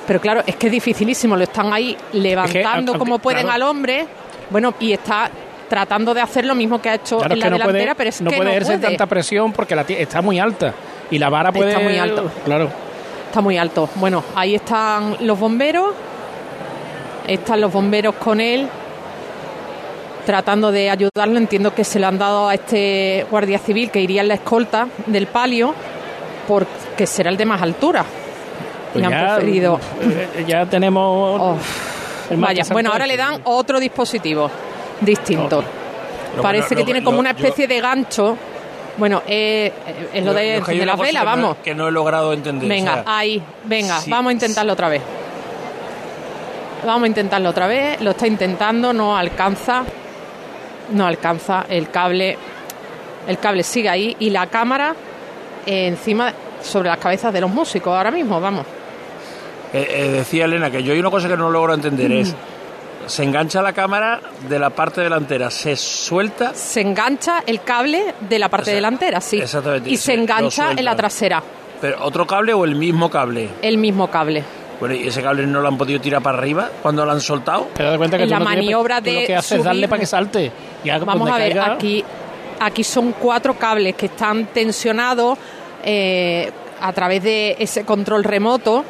Pero 0.06 0.20
claro, 0.22 0.44
es 0.46 0.56
que 0.58 0.68
es 0.68 0.72
dificilísimo, 0.72 1.36
lo 1.36 1.44
están 1.46 1.74
ahí 1.74 1.98
levantando 2.14 2.98
como 3.00 3.18
pueden 3.20 3.44
claro. 3.44 3.56
al 3.56 3.70
hombre, 3.70 4.06
bueno, 4.52 4.74
y 4.80 4.92
está 4.94 5.30
tratando 5.68 6.14
de 6.14 6.22
hacer 6.22 6.46
lo 6.46 6.54
mismo 6.54 6.80
que 6.80 6.90
ha 6.90 6.96
hecho 6.96 7.18
Claro, 7.18 7.34
en 7.34 7.40
la 7.40 7.48
puede, 7.50 7.58
delantera, 7.64 7.96
pero 7.96 8.10
es 8.10 8.22
no 8.22 8.30
que 8.30 8.38
puede 8.38 8.60
no 8.60 8.66
puede. 8.66 8.78
tanta 8.80 9.06
presión 9.08 9.52
porque 9.52 9.76
la 9.76 9.82
está 9.82 10.22
muy 10.22 10.38
alta 10.38 10.74
y 11.12 11.18
la 11.20 11.30
vara 11.30 11.52
puede 11.52 11.70
Está 11.72 11.82
muy 11.84 11.98
alta. 11.98 12.24
Claro. 12.44 12.70
Está 13.28 13.42
muy 13.42 13.58
alto. 13.58 13.90
Bueno, 13.96 14.24
ahí 14.36 14.56
están 14.56 15.18
los 15.22 15.38
bomberos. 15.40 15.94
Están 17.28 17.62
los 17.62 17.72
bomberos 17.72 18.16
con 18.16 18.40
él. 18.40 18.68
Tratando 20.26 20.72
de 20.72 20.90
ayudarlo. 20.90 21.38
Entiendo 21.38 21.74
que 21.76 21.84
se 21.84 22.00
le 22.00 22.06
han 22.06 22.18
dado 22.18 22.50
a 22.50 22.54
este 22.56 23.26
guardia 23.30 23.60
civil 23.60 23.92
que 23.92 24.02
iría 24.02 24.22
en 24.22 24.28
la 24.30 24.36
escolta 24.36 24.88
del 25.06 25.28
palio. 25.28 25.74
Porque 26.48 27.06
será 27.08 27.30
el 27.30 27.38
de 27.38 27.46
más 27.46 27.62
altura. 27.62 28.06
Pues 28.94 29.04
y 29.04 29.06
han 29.06 29.12
ya, 29.12 29.36
preferido. 29.36 29.80
eh, 30.02 30.46
ya 30.48 30.66
tenemos 30.66 31.58
el 32.30 32.38
Vaya, 32.38 32.64
bueno, 32.72 32.92
ahora 32.92 33.06
le 33.06 33.18
dan 33.18 33.42
otro 33.44 33.80
dispositivo 33.80 34.50
distinto. 35.02 35.64
Lo 36.38 36.42
Parece 36.42 36.70
bueno, 36.70 36.70
que 36.70 36.82
lo- 36.82 36.86
tiene 36.86 37.04
como 37.04 37.16
lo- 37.16 37.20
una 37.22 37.32
yo- 37.32 37.38
especie 37.46 37.68
de 37.68 37.82
gancho. 37.82 38.38
Bueno, 38.98 39.22
eh, 39.28 39.74
eh, 39.88 40.10
es 40.14 40.24
lo 40.26 40.34
de, 40.34 40.62
que 40.66 40.86
no- 40.86 41.26
vamos. 41.26 41.58
que 41.64 41.76
no 41.76 41.88
he 41.88 41.92
logrado 41.92 42.32
entender. 42.34 42.68
Venga, 42.70 42.92
o 42.92 43.04
sea, 43.04 43.18
ahí, 43.18 43.42
venga, 43.66 44.00
sí, 44.00 44.10
vamos 44.10 44.30
a 44.30 44.34
intentarlo 44.34 44.74
otra 44.74 44.88
vez. 44.90 45.02
Vamos 46.86 47.04
a 47.04 47.08
intentarlo 47.08 47.50
otra 47.50 47.68
vez. 47.68 48.00
Lo 48.02 48.12
está 48.12 48.28
intentando, 48.28 48.94
no 48.94 49.18
alcanza. 49.18 49.84
No 50.92 51.06
alcanza. 51.06 51.66
El 51.68 51.90
cable. 51.90 52.38
El 53.28 53.40
cable 53.40 53.64
sigue 53.64 53.90
ahí. 53.90 54.16
Y 54.20 54.30
la 54.30 54.48
cámara 54.48 54.96
eh, 55.66 55.88
encima 55.88 56.32
sobre 56.62 56.90
las 56.90 57.00
cabezas 57.00 57.34
de 57.34 57.42
los 57.42 57.50
músicos 57.50 57.96
ahora 57.96 58.12
mismo, 58.12 58.40
vamos. 58.40 58.66
eh, 59.74 59.88
eh, 59.90 60.10
decía 60.12 60.46
Elena 60.46 60.72
que 60.72 60.82
yo 60.84 60.94
hay 60.94 61.00
una 61.00 61.10
cosa 61.12 61.28
que 61.28 61.36
no 61.36 61.50
logro 61.50 61.74
entender 61.74 62.12
es 62.12 62.34
se 63.08 63.24
engancha 63.24 63.62
la 63.62 63.74
cámara 63.74 64.20
de 64.48 64.60
la 64.60 64.70
parte 64.70 65.02
delantera, 65.02 65.50
se 65.52 65.76
suelta, 65.76 66.54
Se 66.54 66.82
engancha 66.82 67.44
el 67.46 67.62
cable 67.64 68.14
de 68.20 68.40
la 68.40 68.50
parte 68.50 68.64
O 68.64 68.66
sea, 68.66 68.76
delantera, 68.76 69.22
sí. 69.22 69.40
exactamente, 69.40 69.90
Y 69.90 69.98
se- 69.98 70.14
engancha 70.14 70.72
en 70.72 70.86
la 70.86 70.96
trasera. 70.96 71.42
pero 71.82 72.04
otro 72.04 72.26
cable 72.26 72.54
o 72.54 72.64
el 72.66 72.76
mismo 72.76 73.10
cable. 73.10 73.50
El 73.62 73.78
mismo 73.78 74.10
cable. 74.10 74.44
Bueno, 74.80 74.96
y 74.96 75.08
ese 75.08 75.22
cable 75.22 75.46
no 75.48 75.62
lo 75.62 75.68
han 75.70 75.78
podido 75.78 76.02
tirar 76.02 76.22
para 76.22 76.38
arriba 76.38 76.70
cuando 76.82 77.06
lo 77.06 77.12
han 77.12 77.22
soltado. 77.22 77.68
Te 77.74 77.84
das 77.84 77.98
cuenta 77.98 78.18
que 78.18 78.26
tú 78.26 78.30
la 78.32 78.38
tienes- 78.40 78.56
maniobra 78.56 79.02
tú 79.02 79.12
lo 79.12 79.20
de 79.22 79.26
que 79.26 79.36
haces 79.36 79.60
es 79.60 79.64
darle 79.64 79.88
subir- 79.88 79.90
para 79.90 80.00
que 80.02 80.06
salte. 80.06 80.52
Y 80.84 80.90
Vamos 80.90 81.30
a 81.30 81.38
ver, 81.38 81.54
caiga- 81.54 81.74
aquí, 81.74 82.04
aquí 82.60 82.84
son 82.84 83.14
cuatro 83.14 83.54
cables 83.58 83.96
que 83.96 84.08
están 84.08 84.48
tensionados 84.48 85.38
eh, 85.84 86.52
a 86.82 86.92
través 86.94 87.24
de 87.24 87.56
ese 87.60 87.86
control 87.86 88.24
remoto. 88.24 88.84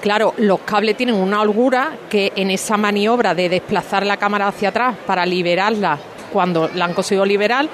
Claro, 0.00 0.34
los 0.36 0.60
cables 0.60 0.96
tienen 0.96 1.16
una 1.16 1.40
holgura 1.40 1.96
que 2.08 2.32
en 2.36 2.50
esa 2.50 2.76
maniobra 2.76 3.34
de 3.34 3.48
desplazar 3.48 4.06
la 4.06 4.16
cámara 4.16 4.48
hacia 4.48 4.68
atrás 4.68 4.96
para 5.06 5.26
liberarla, 5.26 5.98
cuando 6.32 6.70
la 6.74 6.84
han 6.84 6.94
conseguido 6.94 7.24
liberar, 7.24 7.68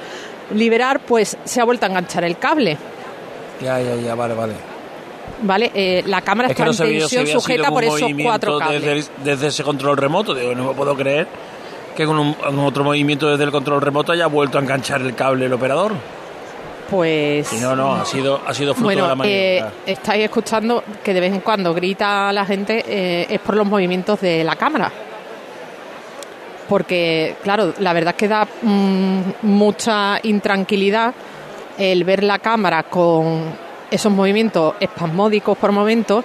liberar, 0.55 1.01
pues 1.01 1.37
se 1.45 1.61
ha 1.61 1.65
vuelto 1.65 1.85
a 1.85 1.89
enganchar 1.91 2.25
el 2.25 2.39
cable. 2.39 2.79
Ya, 3.61 3.81
ya, 3.81 3.95
ya, 3.97 4.15
vale, 4.15 4.35
vale. 4.35 4.55
¿Vale? 5.43 5.71
Eh, 5.75 6.03
la 6.07 6.23
cámara 6.23 6.49
Es 6.49 6.53
está 6.53 6.65
no 6.65 6.71
en 6.71 6.77
sabía 6.77 7.01
tensión 7.01 7.27
sujeta 7.27 7.69
por 7.69 7.85
esos 7.85 8.11
cuatro 8.23 8.59
cables. 8.59 9.11
desde, 9.23 9.49
ese 9.49 9.63
control 9.63 9.97
remoto. 9.97 10.35
Digo, 10.35 10.55
no 10.55 10.69
me 10.69 10.75
puedo 10.75 10.97
creer 10.97 11.27
que 11.95 12.07
con, 12.07 12.19
un, 12.19 12.35
con 12.35 12.59
otro 12.61 12.85
movimiento 12.85 13.29
desde 13.29 13.45
el 13.45 13.51
control 13.51 13.81
remoto 13.83 14.13
haya 14.13 14.27
vuelto 14.27 14.59
a 14.59 14.63
enganchar 14.63 15.03
el 15.03 15.15
cable 15.15 15.47
el 15.47 15.53
operador. 15.53 15.93
Pues. 16.95 17.53
Y 17.53 17.57
no, 17.57 17.75
no, 17.75 17.93
ha 17.93 18.05
sido, 18.05 18.41
ha 18.47 18.55
sido 18.55 18.73
fruto 18.73 18.91
de 18.91 18.97
la 18.97 19.15
Bueno, 19.15 19.25
eh, 19.29 19.65
estáis 19.85 20.23
escuchando 20.23 20.85
que 21.03 21.13
de 21.13 21.19
vez 21.19 21.33
en 21.33 21.41
cuando 21.41 21.75
grita 21.75 22.33
la 22.33 22.47
gente 22.47 22.85
eh, 22.87 23.27
es 23.29 23.41
por 23.41 23.57
los 23.57 23.67
movimientos 23.67 24.21
de 24.21 24.45
la 24.45 24.55
cámara. 24.55 24.93
Porque, 26.69 27.35
claro, 27.43 27.75
la 27.81 27.93
verdad 27.93 28.15
es 28.15 28.17
que 28.17 28.29
da 28.29 28.47
mm, 28.63 29.21
mucha 29.43 30.21
intranquilidad 30.23 31.13
el 31.79 32.05
ver 32.05 32.23
la 32.23 32.39
cámara 32.39 32.85
con 32.85 33.43
esos 33.91 34.13
movimientos 34.13 34.77
espasmódicos 34.79 35.59
por 35.59 35.73
momentos, 35.73 36.25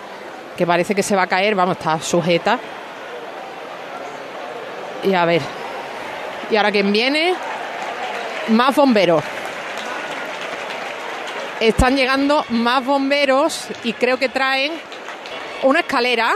que 0.55 0.67
parece 0.67 0.93
que 0.93 1.01
se 1.01 1.15
va 1.15 1.24
a 1.24 1.28
caer, 1.28 1.55
vamos, 1.55 1.78
está 1.78 1.99
sujeta. 1.99 2.59
Y 5.03 5.15
a 5.15 5.26
ver. 5.26 5.41
¿Y 6.51 6.55
ahora 6.57 6.72
quién 6.72 6.91
viene? 6.91 7.34
Más 8.49 8.76
bomberos. 8.76 9.24
Están 11.60 11.95
llegando 11.97 12.45
más 12.49 12.86
bomberos 12.86 13.68
y 13.84 13.93
creo 13.93 14.18
que 14.18 14.30
traen 14.30 14.72
una 15.64 15.82
escalera. 15.82 16.34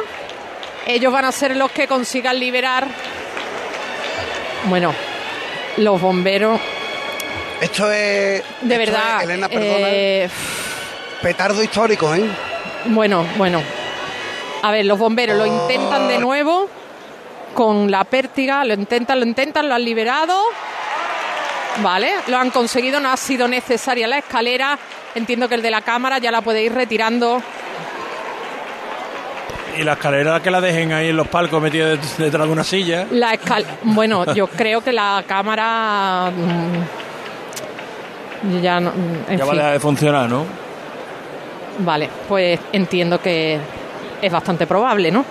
Ellos 0.85 1.13
van 1.13 1.25
a 1.25 1.31
ser 1.31 1.55
los 1.55 1.71
que 1.71 1.87
consigan 1.87 2.37
liberar. 2.39 2.87
Bueno, 4.65 4.93
los 5.77 5.99
bomberos. 6.01 6.59
Esto 7.61 7.89
es. 7.91 8.43
De 8.61 8.75
esto 8.75 8.77
verdad. 8.77 9.17
es, 9.19 9.23
Elena, 9.23 9.47
perdona. 9.47 9.87
eh, 9.89 10.29
Petardo 11.21 11.63
histórico, 11.63 12.13
¿eh? 12.13 12.25
bueno, 12.85 13.25
bueno. 13.37 13.61
A 14.61 14.71
ver, 14.71 14.85
los 14.85 14.99
bomberos 14.99 15.37
lo 15.37 15.45
intentan 15.45 16.07
de 16.09 16.19
nuevo 16.19 16.69
con 17.53 17.89
la 17.89 18.03
pértiga. 18.03 18.65
Lo 18.65 18.73
intentan, 18.73 19.21
lo 19.21 19.25
intentan, 19.25 19.69
lo 19.69 19.75
han 19.75 19.85
liberado. 19.85 20.37
Vale, 21.81 22.11
lo 22.27 22.37
han 22.37 22.51
conseguido. 22.51 22.99
No 22.99 23.09
ha 23.11 23.17
sido 23.17 23.47
necesaria 23.47 24.07
la 24.07 24.19
escalera. 24.19 24.77
Entiendo 25.15 25.47
que 25.49 25.55
el 25.55 25.61
de 25.61 25.71
la 25.71 25.81
cámara 25.81 26.17
ya 26.19 26.31
la 26.31 26.41
puede 26.41 26.61
ir 26.63 26.73
retirando. 26.73 27.41
Y 29.77 29.83
la 29.83 29.93
escalera 29.93 30.39
que 30.39 30.51
la 30.51 30.61
dejen 30.61 30.93
ahí 30.93 31.09
en 31.09 31.17
los 31.17 31.27
palcos 31.27 31.59
metida 31.61 31.95
det- 31.95 32.17
detrás 32.17 32.45
de 32.45 32.53
una 32.53 32.63
silla. 32.63 33.07
La 33.09 33.33
escal 33.33 33.65
bueno, 33.83 34.31
yo 34.35 34.45
creo 34.55 34.81
que 34.83 34.93
la 34.93 35.23
cámara 35.27 36.29
mm, 38.43 38.61
ya 38.61 38.79
no, 38.79 38.91
mm, 38.91 39.31
en 39.31 39.37
ya 39.39 39.45
va 39.45 39.53
a 39.53 39.55
dejar 39.55 39.73
de 39.73 39.79
funcionar, 39.79 40.29
¿no? 40.29 40.45
Vale, 41.79 42.07
pues 42.27 42.59
entiendo 42.71 43.19
que 43.19 43.57
es 44.21 44.31
bastante 44.31 44.67
probable, 44.67 45.09
¿no? 45.09 45.25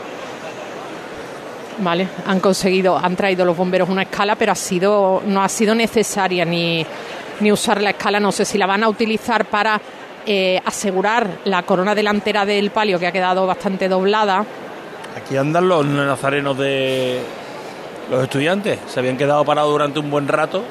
Vale, 1.79 2.07
han 2.27 2.39
conseguido, 2.41 2.97
han 2.99 3.17
traído 3.17 3.45
los 3.45 3.57
bomberos 3.57 3.89
una 3.89 4.03
escala, 4.03 4.37
pero 4.37 4.53
ha 4.53 4.57
sido, 4.57 5.23
no 5.27 5.43
ha 5.43 5.49
sido 5.49 5.75
necesaria 5.75 6.45
ni, 6.45 6.85
ni 7.41 7.51
usar 7.51 7.81
la 7.81 7.91
escala. 7.91 8.21
No 8.21 8.31
sé 8.31 8.45
si 8.45 8.59
la 8.59 8.67
van 8.67 8.85
a 8.85 8.89
utilizar 8.89 9.47
para 9.47 9.81
eh, 10.27 10.61
asegurar 10.65 11.39
la 11.45 11.63
corona 11.63 11.95
delantera 11.95 12.45
del 12.45 12.71
palio, 12.71 12.99
que 12.99 13.07
ha 13.07 13.13
quedado 13.13 13.47
bastante 13.47 13.89
doblada. 13.89 14.45
Aquí 15.17 15.37
andan 15.37 15.69
los 15.69 15.85
nazarenos 15.87 16.57
de 16.59 17.21
los 18.11 18.23
estudiantes. 18.23 18.79
Se 18.89 19.01
habían 19.01 19.17
quedado 19.17 19.45
parados 19.45 19.73
durante 19.73 19.99
un 19.99 20.11
buen 20.11 20.29
rato, 20.29 20.63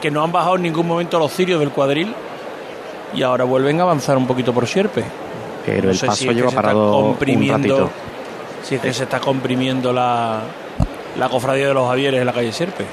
que 0.00 0.10
no 0.10 0.22
han 0.24 0.32
bajado 0.32 0.56
en 0.56 0.62
ningún 0.62 0.86
momento 0.86 1.18
los 1.18 1.32
cirios 1.32 1.60
del 1.60 1.70
cuadril 1.70 2.14
y 3.14 3.22
ahora 3.22 3.44
vuelven 3.44 3.80
a 3.80 3.82
avanzar 3.82 4.16
un 4.16 4.26
poquito 4.26 4.52
por 4.54 4.66
Sierpe. 4.66 5.04
Pero 5.66 5.84
No 5.86 5.90
el 5.90 5.98
paso 5.98 6.14
si 6.16 6.24
es 6.24 6.30
que 6.30 6.34
lleva 6.34 6.50
parado 6.50 6.96
un 6.98 7.14
comprimiendo- 7.14 7.56
ratito. 7.78 7.90
Si 8.62 8.74
es 8.74 8.80
que 8.80 8.92
se 8.92 9.04
está 9.04 9.20
comprimiendo 9.20 9.92
la, 9.92 10.40
la 11.18 11.28
cofradía 11.28 11.68
de 11.68 11.74
los 11.74 11.88
Javieres 11.88 12.20
en 12.20 12.26
la 12.26 12.32
calle 12.32 12.52
Sierpe. 12.52 12.84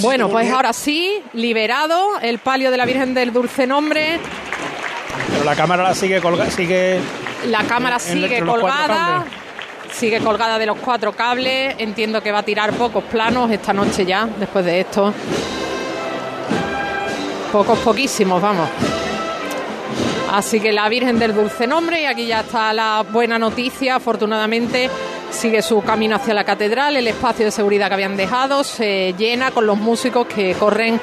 Bueno, 0.00 0.28
pues 0.28 0.50
ahora 0.50 0.72
sí, 0.72 1.22
liberado 1.32 2.18
el 2.20 2.38
palio 2.38 2.70
de 2.70 2.76
la 2.76 2.84
Virgen 2.84 3.14
del 3.14 3.32
Dulce 3.32 3.66
Nombre. 3.66 4.20
Pero 5.30 5.44
la 5.44 5.54
cámara 5.54 5.82
la 5.82 5.94
sigue 5.94 6.20
colgada, 6.20 6.50
sigue. 6.50 7.00
La 7.48 7.64
cámara 7.64 7.98
sigue 7.98 8.44
colgada. 8.44 9.24
Sigue 9.92 10.20
colgada 10.20 10.58
de 10.58 10.66
los 10.66 10.78
cuatro 10.78 11.12
cables. 11.12 11.74
Entiendo 11.78 12.22
que 12.22 12.32
va 12.32 12.38
a 12.38 12.42
tirar 12.42 12.72
pocos 12.72 13.04
planos 13.04 13.50
esta 13.50 13.72
noche 13.72 14.06
ya, 14.06 14.26
después 14.38 14.64
de 14.64 14.80
esto. 14.80 15.12
Pocos, 17.52 17.78
poquísimos, 17.80 18.40
vamos. 18.40 18.68
Así 20.32 20.60
que 20.60 20.72
la 20.72 20.88
Virgen 20.88 21.18
del 21.18 21.34
Dulce 21.34 21.66
Nombre, 21.66 22.00
y 22.02 22.06
aquí 22.06 22.26
ya 22.26 22.40
está 22.40 22.72
la 22.72 23.04
buena 23.10 23.38
noticia, 23.38 23.96
afortunadamente 23.96 24.88
sigue 25.30 25.60
su 25.62 25.82
camino 25.82 26.16
hacia 26.16 26.32
la 26.34 26.44
catedral, 26.44 26.96
el 26.96 27.06
espacio 27.06 27.44
de 27.44 27.50
seguridad 27.50 27.88
que 27.88 27.94
habían 27.94 28.16
dejado 28.16 28.64
se 28.64 29.14
llena 29.18 29.50
con 29.50 29.66
los 29.66 29.76
músicos 29.78 30.26
que 30.26 30.54
corren 30.54 30.98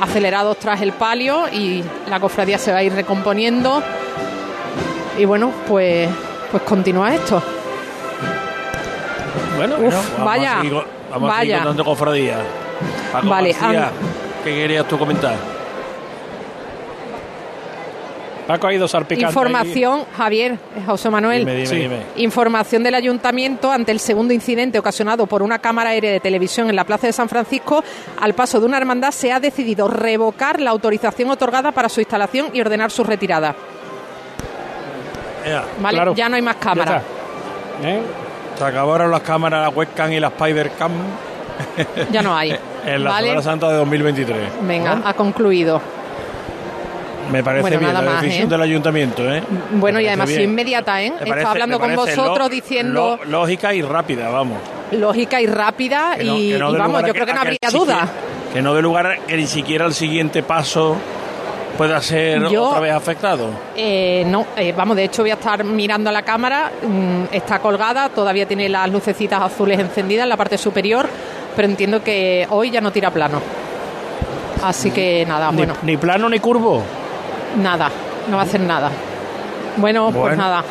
acelerados 0.00 0.58
tras 0.58 0.80
el 0.80 0.92
palio 0.92 1.44
y 1.52 1.84
la 2.08 2.18
cofradía 2.18 2.58
se 2.58 2.72
va 2.72 2.78
a 2.78 2.82
ir 2.82 2.92
recomponiendo. 2.94 3.82
y 5.18 5.24
bueno, 5.26 5.52
pues, 5.68 6.08
pues 6.50 6.62
continúa 6.62 7.14
esto. 7.14 7.42
Bueno, 9.56 9.76
Uf, 9.76 9.94
Vamos 10.12 10.24
vaya, 10.26 10.58
a 10.58 10.62
seguir, 10.62 10.72
vamos 11.10 11.30
a 11.30 11.38
seguir 11.40 11.52
vaya. 11.52 11.56
contando 11.58 11.84
cofradías. 11.84 12.38
Paco 13.12 13.28
Vale, 13.28 13.52
García, 13.52 13.90
¿qué 14.44 14.54
querías 14.54 14.88
tú 14.88 14.98
comentar? 14.98 15.34
Paco 18.46 18.66
ha 18.66 18.74
ido 18.74 18.88
salpicando. 18.88 19.28
Información, 19.28 20.04
Javier, 20.16 20.58
José 20.86 21.10
Manuel. 21.10 21.44
Dime, 21.44 21.54
dime, 21.54 21.76
dime. 21.76 21.96
Información 22.16 22.82
del 22.82 22.94
ayuntamiento 22.94 23.70
ante 23.70 23.92
el 23.92 24.00
segundo 24.00 24.34
incidente 24.34 24.78
ocasionado 24.78 25.26
por 25.26 25.42
una 25.42 25.58
cámara 25.60 25.90
aérea 25.90 26.10
de 26.10 26.20
televisión 26.20 26.68
en 26.68 26.76
la 26.76 26.84
Plaza 26.84 27.06
de 27.06 27.12
San 27.12 27.28
Francisco. 27.28 27.84
Al 28.20 28.34
paso 28.34 28.58
de 28.60 28.66
una 28.66 28.78
hermandad 28.78 29.12
se 29.12 29.32
ha 29.32 29.38
decidido 29.40 29.88
revocar 29.88 30.60
la 30.60 30.70
autorización 30.70 31.30
otorgada 31.30 31.72
para 31.72 31.88
su 31.88 32.00
instalación 32.00 32.48
y 32.52 32.60
ordenar 32.60 32.90
su 32.90 33.04
retirada. 33.04 33.54
Ea, 35.44 35.64
¿Vale? 35.80 35.96
claro. 35.96 36.14
Ya 36.14 36.28
no 36.28 36.36
hay 36.36 36.42
más 36.42 36.56
cámaras. 36.56 37.02
¿Eh? 37.82 38.00
Se 38.58 38.64
acabaron 38.64 39.10
las 39.10 39.22
cámaras, 39.22 39.62
la 39.62 39.68
webcam 39.70 40.12
y 40.12 40.20
la 40.20 40.28
Spider-Cam 40.28 40.92
Ya 42.10 42.22
no 42.22 42.36
hay. 42.36 42.50
en 42.86 43.04
la 43.04 43.10
¿Vale? 43.10 43.28
Semana 43.28 43.42
Santa 43.42 43.68
de 43.70 43.76
2023. 43.76 44.48
Venga, 44.62 45.00
ha 45.04 45.14
concluido. 45.14 45.80
Me 47.30 47.42
parece 47.42 47.62
Bueno, 47.62 47.78
bien 47.78 47.94
la 47.94 48.02
más, 48.02 48.22
decisión 48.22 48.46
¿eh? 48.46 48.50
del 48.50 48.62
ayuntamiento, 48.62 49.32
¿eh? 49.32 49.42
Bueno, 49.72 50.00
y 50.00 50.06
además 50.06 50.28
bien. 50.28 50.42
inmediata, 50.42 51.02
¿eh? 51.02 51.12
Parece- 51.26 51.46
hablando 51.46 51.78
con 51.78 51.94
vosotros 51.94 52.50
diciendo 52.50 53.18
lógica 53.26 53.72
y 53.74 53.82
rápida, 53.82 54.28
vamos. 54.28 54.58
lógica 54.92 55.40
y 55.40 55.46
rápida 55.46 56.16
no- 56.22 56.36
y, 56.36 56.52
no 56.58 56.72
vamos, 56.76 57.02
yo 57.06 57.12
creo 57.14 57.26
que 57.26 57.32
no 57.34 57.40
habría 57.40 57.58
duda. 57.72 58.08
Que 58.52 58.60
no 58.60 58.74
dé 58.74 58.82
lugar 58.82 59.20
que 59.26 59.36
ni 59.36 59.46
siquiera 59.46 59.86
el 59.86 59.94
siguiente 59.94 60.42
paso 60.42 60.96
pueda 61.78 62.02
ser 62.02 62.46
Yo- 62.50 62.64
otra 62.68 62.80
vez 62.80 62.92
afectado. 62.92 63.48
Eh, 63.74 64.24
no, 64.26 64.44
eh, 64.56 64.74
vamos, 64.76 64.94
de 64.96 65.04
hecho 65.04 65.22
voy 65.22 65.30
a 65.30 65.34
estar 65.34 65.64
mirando 65.64 66.10
a 66.10 66.12
la 66.12 66.22
cámara, 66.22 66.70
mm, 66.86 67.32
está 67.34 67.60
colgada, 67.60 68.10
todavía 68.10 68.46
tiene 68.46 68.68
las 68.68 68.90
lucecitas 68.90 69.40
azules 69.40 69.78
encendidas 69.80 70.24
en 70.24 70.28
la 70.28 70.36
parte 70.36 70.58
superior, 70.58 71.08
pero 71.56 71.66
entiendo 71.66 72.02
que 72.04 72.46
hoy 72.50 72.70
ya 72.70 72.82
no 72.82 72.90
tira 72.92 73.10
plano. 73.10 73.40
Así 74.62 74.90
que 74.90 75.24
nada, 75.26 75.50
Ni, 75.50 75.56
bueno, 75.56 75.74
ni 75.82 75.96
plano 75.96 76.28
ni 76.28 76.38
curvo. 76.38 76.82
Nada, 77.56 77.90
no 78.28 78.36
va 78.36 78.42
a 78.42 78.46
hacer 78.46 78.60
nada. 78.60 78.90
Bueno, 79.76 80.10
pues 80.12 80.36
nada. 80.36 80.62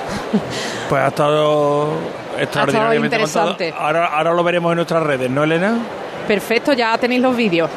Pues 0.89 1.01
ha 1.01 1.07
estado 1.07 1.93
extraordinariamente 2.39 3.15
interesante. 3.15 3.71
contado. 3.71 3.87
Ahora, 3.87 4.05
ahora 4.07 4.33
lo 4.33 4.43
veremos 4.43 4.71
en 4.71 4.75
nuestras 4.75 5.03
redes, 5.03 5.29
¿no, 5.29 5.43
Elena? 5.43 5.77
Perfecto, 6.27 6.73
ya 6.73 6.97
tenéis 6.97 7.21
los 7.21 7.35
vídeos. 7.35 7.69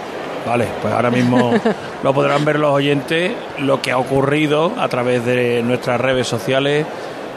Vale, 0.47 0.67
pues 0.83 0.93
ahora 0.93 1.11
mismo 1.11 1.53
lo 2.03 2.13
podrán 2.13 2.45
ver 2.45 2.59
los 2.59 2.71
oyentes, 2.73 3.33
lo 3.59 3.81
que 3.81 3.93
ha 3.93 3.99
ocurrido 3.99 4.73
a 4.79 4.89
través 4.89 5.25
de 5.25 5.63
nuestras 5.63 6.01
redes 6.01 6.27
sociales, 6.27 6.87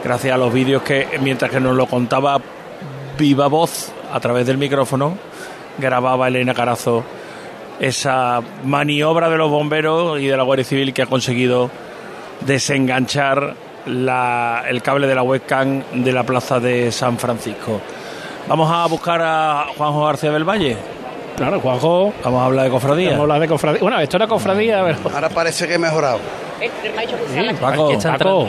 gracias 0.04 0.34
a 0.34 0.38
los 0.38 0.52
vídeos 0.52 0.82
que, 0.82 1.08
mientras 1.22 1.50
que 1.50 1.60
nos 1.60 1.74
lo 1.74 1.86
contaba 1.86 2.38
viva 3.16 3.46
voz 3.48 3.90
a 4.12 4.20
través 4.20 4.46
del 4.46 4.58
micrófono, 4.58 5.16
grababa 5.78 6.28
Elena 6.28 6.52
Carazo 6.52 7.04
esa 7.80 8.40
maniobra 8.64 9.28
de 9.30 9.36
los 9.36 9.50
bomberos 9.50 10.18
y 10.20 10.26
de 10.26 10.36
la 10.36 10.42
Guardia 10.42 10.64
Civil 10.64 10.92
que 10.92 11.02
ha 11.02 11.06
conseguido 11.06 11.70
desenganchar 12.40 13.54
la- 13.86 14.64
el 14.68 14.82
cable 14.82 15.06
de 15.06 15.14
la 15.14 15.22
webcam 15.22 15.82
de 15.92 16.12
la 16.12 16.24
plaza 16.24 16.60
de 16.60 16.90
San 16.92 17.18
Francisco. 17.18 17.80
Vamos 18.48 18.70
a 18.72 18.86
buscar 18.86 19.20
a 19.22 19.66
Juanjo 19.76 20.04
García 20.06 20.30
del 20.32 20.44
Valle. 20.44 20.76
Claro, 21.36 21.60
Juanjo. 21.60 22.12
Vamos 22.24 22.42
a 22.42 22.46
hablar 22.46 22.64
de 22.64 22.70
cofradía. 22.70 23.10
Vamos 23.10 23.20
a 23.20 23.22
hablar 23.22 23.40
de 23.40 23.48
cofradía. 23.48 23.80
Bueno, 23.80 24.00
esto 24.00 24.16
era 24.16 24.26
cofradía, 24.26 24.82
pero. 24.84 25.14
Ahora 25.14 25.28
parece 25.28 25.68
que 25.68 25.74
he 25.74 25.78
mejorado. 25.78 26.18
Sí, 26.60 27.40
Paco. 27.60 27.92
Paco. 27.92 27.98
Paco. 28.18 28.48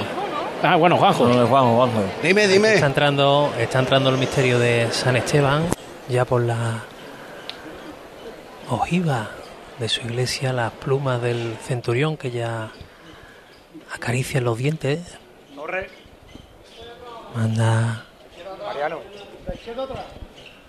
Ah, 0.64 0.76
bueno, 0.76 0.98
Juanjo. 0.98 1.26
No, 1.28 1.48
Juanjo, 1.48 1.76
Juanjo. 1.76 2.02
Dime, 2.24 2.48
dime. 2.48 2.74
Está 2.74 2.88
entrando, 2.88 3.54
está 3.60 3.80
entrando 3.80 4.10
el 4.10 4.18
misterio 4.18 4.58
de 4.60 4.88
San 4.92 5.16
Esteban, 5.16 5.64
ya 6.10 6.26
por 6.26 6.42
la 6.42 6.80
ojiva 8.70 9.30
de 9.80 9.90
su 9.90 10.02
iglesia, 10.02 10.54
las 10.54 10.72
plumas 10.74 11.22
del 11.22 11.58
centurión 11.62 12.18
que 12.18 12.32
ya 12.32 12.72
acarician 13.94 14.44
los 14.44 14.58
dientes. 14.58 15.18
Manda 17.36 18.06
Mariano. 18.66 19.00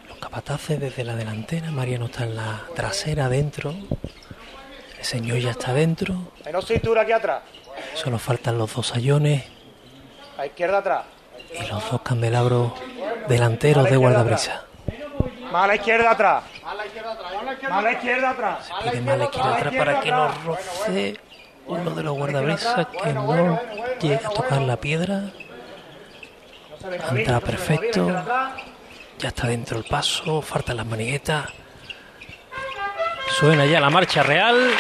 los 0.09 0.19
capataces 0.19 0.79
desde 0.81 1.05
la 1.05 1.17
delantera, 1.17 1.71
Mariano 1.71 2.07
está 2.07 2.25
en 2.25 2.37
la 2.37 2.63
trasera 2.75 3.29
dentro, 3.29 3.71
el 4.99 5.05
señor 5.05 5.39
ya 5.39 5.51
está 5.51 5.73
dentro, 5.73 6.33
Menos 6.45 6.67
cintura 6.67 7.03
aquí 7.03 7.13
atrás. 7.13 7.43
solo 7.95 8.19
faltan 8.19 8.59
los 8.59 8.75
dos 8.75 8.87
sayones 8.89 9.45
A 10.37 10.47
izquierda 10.47 10.79
atrás. 10.79 11.05
y 11.59 11.67
los 11.67 11.91
dos 11.91 12.03
candelabros 12.03 12.73
delanteros 13.29 13.89
de 13.89 13.97
guardabrisa. 13.97 14.65
Más 15.51 15.65
a 15.65 15.67
la 15.67 15.75
izquierda 15.75 16.11
atrás. 16.13 16.45
Más 16.63 16.73
a 16.73 16.75
la 16.77 16.87
izquierda 16.87 17.13
atrás. 17.13 17.33
Pide 17.61 17.69
más 17.71 17.79
a 17.79 17.83
la 17.83 17.93
izquierda 17.93 18.31
atrás 18.31 19.75
para 19.77 20.01
que 20.01 20.11
no 20.11 20.29
roce 20.45 21.21
uno 21.67 21.91
de 21.91 22.03
los 22.03 22.17
guardabrisas 22.17 22.87
que 22.87 23.13
no 23.13 23.61
llegue 24.01 24.17
a 24.17 24.31
tocar 24.31 24.63
la 24.63 24.77
piedra. 24.77 25.25
Entra 27.11 27.41
perfecto. 27.41 28.25
Ya 29.19 29.29
está 29.29 29.47
dentro 29.47 29.77
el 29.79 29.85
paso, 29.85 30.41
faltan 30.41 30.79
las 30.79 30.87
maniguetas. 30.87 31.47
Suena 33.39 33.67
ya 33.67 33.81
la 33.81 33.91
marcha 33.91 34.23
real. 34.23 34.71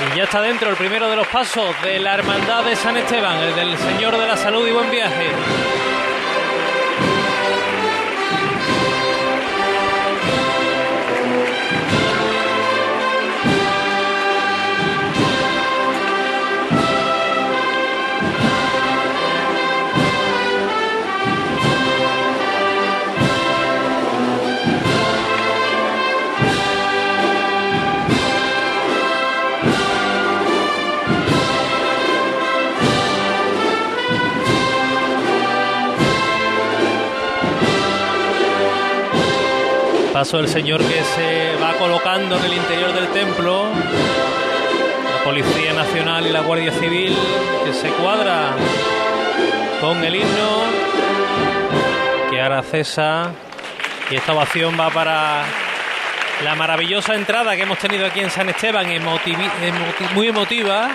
Y 0.00 0.16
ya 0.16 0.24
está 0.24 0.42
dentro 0.42 0.68
el 0.68 0.76
primero 0.76 1.08
de 1.08 1.16
los 1.16 1.26
pasos 1.28 1.74
de 1.82 1.98
la 2.00 2.14
Hermandad 2.14 2.64
de 2.64 2.76
San 2.76 2.96
Esteban, 2.96 3.38
el 3.38 3.54
del 3.54 3.78
Señor 3.78 4.18
de 4.18 4.26
la 4.26 4.36
Salud 4.36 4.66
y 4.66 4.72
Buen 4.72 4.90
Viaje. 4.90 5.30
Paso 40.24 40.46
señor 40.48 40.80
que 40.82 41.04
se 41.04 41.54
va 41.62 41.74
colocando 41.74 42.38
en 42.38 42.44
el 42.46 42.54
interior 42.54 42.94
del 42.94 43.08
templo. 43.08 43.66
La 45.18 45.22
Policía 45.22 45.74
Nacional 45.74 46.26
y 46.26 46.30
la 46.30 46.40
Guardia 46.40 46.72
Civil 46.72 47.14
que 47.62 47.74
se 47.74 47.88
cuadra 47.90 48.54
con 49.82 50.02
el 50.02 50.14
himno 50.16 50.62
que 52.30 52.40
ahora 52.40 52.62
cesa. 52.62 53.32
Y 54.10 54.14
esta 54.16 54.32
ovación 54.32 54.80
va 54.80 54.88
para 54.88 55.42
la 56.42 56.54
maravillosa 56.54 57.14
entrada 57.14 57.54
que 57.54 57.64
hemos 57.64 57.76
tenido 57.78 58.06
aquí 58.06 58.20
en 58.20 58.30
San 58.30 58.48
Esteban, 58.48 58.86
emotivi- 58.86 59.50
emoti- 59.62 60.10
muy 60.14 60.28
emotiva. 60.28 60.88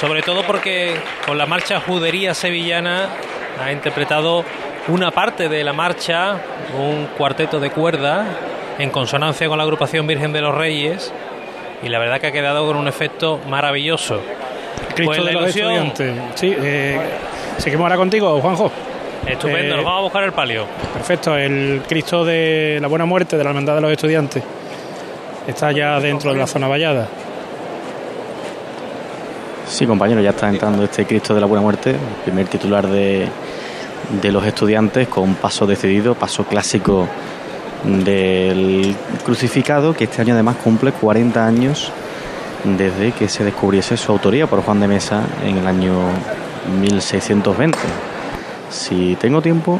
Sobre 0.00 0.22
todo 0.22 0.42
porque 0.42 1.00
con 1.24 1.38
la 1.38 1.46
marcha 1.46 1.78
Judería 1.78 2.34
Sevillana 2.34 3.10
ha 3.64 3.70
interpretado 3.70 4.44
una 4.88 5.10
parte 5.10 5.48
de 5.48 5.64
la 5.64 5.72
marcha, 5.72 6.36
un 6.78 7.08
cuarteto 7.18 7.58
de 7.60 7.70
cuerda, 7.70 8.26
en 8.78 8.90
consonancia 8.90 9.48
con 9.48 9.58
la 9.58 9.64
agrupación 9.64 10.06
Virgen 10.06 10.32
de 10.32 10.40
los 10.40 10.54
Reyes, 10.54 11.12
y 11.82 11.88
la 11.88 11.98
verdad 11.98 12.20
que 12.20 12.28
ha 12.28 12.32
quedado 12.32 12.66
con 12.66 12.76
un 12.76 12.88
efecto 12.88 13.40
maravilloso. 13.48 14.20
Cristo 14.94 15.04
Pues 15.06 15.18
la 15.18 15.24
de 15.26 15.32
los 15.32 15.42
ilusión. 15.56 15.72
estudiantes. 15.86 16.38
Sí, 16.38 16.54
eh, 16.58 16.98
seguimos 17.58 17.84
ahora 17.84 17.96
contigo, 17.96 18.40
Juanjo. 18.40 18.70
Estupendo, 19.26 19.74
Eh, 19.74 19.76
nos 19.76 19.84
vamos 19.84 19.98
a 19.98 20.02
buscar 20.02 20.22
el 20.24 20.32
palio. 20.32 20.66
Perfecto, 20.94 21.36
el 21.36 21.82
Cristo 21.88 22.24
de 22.24 22.78
la 22.80 22.86
Buena 22.88 23.04
Muerte 23.06 23.36
de 23.36 23.42
la 23.42 23.50
Hermandad 23.50 23.74
de 23.74 23.80
los 23.80 23.90
Estudiantes 23.90 24.42
está 25.48 25.72
ya 25.72 25.98
dentro 26.00 26.32
de 26.32 26.38
la 26.38 26.46
zona 26.46 26.68
vallada. 26.68 27.08
Sí, 29.66 29.84
compañero, 29.86 30.20
ya 30.20 30.30
está 30.30 30.48
entrando 30.48 30.84
este 30.84 31.04
Cristo 31.06 31.34
de 31.34 31.40
la 31.40 31.46
Buena 31.46 31.62
Muerte, 31.62 31.90
el 31.90 32.22
primer 32.24 32.46
titular 32.46 32.86
de, 32.86 33.26
de 34.22 34.32
los 34.32 34.44
estudiantes, 34.44 35.08
con 35.08 35.34
paso 35.34 35.66
decidido, 35.66 36.14
paso 36.14 36.44
clásico 36.44 37.08
del 37.84 38.94
crucificado, 39.24 39.94
que 39.94 40.04
este 40.04 40.22
año 40.22 40.34
además 40.34 40.56
cumple 40.56 40.92
40 40.92 41.46
años 41.46 41.92
desde 42.64 43.12
que 43.12 43.28
se 43.28 43.44
descubriese 43.44 43.96
su 43.96 44.10
autoría 44.12 44.46
por 44.46 44.62
Juan 44.62 44.80
de 44.80 44.88
Mesa 44.88 45.22
en 45.44 45.58
el 45.58 45.66
año 45.66 45.94
1620. 46.80 47.78
Si 48.70 49.16
tengo 49.20 49.40
tiempo, 49.40 49.78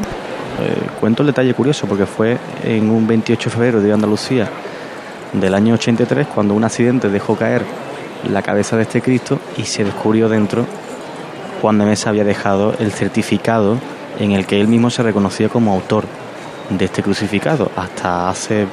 eh, 0.59 0.87
cuento 0.99 1.23
el 1.23 1.27
detalle 1.27 1.53
curioso, 1.53 1.87
porque 1.87 2.05
fue 2.05 2.37
en 2.63 2.89
un 2.89 3.05
28 3.07 3.49
de 3.49 3.55
febrero 3.55 3.81
de 3.81 3.91
Andalucía 3.91 4.49
del 5.33 5.53
año 5.53 5.73
83 5.73 6.27
cuando 6.27 6.53
un 6.53 6.63
accidente 6.63 7.09
dejó 7.09 7.35
caer 7.35 7.63
la 8.31 8.41
cabeza 8.41 8.77
de 8.77 8.83
este 8.83 9.01
Cristo 9.01 9.39
y 9.57 9.63
se 9.63 9.83
descubrió 9.83 10.29
dentro 10.29 10.65
Juan 11.61 11.77
de 11.77 11.85
Mesa 11.85 12.09
había 12.09 12.23
dejado 12.23 12.73
el 12.79 12.91
certificado 12.91 13.77
en 14.19 14.31
el 14.31 14.45
que 14.45 14.59
él 14.59 14.67
mismo 14.67 14.89
se 14.89 15.03
reconocía 15.03 15.49
como 15.49 15.73
autor 15.73 16.05
de 16.69 16.85
este 16.85 17.03
crucificado. 17.03 17.71
Hasta 17.75 18.29
hace 18.29 18.67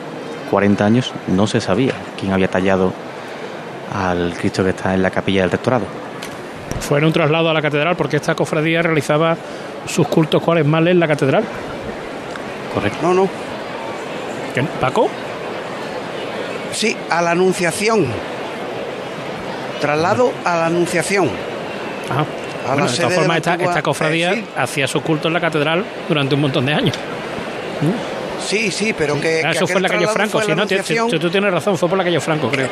40 0.51 0.85
años 0.85 1.13
no 1.29 1.47
se 1.47 1.61
sabía 1.61 1.95
quién 2.19 2.33
había 2.33 2.49
tallado 2.49 2.93
al 3.93 4.35
Cristo 4.35 4.65
que 4.65 4.71
está 4.71 4.95
en 4.95 5.03
la 5.03 5.11
capilla 5.11 5.43
del 5.43 5.51
rectorado. 5.51 5.85
Fue 6.81 6.99
en 6.99 7.05
un 7.05 7.13
traslado 7.13 7.49
a 7.51 7.55
la 7.55 7.63
catedral 7.63 7.97
porque 7.97 8.17
esta 8.17 8.35
cofradía 8.35 8.83
realizaba 8.83 9.37
sus 9.87 10.07
cultos 10.09 10.43
cuales 10.43 10.67
males 10.67 10.93
en 10.93 11.01
la 11.01 11.09
catedral. 11.09 11.45
Correcto. 12.75 12.99
No, 13.03 13.15
no. 13.15 13.29
¿Qué? 14.55 14.63
¿Paco? 14.81 15.09
Sí, 16.73 16.97
a 17.09 17.23
la 17.23 17.31
Anunciación. 17.31 18.07
Traslado 19.81 20.33
a 20.45 20.57
la 20.57 20.67
Anunciación. 20.67 21.29
Ajá. 22.11 22.25
Bueno, 22.67 22.91
de 22.91 22.97
todas 22.97 23.15
formas, 23.15 23.37
esta, 23.39 23.55
esta 23.55 23.83
cofradía 23.83 24.33
eh, 24.33 24.37
sí. 24.37 24.45
hacía 24.57 24.87
su 24.87 25.03
culto 25.03 25.29
en 25.29 25.35
la 25.35 25.41
catedral 25.41 25.85
durante 26.09 26.35
un 26.35 26.41
montón 26.41 26.67
de 26.67 26.75
años. 26.75 26.97
Sí, 28.47 28.71
sí, 28.71 28.95
pero 28.97 29.21
que. 29.21 29.43
Ah, 29.45 29.51
que 29.51 29.57
eso 29.57 29.67
fue 29.67 29.77
en 29.77 29.83
la 29.83 29.89
calle 29.89 30.09
Franco. 30.09 30.41
Si 30.43 30.55
no, 30.55 30.67
tú 30.67 31.31
tienes 31.31 31.53
razón, 31.53 31.79
fue 31.79 31.89
por 31.89 31.99
la 31.99 32.05
calle 32.05 32.21
Franco, 32.21 32.51
creo. 32.51 32.69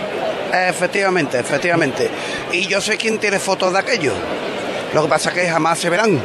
Efectivamente, 0.53 1.38
efectivamente. 1.38 2.11
Y 2.53 2.66
yo 2.66 2.80
sé 2.80 2.97
quién 2.97 3.18
tiene 3.18 3.38
fotos 3.38 3.72
de 3.72 3.78
aquello. 3.78 4.12
Lo 4.95 5.03
que 5.03 5.09
pasa 5.09 5.30
es 5.30 5.34
que 5.34 5.49
jamás 5.49 5.78
se 5.78 5.88
verán. 5.88 6.20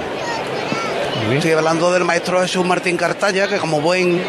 Estoy 1.32 1.52
hablando 1.52 1.92
del 1.92 2.04
maestro 2.04 2.42
Jesús 2.42 2.66
Martín 2.66 2.98
Cartaya, 2.98 3.48
que 3.48 3.58
como 3.58 3.82
buen 3.82 4.22